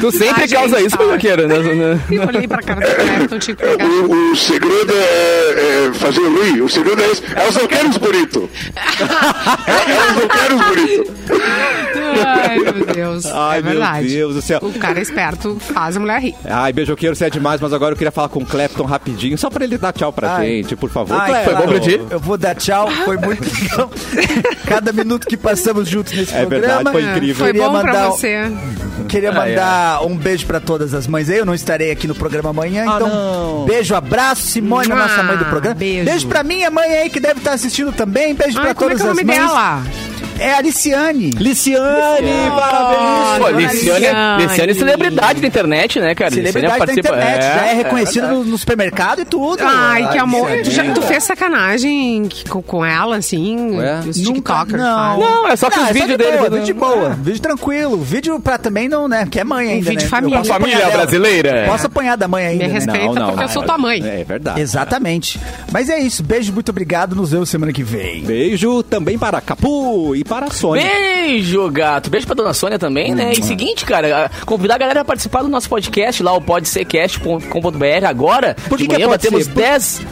Tu 0.00 0.10
sempre 0.12 0.44
Ah, 0.44 0.48
causa 0.48 0.76
gente, 0.78 0.88
isso, 0.88 0.96
tá. 0.98 1.18
querido. 1.18 1.48
né? 1.48 2.00
Eu 2.10 2.26
olhei 2.26 2.46
pra 2.48 2.60
cara 2.62 2.80
do 2.86 2.94
Clepton, 2.94 3.38
tinha 3.38 3.56
que 3.56 3.62
pegar. 3.64 3.84
O, 3.86 4.32
o 4.32 4.36
segredo 4.36 4.92
é, 4.92 5.88
é 5.88 5.92
fazer 5.94 6.20
rir. 6.20 6.60
O 6.62 6.68
segredo 6.68 7.02
é 7.02 7.10
esse. 7.10 7.22
Elas 7.34 7.54
não 7.54 7.66
querem 7.66 7.90
os 7.90 7.96
bonitos. 7.98 8.48
Elas 8.76 10.16
não 10.16 10.28
querem 10.28 10.56
os 10.56 10.64
bonitos. 10.66 11.14
Ai, 12.26 12.58
meu 12.58 12.72
Deus. 12.94 13.26
Ai, 13.26 13.58
é 13.58 13.62
meu. 13.62 13.80
Deus 14.08 14.34
do 14.34 14.42
céu. 14.42 14.58
O 14.62 14.72
cara 14.78 15.00
esperto 15.00 15.56
faz 15.60 15.96
a 15.96 16.00
mulher 16.00 16.20
rir. 16.20 16.34
Ai, 16.44 16.72
beijoqueiro, 16.72 17.14
você 17.16 17.24
é 17.26 17.30
demais, 17.30 17.60
mas 17.60 17.72
agora 17.72 17.92
eu 17.92 17.96
queria 17.96 18.10
falar 18.12 18.28
com 18.28 18.40
o 18.40 18.46
Clepton 18.46 18.84
rapidinho, 18.84 19.36
só 19.38 19.48
pra 19.50 19.64
ele 19.64 19.78
dar 19.78 19.92
tchau 19.92 20.03
pra 20.12 20.36
Ai. 20.36 20.46
gente, 20.46 20.76
por 20.76 20.90
favor. 20.90 21.18
Ai, 21.20 21.44
foi 21.44 21.54
bom 21.54 21.66
pra 21.66 21.80
ti? 21.80 22.00
Eu 22.10 22.20
vou 22.20 22.36
dar 22.38 22.54
tchau, 22.54 22.90
foi 23.04 23.16
muito 23.16 23.42
legal. 23.62 23.90
Cada 24.66 24.92
minuto 24.92 25.26
que 25.26 25.36
passamos 25.36 25.88
juntos 25.88 26.12
nesse 26.12 26.34
É 26.34 26.40
programa. 26.46 26.66
verdade, 26.90 26.90
foi 26.92 27.02
incrível. 27.02 27.34
Foi 27.36 27.46
Queria 27.52 27.68
bom 27.68 27.80
pra 27.80 27.92
mandar- 27.92 28.08
você. 28.10 28.52
Queria 29.08 29.32
mandar 29.32 30.04
um 30.06 30.16
beijo 30.16 30.46
pra 30.46 30.60
todas 30.60 30.94
as 30.94 31.06
mães. 31.06 31.28
Eu 31.28 31.44
não 31.44 31.54
estarei 31.54 31.90
aqui 31.90 32.06
no 32.06 32.14
programa 32.14 32.50
amanhã, 32.50 32.84
Ah, 32.88 32.94
então 32.96 33.08
não. 33.08 33.64
beijo, 33.66 33.94
abraço, 33.94 34.42
Simone, 34.42 34.90
a 34.90 34.96
nossa 34.96 35.22
mãe 35.22 35.36
do 35.36 35.44
programa. 35.46 35.74
beijo. 35.74 36.26
pra 36.28 36.42
minha 36.42 36.70
mãe 36.70 36.90
aí 36.98 37.10
que 37.10 37.20
deve 37.20 37.38
estar 37.40 37.52
assistindo 37.52 37.92
também. 37.92 38.34
Beijo 38.34 38.58
Ai, 38.58 38.64
pra 38.66 38.74
como 38.74 38.90
é 38.90 38.94
todas 38.94 39.02
que 39.02 39.06
é 39.06 39.10
o 39.10 39.12
as 39.12 39.24
mães. 39.24 39.38
dela? 39.38 39.82
É 40.38 40.52
a 40.52 40.58
Aliciane. 40.58 41.30
Liciane, 41.30 42.32
parabéns. 42.50 43.38
Pô, 43.38 43.48
Liciane, 43.50 43.98
Liciane. 44.00 44.42
Liciane 44.42 44.70
é 44.70 44.74
celebridade 44.74 45.40
da 45.40 45.46
internet, 45.46 46.00
né, 46.00 46.14
cara? 46.14 46.30
Celebridade 46.30 46.78
da 46.78 46.84
Liciane 46.86 47.00
internet, 47.00 47.42
já 47.42 47.66
é 47.66 47.70
é, 47.70 47.74
reconhecida 47.74 48.28
no, 48.28 48.44
no 48.44 48.58
supermercado 48.58 49.20
e 49.20 49.24
tudo. 49.24 49.62
Ai, 49.62 50.08
que 50.10 50.18
amor. 50.18 50.48
Tu, 50.64 50.70
já, 50.70 50.84
tu 50.92 51.02
fez 51.02 51.24
sacanagem 51.24 52.28
com, 52.48 52.62
com 52.62 52.84
ela, 52.84 53.16
assim? 53.16 53.76
Ué? 53.76 54.00
Os 54.00 54.16
Nunca, 54.18 54.34
TikTokers 54.34 54.82
não. 54.82 55.18
Não, 55.20 55.48
é 55.48 55.56
só 55.56 55.70
que 55.70 55.78
Ah, 55.78 55.82
os 55.84 55.88
é 55.90 55.92
vídeos 55.92 56.10
de 56.10 56.16
dele. 56.16 56.36
boa, 56.38 56.50
vídeo 56.50 56.64
de 56.64 56.72
boa, 56.72 57.08
vídeo 57.10 57.40
tranquilo, 57.40 57.96
vídeo 57.98 58.40
pra 58.40 58.58
também 58.58 58.88
não, 58.88 59.06
né, 59.08 59.26
que 59.30 59.38
é 59.38 59.44
mãe 59.44 59.68
ainda, 59.68 59.90
vídeo 59.90 60.04
né? 60.04 60.08
família. 60.08 60.38
Posso 60.38 60.50
Família 60.50 60.90
brasileira. 60.90 61.64
Posso 61.68 61.86
apanhar 61.86 62.16
da 62.16 62.28
mãe 62.28 62.46
ainda, 62.46 62.64
Me 62.64 62.68
né? 62.68 62.74
respeita 62.74 63.24
porque 63.26 63.44
eu 63.44 63.48
sou 63.48 63.62
tua 63.62 63.78
mãe. 63.78 64.02
É 64.04 64.24
verdade. 64.24 64.60
Exatamente. 64.60 65.40
Mas 65.72 65.88
é 65.88 65.98
isso, 65.98 66.22
beijo, 66.22 66.52
muito 66.52 66.68
obrigado, 66.70 67.14
nos 67.14 67.30
vemos 67.32 67.48
semana 67.48 67.72
que 67.72 67.82
vem. 67.82 68.22
Beijo 68.24 68.82
também 68.82 69.18
para 69.18 69.40
Capu 69.40 70.14
e 70.16 70.23
para 70.24 70.46
a 70.46 70.50
Sônia. 70.50 70.84
Beijo, 70.84 71.70
gato. 71.70 72.10
Beijo 72.10 72.26
pra 72.26 72.34
dona 72.34 72.54
Sônia 72.54 72.78
também, 72.78 73.14
né? 73.14 73.32
E 73.32 73.42
seguinte, 73.42 73.84
cara, 73.84 74.30
convidar 74.46 74.74
a 74.74 74.78
galera 74.78 75.00
a 75.02 75.04
participar 75.04 75.42
do 75.42 75.48
nosso 75.48 75.68
podcast 75.68 76.22
lá, 76.22 76.32
o 76.32 76.40
podsercast.com.br 76.40 78.06
agora. 78.06 78.56
Por 78.68 78.78
que 78.78 78.84
de 78.84 78.88
que 78.88 78.94
é 78.94 78.98
manhã 78.98 79.08
batemos 79.08 79.44
ser? 79.44 79.52
10. 79.52 80.02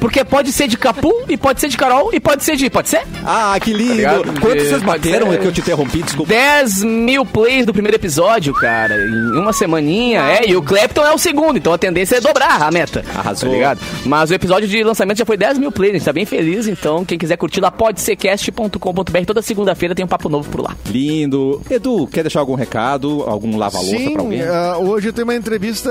Porque 0.00 0.24
pode 0.24 0.52
ser 0.52 0.68
de 0.68 0.76
Capu, 0.76 1.12
e 1.28 1.36
pode 1.36 1.60
ser 1.60 1.68
de 1.68 1.76
Carol, 1.76 2.10
e 2.12 2.20
pode 2.20 2.44
ser 2.44 2.56
de. 2.56 2.68
Pode 2.70 2.88
ser? 2.88 3.02
Ah, 3.24 3.58
que 3.60 3.72
lindo. 3.72 3.94
ligado? 3.94 4.40
Quantos 4.40 4.68
vocês 4.68 4.82
bateram 4.82 5.32
é. 5.32 5.36
que 5.36 5.46
eu 5.46 5.52
te 5.52 5.60
interrompi? 5.60 6.02
Desculpa. 6.02 6.32
10 6.32 6.82
mil 6.84 7.24
plays 7.24 7.66
do 7.66 7.72
primeiro 7.72 7.96
episódio, 7.96 8.52
cara, 8.54 8.94
em 8.96 9.38
uma 9.38 9.52
semaninha. 9.52 10.22
É, 10.22 10.48
e 10.48 10.56
o 10.56 10.62
Clapton 10.62 11.04
é 11.04 11.12
o 11.12 11.18
segundo, 11.18 11.58
então 11.58 11.72
a 11.72 11.78
tendência 11.78 12.16
é 12.16 12.20
dobrar 12.20 12.62
a 12.62 12.70
meta. 12.70 13.04
Arrasou. 13.14 13.48
Tá 13.48 13.54
ligado? 13.54 13.80
Mas 14.04 14.30
o 14.30 14.34
episódio 14.34 14.68
de 14.68 14.82
lançamento 14.82 15.18
já 15.18 15.24
foi 15.24 15.36
10 15.36 15.58
mil 15.58 15.72
plays, 15.72 15.92
a 15.92 15.98
gente 15.98 16.04
tá 16.04 16.12
bem 16.12 16.24
feliz. 16.24 16.66
Então, 16.66 17.04
quem 17.04 17.18
quiser 17.18 17.36
curtir 17.36 17.60
lá, 17.60 17.70
podsercast.com.br. 17.70 19.24
Toda 19.26 19.42
segunda-feira 19.42 19.94
tem 19.94 20.04
um 20.04 20.08
papo 20.08 20.28
novo 20.28 20.48
por 20.50 20.62
lá. 20.62 20.76
Lindo. 20.86 21.60
Edu, 21.70 22.06
quer 22.06 22.22
deixar 22.22 22.40
algum 22.40 22.54
recado? 22.54 23.24
Algum 23.26 23.56
lava-louça 23.56 24.10
pra 24.10 24.22
alguém? 24.22 24.42
ah, 24.42 24.78
hoje 24.78 25.12
tem 25.12 25.24
uma 25.24 25.34
entrevista 25.34 25.90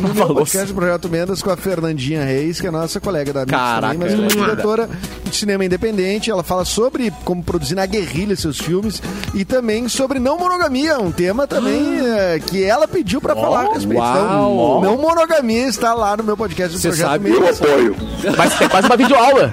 no 0.00 0.14
meu 0.14 0.26
podcast 0.34 0.68
do 0.68 0.74
Projeto 0.74 1.08
Mendas 1.08 1.42
com 1.42 1.50
a 1.50 1.56
Fernandinha 1.56 2.24
Reis, 2.24 2.60
que 2.60 2.66
é 2.66 2.68
a 2.68 2.72
nossa 2.72 3.00
colega 3.00 3.21
da 3.30 3.40
Mix 3.40 3.50
Caraca. 3.52 3.92
também, 3.92 3.98
mas 3.98 4.12
ela 4.14 4.24
é 4.24 4.28
diretora 4.28 4.88
de 5.24 5.36
cinema 5.36 5.62
independente. 5.64 6.30
Ela 6.30 6.42
fala 6.42 6.64
sobre 6.64 7.12
como 7.24 7.42
produzir 7.42 7.74
na 7.74 7.84
guerrilha 7.84 8.34
seus 8.34 8.58
filmes 8.58 9.02
e 9.34 9.44
também 9.44 9.86
sobre 9.88 10.18
não 10.18 10.38
monogamia, 10.38 10.98
um 10.98 11.12
tema 11.12 11.46
também 11.46 12.00
eh, 12.00 12.40
que 12.46 12.64
ela 12.64 12.88
pediu 12.88 13.20
pra 13.20 13.34
falar 13.36 13.66
a 13.66 13.74
respeito. 13.74 13.98
uau. 14.00 14.78
Então, 14.80 14.80
não 14.96 14.96
monogamia 15.02 15.66
está 15.66 15.92
lá 15.92 16.16
no 16.16 16.24
meu 16.24 16.36
podcast 16.36 16.72
do 16.74 16.80
Você 16.80 16.88
Projeto 16.88 17.06
sabe, 17.08 17.28
Eu 17.30 17.40
Mendas. 17.40 17.60
apoio. 17.60 17.96
Mas 18.38 18.58
tem 18.58 18.68
quase 18.68 18.86
uma 18.86 18.96
videoaula. 18.96 19.52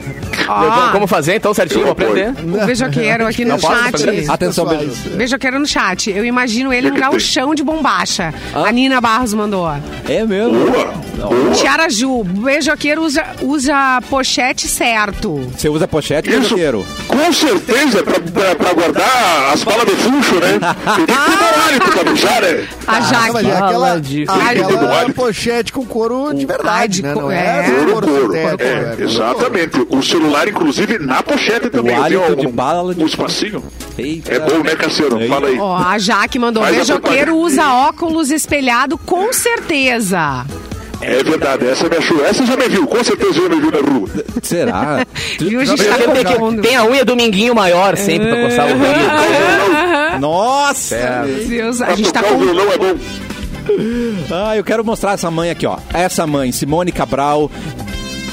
Ó. 0.49 0.91
Como 0.91 1.05
fazer, 1.07 1.35
então, 1.35 1.53
certinho, 1.53 1.83
vou 1.83 1.91
aprender. 1.91 2.33
O 2.41 2.65
beijoqueiro 2.65 3.27
aqui 3.27 3.45
no 3.45 3.59
chat. 3.59 4.29
Atenção, 4.29 4.65
beijo. 4.65 4.91
Beijoqueiro 5.15 5.59
no 5.59 5.67
chat. 5.67 6.09
Eu 6.09 6.25
imagino 6.25 6.73
ele 6.73 6.89
um 6.91 6.95
gauchão 6.95 7.53
de 7.53 7.63
bombacha. 7.63 8.33
A 8.53 8.71
Nina 8.71 8.99
Barros 8.99 9.33
mandou. 9.33 9.69
É 10.07 10.25
mesmo? 10.25 10.57
Tiara 11.53 11.89
Ju, 11.89 12.23
beijoqueiro 12.23 13.03
usa, 13.03 13.23
usa 13.41 14.01
pochete 14.09 14.67
certo. 14.67 15.35
Você 15.55 15.67
usa 15.69 15.87
pochete, 15.87 16.29
Isso, 16.29 16.39
beijoqueiro? 16.39 16.85
com 17.07 17.33
certeza, 17.33 18.03
pra, 18.03 18.19
pra, 18.19 18.55
pra 18.55 18.73
guardar 18.73 19.53
as 19.53 19.63
balas 19.63 19.85
de 19.85 19.95
funcho, 19.95 20.35
né? 20.35 20.59
Tem 20.95 21.05
que 21.05 21.11
ter 21.11 21.59
hálito 21.67 21.91
pra 21.91 22.03
beijar, 22.05 22.41
né? 22.41 22.67
A 22.87 22.97
Ah, 22.97 23.01
Jaque. 23.01 23.47
é 23.47 23.51
aquela, 23.53 23.93
aquela 23.97 24.99
Ai, 25.01 25.09
pochete 25.13 25.73
com 25.73 25.85
couro 25.85 26.33
de 26.33 26.45
verdade, 26.45 26.77
Ai, 26.79 26.87
de 26.87 27.01
né? 27.03 27.13
Não 27.13 27.29
é. 27.31 27.37
é, 27.67 27.85
Couro, 27.91 28.07
couro 28.07 28.35
É, 28.35 28.43
é, 28.43 28.49
couro. 28.95 29.03
exatamente. 29.03 29.87
O 29.89 30.01
celular, 30.01 30.38
inclusive, 30.47 30.99
na 30.99 31.21
pochete 31.23 31.69
também. 31.69 31.97
O 31.97 32.01
hálito 32.03 32.35
de 32.35 32.47
bala 32.47 32.93
de- 32.93 33.03
Um 33.03 33.07
espacinho. 33.07 33.63
Eita. 33.97 34.33
É 34.33 34.39
bom, 34.39 34.59
né, 34.63 34.75
Cassiano? 34.75 35.19
Fala 35.27 35.47
aí. 35.47 35.59
Ó, 35.59 35.75
a 35.77 35.97
Jaque 35.97 36.37
mandou. 36.39 36.63
Faz 36.63 36.75
Beijoqueiro 36.75 37.31
propaganda. 37.33 37.45
usa 37.45 37.73
óculos 37.73 38.31
espelhado 38.31 38.97
com 38.97 39.33
certeza. 39.33 40.45
É 41.01 41.23
verdade, 41.23 41.65
essa 41.65 41.87
me 41.87 41.95
achou. 41.95 42.25
Essa 42.25 42.45
já 42.45 42.57
me 42.57 42.67
viu, 42.67 42.85
com 42.85 43.01
certeza 43.03 43.33
já 43.33 43.47
me 43.49 43.59
viu 43.61 43.71
na 43.71 43.77
rua. 43.89 44.09
Será? 44.43 45.05
Viu? 45.39 45.61
A 45.61 45.65
gente 45.65 45.83
tá 45.85 45.95
Tem, 45.95 46.61
tem 46.61 46.75
a 46.75 46.83
unha 46.83 47.05
do 47.05 47.15
minguinho 47.15 47.55
maior 47.55 47.95
sempre 47.95 48.27
pra 48.27 48.41
coçar 48.43 48.65
o 48.65 48.73
rio. 48.77 50.19
Nossa! 50.19 51.23
Meu 51.25 51.47
Deus, 51.47 51.81
a 51.81 51.85
Pra 51.85 51.95
gente 51.95 52.11
tá 52.11 52.21
tocar 52.21 52.33
o 52.35 52.37
com... 52.39 52.43
violão 52.43 52.71
é 52.73 52.77
bom. 52.77 52.95
Ah, 54.31 54.57
eu 54.57 54.63
quero 54.63 54.83
mostrar 54.83 55.13
essa 55.13 55.29
mãe 55.31 55.49
aqui, 55.51 55.65
ó. 55.65 55.77
Essa 55.93 56.25
mãe, 56.27 56.51
Simone 56.51 56.91
Cabral. 56.91 57.49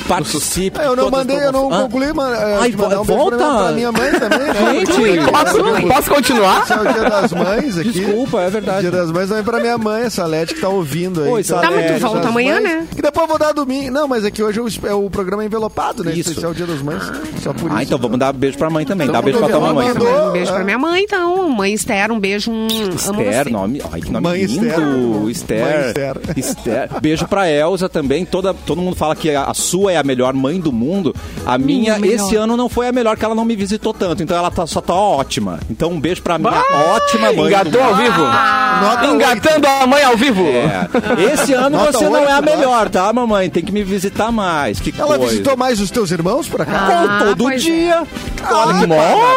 Participe. 0.08 0.78
Ah, 0.80 0.84
Eu 0.84 0.96
não 0.96 1.10
mandei, 1.10 1.36
eu 1.44 1.52
não 1.52 1.68
concluí, 1.68 2.12
mas 2.12 2.38
eh, 2.38 2.58
Ai, 2.60 2.72
mandar 2.72 3.00
um 3.00 3.04
volta. 3.04 3.36
pra 3.36 3.46
minha, 3.46 3.62
pra 3.62 3.72
minha 3.72 3.92
mãe 3.92 4.12
também, 4.12 4.38
né? 4.48 4.86
Gente, 4.86 5.30
Posso, 5.30 5.88
posso 5.88 6.10
continuar? 6.10 6.62
Esse 6.62 6.72
é 6.72 6.76
o 6.76 6.92
dia 6.92 7.10
das 7.10 7.32
mães 7.32 7.78
aqui. 7.78 7.90
Desculpa, 7.90 8.40
é 8.42 8.50
verdade. 8.50 8.80
Dia 8.82 8.90
das 8.90 9.10
mães 9.10 9.28
também 9.28 9.44
pra 9.44 9.60
minha 9.60 9.78
mãe, 9.78 10.02
essa 10.02 10.24
Lete 10.26 10.54
que 10.54 10.60
tá 10.60 10.68
ouvindo 10.68 11.22
aí. 11.22 11.30
Oi, 11.30 11.40
Então, 11.40 11.60
Salete. 11.60 11.74
Tá, 11.76 11.90
mas 11.92 12.00
tu 12.00 12.06
volta 12.06 12.28
amanhã, 12.28 12.54
Mães. 12.60 12.64
né? 12.64 12.86
E 12.96 13.02
depois 13.02 13.22
eu 13.24 13.28
vou 13.28 13.38
dar 13.38 13.52
domingo. 13.52 13.90
Não, 13.92 14.08
mas 14.08 14.24
é 14.24 14.30
que 14.30 14.42
hoje 14.42 14.58
é 14.58 14.62
o, 14.62 14.68
é 14.90 14.94
o 14.94 15.10
programa 15.10 15.44
envelopado, 15.44 16.02
né? 16.04 16.12
Isso. 16.12 16.30
Especial 16.30 16.54
Dia 16.54 16.66
das 16.66 16.82
Mães. 16.82 17.02
Só 17.42 17.52
por 17.52 17.66
isso. 17.68 17.76
Ah, 17.76 17.82
então 17.82 17.98
vamos 17.98 18.18
dar 18.18 18.32
beijo 18.32 18.56
pra 18.58 18.70
mãe 18.70 18.84
também. 18.84 19.06
Dá 19.06 19.12
Então 19.14 19.22
beijo 19.22 19.38
pra 19.38 19.48
tua 19.48 19.60
mamãe. 19.60 19.90
Um 19.92 20.32
beijo 20.32 20.52
pra 20.52 20.64
minha 20.64 20.78
mãe, 20.78 21.02
então. 21.04 21.48
Mãe 21.50 21.72
Esther, 21.74 22.10
um 22.12 22.18
beijo. 22.20 22.50
Esther, 22.94 23.50
nome. 23.50 23.82
Ai, 23.92 24.00
que 24.00 24.10
nome 24.10 24.26
Mãe 24.28 24.44
lindo. 24.44 25.30
Esther. 25.30 26.16
Esther. 26.36 26.88
Beijo 27.00 27.26
pra 27.26 27.48
Elza 27.50 27.88
também. 27.88 28.24
Toda, 28.24 28.52
todo 28.54 28.80
mundo 28.80 28.96
fala 28.96 29.14
que 29.16 29.30
a, 29.34 29.44
a 29.44 29.54
sua 29.54 29.92
é 29.92 29.95
a 29.96 30.02
melhor 30.02 30.32
mãe 30.34 30.60
do 30.60 30.72
mundo. 30.72 31.14
A 31.44 31.56
minha, 31.58 31.98
melhor. 31.98 32.14
esse 32.14 32.36
ano, 32.36 32.56
não 32.56 32.68
foi 32.68 32.88
a 32.88 32.92
melhor, 32.92 33.16
que 33.16 33.24
ela 33.24 33.34
não 33.34 33.44
me 33.44 33.56
visitou 33.56 33.92
tanto. 33.94 34.22
Então 34.22 34.36
ela 34.36 34.50
tá, 34.50 34.66
só 34.66 34.80
tá 34.80 34.94
ótima. 34.94 35.58
Então 35.70 35.90
um 35.90 36.00
beijo 36.00 36.22
pra 36.22 36.38
minha 36.38 36.52
ótima 36.94 37.32
mãe. 37.32 37.46
Engatou 37.46 37.82
ao 37.82 37.94
vivo. 37.96 38.22
Nota 38.22 39.06
Engatando 39.06 39.66
a 39.66 39.86
mãe 39.86 40.02
ao 40.02 40.16
vivo. 40.16 40.42
É. 40.46 41.32
Esse 41.32 41.52
ano 41.54 41.78
Nota 41.78 41.92
você 41.92 42.08
não 42.08 42.18
é 42.28 42.32
a 42.32 42.42
melhor, 42.42 42.88
tá, 42.90 43.10
mamãe? 43.12 43.48
Tem 43.48 43.62
que 43.64 43.72
me 43.72 43.82
visitar 43.82 44.30
mais. 44.30 44.78
Que 44.80 44.92
Ela 44.98 45.16
coisa. 45.16 45.30
visitou 45.32 45.56
mais 45.56 45.80
os 45.80 45.90
teus 45.90 46.10
irmãos 46.10 46.46
por 46.48 46.60
acaso? 46.62 46.92
Ah, 46.92 47.18
Com 47.20 47.24
todo 47.26 47.44
pois 47.44 47.62
é. 47.62 47.64
dia. 47.64 48.02
Olha 48.50 48.74
que 48.80 48.86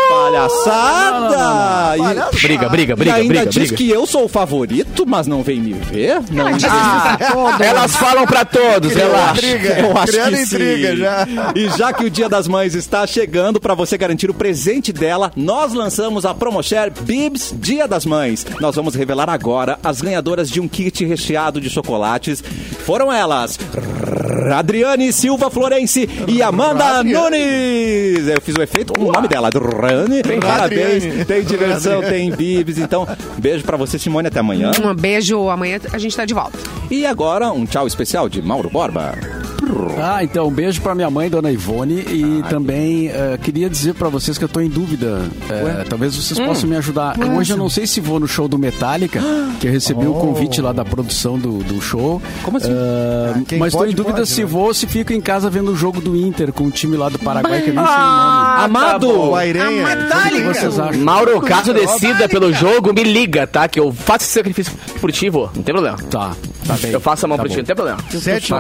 palhaçada. 0.10 1.95
E- 1.95 1.99
Palhaçada. 1.99 2.30
Briga, 2.41 2.70
briga, 2.70 2.93
E 2.93 2.95
briga, 2.95 3.16
ainda 3.16 3.28
briga, 3.34 3.45
diz 3.45 3.57
briga. 3.70 3.76
que 3.78 3.89
eu 3.89 4.05
sou 4.05 4.26
o 4.26 4.28
favorito, 4.28 5.05
mas 5.07 5.28
não 5.28 5.41
vem 5.43 5.60
me 5.60 5.74
ver. 5.74 6.20
Não 6.32 6.47
Ela 6.49 6.57
diz 6.57 6.70
todos. 7.32 7.62
Elas 7.62 7.95
falam 7.95 8.26
pra 8.26 8.45
todos, 8.45 8.93
relaxa. 8.93 9.45
Eu 9.45 9.97
acho 9.97 10.12
que. 10.12 10.49
Intriga 10.56 10.95
já. 10.95 11.28
E 11.56 11.70
já 11.78 11.93
que 11.93 12.06
o 12.06 12.10
Dia 12.10 12.30
das 12.30 12.47
Mães 12.47 12.76
está 12.76 13.06
chegando, 13.06 13.60
para 13.60 13.74
você 13.74 13.97
garantir 13.97 14.30
o 14.30 14.34
presente 14.34 14.91
dela, 14.91 15.32
nós 15.36 15.74
lançamos 15.74 16.26
a 16.26 16.34
Promoshare 16.34 16.91
Bibs 17.02 17.54
Dia 17.58 17.88
das 17.88 18.06
Mães. 18.06 18.45
Nós 18.60 18.76
vamos 18.76 18.95
revelar 18.95 19.30
agora 19.30 19.80
as 19.84 20.02
ganhadoras 20.02 20.50
de 20.50 20.60
um 20.60 20.68
kit 20.68 21.06
recheado 21.06 21.60
de 21.60 21.70
chocolates. 21.70 22.43
Foram 22.86 23.12
elas, 23.12 23.60
Adriane 24.54 25.12
Silva 25.12 25.50
Florense 25.50 26.10
e 26.28 26.41
Amanda 26.41 27.00
Adriane. 27.00 27.14
Nunes. 27.14 28.28
Eu 28.28 28.41
fiz 28.41 28.56
o 28.56 28.62
efeito 28.62 28.93
com 28.93 29.06
o 29.06 29.12
nome 29.12 29.28
dela, 29.28 29.47
Adriane. 29.47 30.22
Parabéns. 30.41 31.04
Adriane. 31.04 31.26
Tem 31.26 31.43
diversão, 31.43 32.02
tem 32.02 32.32
bibs. 32.32 32.78
Então, 32.78 33.08
beijo 33.38 33.64
para 33.64 33.78
você, 33.78 33.97
Simone. 34.00 34.28
Até 34.28 34.39
amanhã. 34.39 34.72
Um 34.84 34.93
beijo, 34.93 35.50
amanhã 35.50 35.80
a 35.91 35.97
gente 35.97 36.16
tá 36.16 36.26
de 36.26 36.34
volta. 36.34 36.58
E 36.89 37.06
agora, 37.06 37.52
um 37.52 37.66
tchau 37.66 37.88
especial 37.88 38.30
de 38.30 38.41
Mauro 38.41 38.70
Borba. 38.70 39.18
Ah, 40.02 40.24
então 40.24 40.39
um 40.44 40.52
beijo 40.52 40.82
pra 40.82 40.94
minha 40.96 41.10
mãe, 41.10 41.30
dona 41.30 41.52
Ivone, 41.52 42.00
e 42.00 42.44
também 42.50 43.08
eh, 43.10 43.38
queria 43.42 43.70
dizer 43.70 43.94
pra 43.94 44.10
vocês 44.10 44.38
que 44.38 44.44
eu 44.44 44.50
tô 44.50 44.60
em 44.60 44.70
dúvida. 44.70 45.22
Eh, 45.50 45.86
talvez 45.90 46.16
vocês 46.16 46.40
possam 46.40 46.70
me 46.70 46.76
ajudar. 46.78 47.16
Hoje 47.20 47.54
eu 47.54 47.58
não 47.58 47.70
sei 47.70 47.86
se 47.88 48.00
vou 48.00 48.20
no 48.20 48.28
show 48.28 48.48
do 48.48 48.58
Metallica, 48.58 49.22
que 49.60 49.68
eu 49.68 49.72
recebi 49.72 50.06
o 50.06 50.14
convite 50.14 50.62
lá 50.62 50.72
da 50.72 50.86
produção 50.86 51.38
do, 51.38 51.60
do 51.60 51.82
show. 51.82 52.22
Como 52.44 52.58
assim? 52.58 52.72
Ah, 52.72 53.42
quem 53.48 53.60
mas 53.60 53.72
tô 53.72 53.80
pode, 53.80 53.92
em 53.92 53.96
dúvida 53.96 54.18
pode, 54.18 54.30
se 54.30 54.42
né? 54.42 54.48
vou 54.48 54.68
ou 54.68 54.74
se 54.74 54.88
fico 54.88 55.14
em 55.14 55.22
casa 55.22 55.50
vendo 55.50 55.72
o 55.72 55.76
jogo 55.76 56.02
do 56.02 56.16
Inter 56.16 56.52
com 56.52 56.66
o 56.66 56.72
time 56.72 56.96
lá 56.98 57.10
do 57.10 57.20
Paraguai, 57.20 57.62
que 57.62 57.70
eu 57.70 57.76
nem 57.76 57.86
sei 57.86 57.94
o 57.94 57.98
nome. 57.98 58.08
Ah, 58.10 58.64
Amado! 58.64 58.92
tá 58.92 59.14
bom. 59.14 59.30
O 59.30 59.36
Airenha. 59.36 59.86
O 59.88 60.30
que 60.30 60.42
vocês 60.42 60.80
acham? 60.80 61.02
Mauro, 61.02 61.42
caso 61.42 61.74
decida 61.74 62.28
pelo 62.30 62.54
jogo, 62.54 62.94
me 62.94 63.04
liga, 63.04 63.46
tá? 63.48 63.68
Que 63.68 63.80
eu 63.80 63.92
faço 63.92 64.26
esse 64.26 64.34
sacrifício 64.34 64.74
por 65.00 65.12
ti, 65.12 65.30
vô. 65.30 65.50
Não 65.56 65.64
tem 65.64 65.74
problema. 65.74 65.98
Tá, 66.10 66.36
tá 66.66 66.78
bem. 66.82 66.92
Eu 66.92 67.00
faço 67.00 67.26
a 67.26 67.30
mão 67.30 67.38
tá 67.38 67.44
por 67.44 67.50
ti, 67.50 67.58
não 67.58 67.66
tem 67.66 67.76
problema. 67.76 68.00
Sete? 68.10 68.52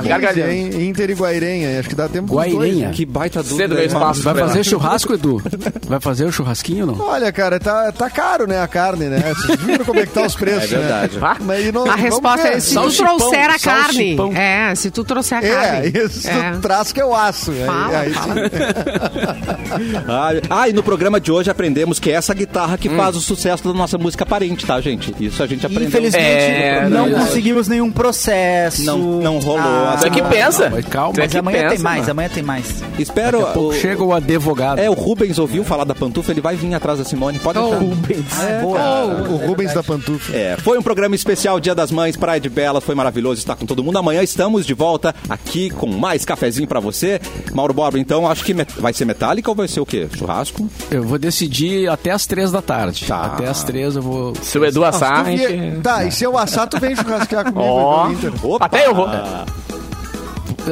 Inter 0.81 1.09
e 1.09 1.13
Guairenha. 1.13 1.68
Acho 1.77 1.89
que 1.89 1.95
dá 1.95 2.07
tempo 2.09 2.33
dos 2.35 2.51
dois, 2.53 2.75
né? 2.77 2.91
Que 2.93 3.05
baita 3.05 3.43
dúvida. 3.43 3.75
Cedo 3.75 3.79
espaço. 3.81 4.21
Vai 4.23 4.35
fazer 4.35 4.63
churrasco, 4.63 5.13
Edu? 5.13 5.41
Vai 5.87 5.99
fazer 5.99 6.25
o 6.25 6.31
churrasquinho 6.31 6.87
ou 6.89 6.95
não? 6.95 7.05
Olha, 7.05 7.31
cara, 7.31 7.59
tá, 7.59 7.91
tá 7.91 8.09
caro, 8.09 8.47
né, 8.47 8.61
a 8.61 8.67
carne, 8.67 9.05
né? 9.05 9.33
Vocês 9.35 9.59
viram 9.61 9.85
como 9.85 9.99
é 9.99 10.05
que 10.05 10.13
tá 10.13 10.23
os 10.23 10.35
preços, 10.35 10.71
É 10.73 10.77
verdade. 10.77 11.17
né? 11.17 11.35
Mas 11.41 11.73
não- 11.73 11.85
A 11.89 11.95
resposta 11.95 12.47
ver. 12.47 12.57
é 12.57 12.59
se 12.59 12.73
tu 12.75 12.91
trouxer 12.91 13.49
a 13.49 13.59
carne. 13.59 14.17
É, 14.35 14.75
se 14.75 14.91
tu 14.91 15.03
trouxer 15.03 15.37
a 15.37 15.43
É, 15.45 15.49
carne. 15.49 15.91
isso 16.05 16.27
É. 16.29 16.51
tu 16.53 16.59
traz 16.59 16.91
que 16.91 17.01
eu 17.01 17.13
aço. 17.15 17.51
Fala, 17.65 17.99
aí 17.99 18.13
fala. 18.13 18.35
Ah, 20.07 20.29
ah, 20.49 20.69
e 20.69 20.73
no 20.73 20.81
programa 20.83 21.19
de 21.19 21.31
hoje 21.31 21.49
aprendemos 21.49 21.99
que 21.99 22.09
é 22.09 22.13
essa 22.15 22.33
guitarra 22.33 22.77
que 22.77 22.89
faz 22.89 23.15
o 23.15 23.21
sucesso 23.21 23.63
da 23.63 23.73
nossa 23.73 23.97
música 23.97 24.25
parente, 24.25 24.65
tá, 24.65 24.79
gente? 24.81 25.13
Isso 25.19 25.41
a 25.43 25.47
gente 25.47 25.65
aprendeu. 25.65 25.87
Infelizmente, 25.87 26.25
É, 26.25 26.87
não 26.89 27.05
verdade. 27.05 27.25
conseguimos 27.25 27.67
nenhum 27.67 27.91
processo. 27.91 28.83
Não- 28.83 28.97
não 29.21 29.39
rolou. 29.39 29.59
Ah, 29.61 29.95
Você 29.97 30.09
que 30.09 30.21
pensa. 30.23 30.69
Mas 30.69 30.85
calma. 30.85 31.13
Você 31.13 31.21
Mas 31.21 31.31
que 31.31 31.37
amanhã 31.37 31.58
pensa, 31.63 31.75
tem 31.75 31.83
mais, 31.83 31.99
mano. 32.01 32.11
amanhã 32.11 32.29
tem 32.29 32.43
mais. 32.43 32.83
Espero. 32.97 33.39
Daqui 33.39 33.49
a 33.49 33.53
pouco 33.53 33.69
o- 33.69 33.73
chega 33.79 34.03
o 34.03 34.13
advogado. 34.13 34.79
É, 34.79 34.89
o 34.89 34.93
Rubens 34.93 35.37
ouviu 35.39 35.63
falar 35.63 35.83
da 35.83 35.95
pantufa, 35.95 36.31
ele 36.31 36.41
vai 36.41 36.55
vir 36.55 36.73
atrás 36.73 36.99
da 36.99 37.05
Simone. 37.05 37.39
Pode 37.39 37.59
Oh. 37.59 37.75
deixar. 38.07 38.57
Ah, 38.57 38.61
boa. 38.61 39.05
O 39.29 39.47
Rubens 39.47 39.73
da 39.73 39.83
Pantufa. 39.83 40.35
É, 40.35 40.57
foi 40.57 40.77
um 40.77 40.81
programa 40.81 41.15
especial 41.15 41.59
Dia 41.59 41.73
das 41.75 41.91
Mães, 41.91 42.15
Praia 42.17 42.39
de 42.39 42.49
Belas, 42.49 42.83
foi 42.83 42.95
maravilhoso 42.95 43.39
estar 43.39 43.55
com 43.55 43.65
todo 43.65 43.83
mundo. 43.83 43.97
Amanhã 43.97 44.21
estamos 44.23 44.65
de 44.65 44.73
volta 44.73 45.13
aqui 45.29 45.69
com 45.69 45.87
mais 45.87 46.25
cafezinho 46.25 46.67
pra 46.67 46.79
você. 46.79 47.19
Mauro 47.53 47.73
Borba, 47.73 47.97
então, 47.99 48.29
acho 48.29 48.43
que 48.43 48.53
vai 48.79 48.93
ser 48.93 49.05
metálica 49.05 49.49
ou 49.49 49.55
vai 49.55 49.67
ser 49.67 49.79
o 49.79 49.85
quê? 49.85 50.07
Churrasco? 50.15 50.69
Eu 50.91 51.03
vou 51.03 51.17
decidir 51.17 51.89
até 51.89 52.11
as 52.11 52.25
três 52.25 52.51
da 52.51 52.61
tarde. 52.61 53.05
Tá. 53.05 53.23
Até 53.25 53.47
as 53.47 53.63
três 53.63 53.95
eu 53.95 54.01
vou. 54.01 54.33
Se 54.41 54.57
o 54.57 54.65
Edu 54.65 54.83
assar, 54.83 55.19
a 55.19 55.23
Tu 55.23 55.29
vie- 55.31 55.37
gente... 55.47 55.81
Tá, 55.81 56.03
e 56.05 56.11
se 56.11 56.23
eu 56.23 56.37
assar, 56.37 56.67
tu 56.67 56.79
vem 56.79 56.95
churrasquear 56.95 57.51
comigo. 57.51 58.29
Opa! 58.43 58.65
até 58.65 58.85
eu 58.87 58.93
vou. 58.95 59.07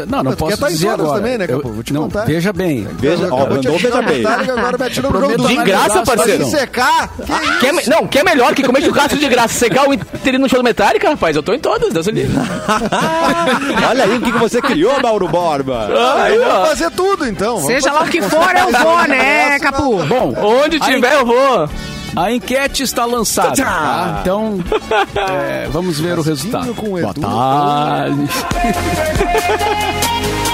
Não, 0.07 0.23
não 0.23 0.33
posso 0.33 0.57
tá 0.57 0.69
em 0.69 0.73
dizer 0.73 0.87
todas 0.91 1.05
agora. 1.05 1.19
também, 1.21 1.37
né, 1.37 1.45
Eu- 1.47 1.57
Capu? 1.61 1.73
Vou 1.73 1.83
te 1.83 1.93
não, 1.93 2.01
contar. 2.03 2.25
veja 2.25 2.53
bem. 2.53 2.87
Veja, 2.99 3.27
ó, 3.31 3.39
mandou, 3.49 3.73
veja 3.77 4.01
bem. 4.01 4.25
Agora 4.25 4.77
me 4.77 5.01
no 5.01 5.01
jogo 5.19 5.37
do 5.37 5.47
De 5.47 5.55
graça, 5.57 6.03
parceiro. 6.03 6.45
se 6.45 6.51
secar? 6.51 7.09
Que 7.17 7.31
isso? 7.31 7.59
Quer, 7.59 7.73
me- 7.73 7.83
não, 7.87 8.07
quer 8.07 8.23
melhor 8.23 8.53
que 8.53 8.63
comer 8.63 8.81
churrasco 8.81 9.17
de 9.17 9.27
graça? 9.27 9.53
Secar 9.53 9.87
o 9.87 9.93
interino 9.93 10.43
no 10.43 10.49
show 10.49 10.59
do 10.59 10.63
Metallica, 10.63 11.09
rapaz? 11.09 11.35
Eu 11.35 11.43
tô 11.43 11.53
em 11.53 11.59
todas, 11.59 11.91
Deus 11.93 12.05
me 12.07 12.13
livre. 12.13 12.37
Olha 13.89 14.03
aí 14.03 14.17
o 14.17 14.21
que 14.21 14.31
que 14.31 14.37
você 14.39 14.61
criou, 14.61 15.01
Mauro 15.01 15.27
Borba. 15.27 15.87
Aí, 16.23 16.37
Vamos 16.37 16.53
ó. 16.53 16.65
fazer 16.67 16.91
tudo, 16.91 17.25
então. 17.27 17.59
Seja 17.65 17.91
lá 17.91 18.03
o 18.03 18.07
que 18.07 18.21
for, 18.21 18.55
eu 18.55 18.71
vou, 18.83 19.07
né, 19.07 19.59
Capu? 19.59 20.03
Bom, 20.05 20.33
Onde 20.63 20.79
tiver, 20.79 21.13
eu 21.15 21.25
vou. 21.25 21.69
A 22.15 22.31
enquete 22.31 22.83
está 22.83 23.05
lançada. 23.05 23.55
tá? 23.55 24.19
Então, 24.21 24.59
é, 25.29 25.67
vamos 25.71 25.99
ver 25.99 26.17
o 26.17 26.21
resultado. 26.21 26.73
com 26.73 26.87
o 26.87 26.89
Boa 26.99 27.11
Edu. 27.11 27.21
tarde. 27.21 28.27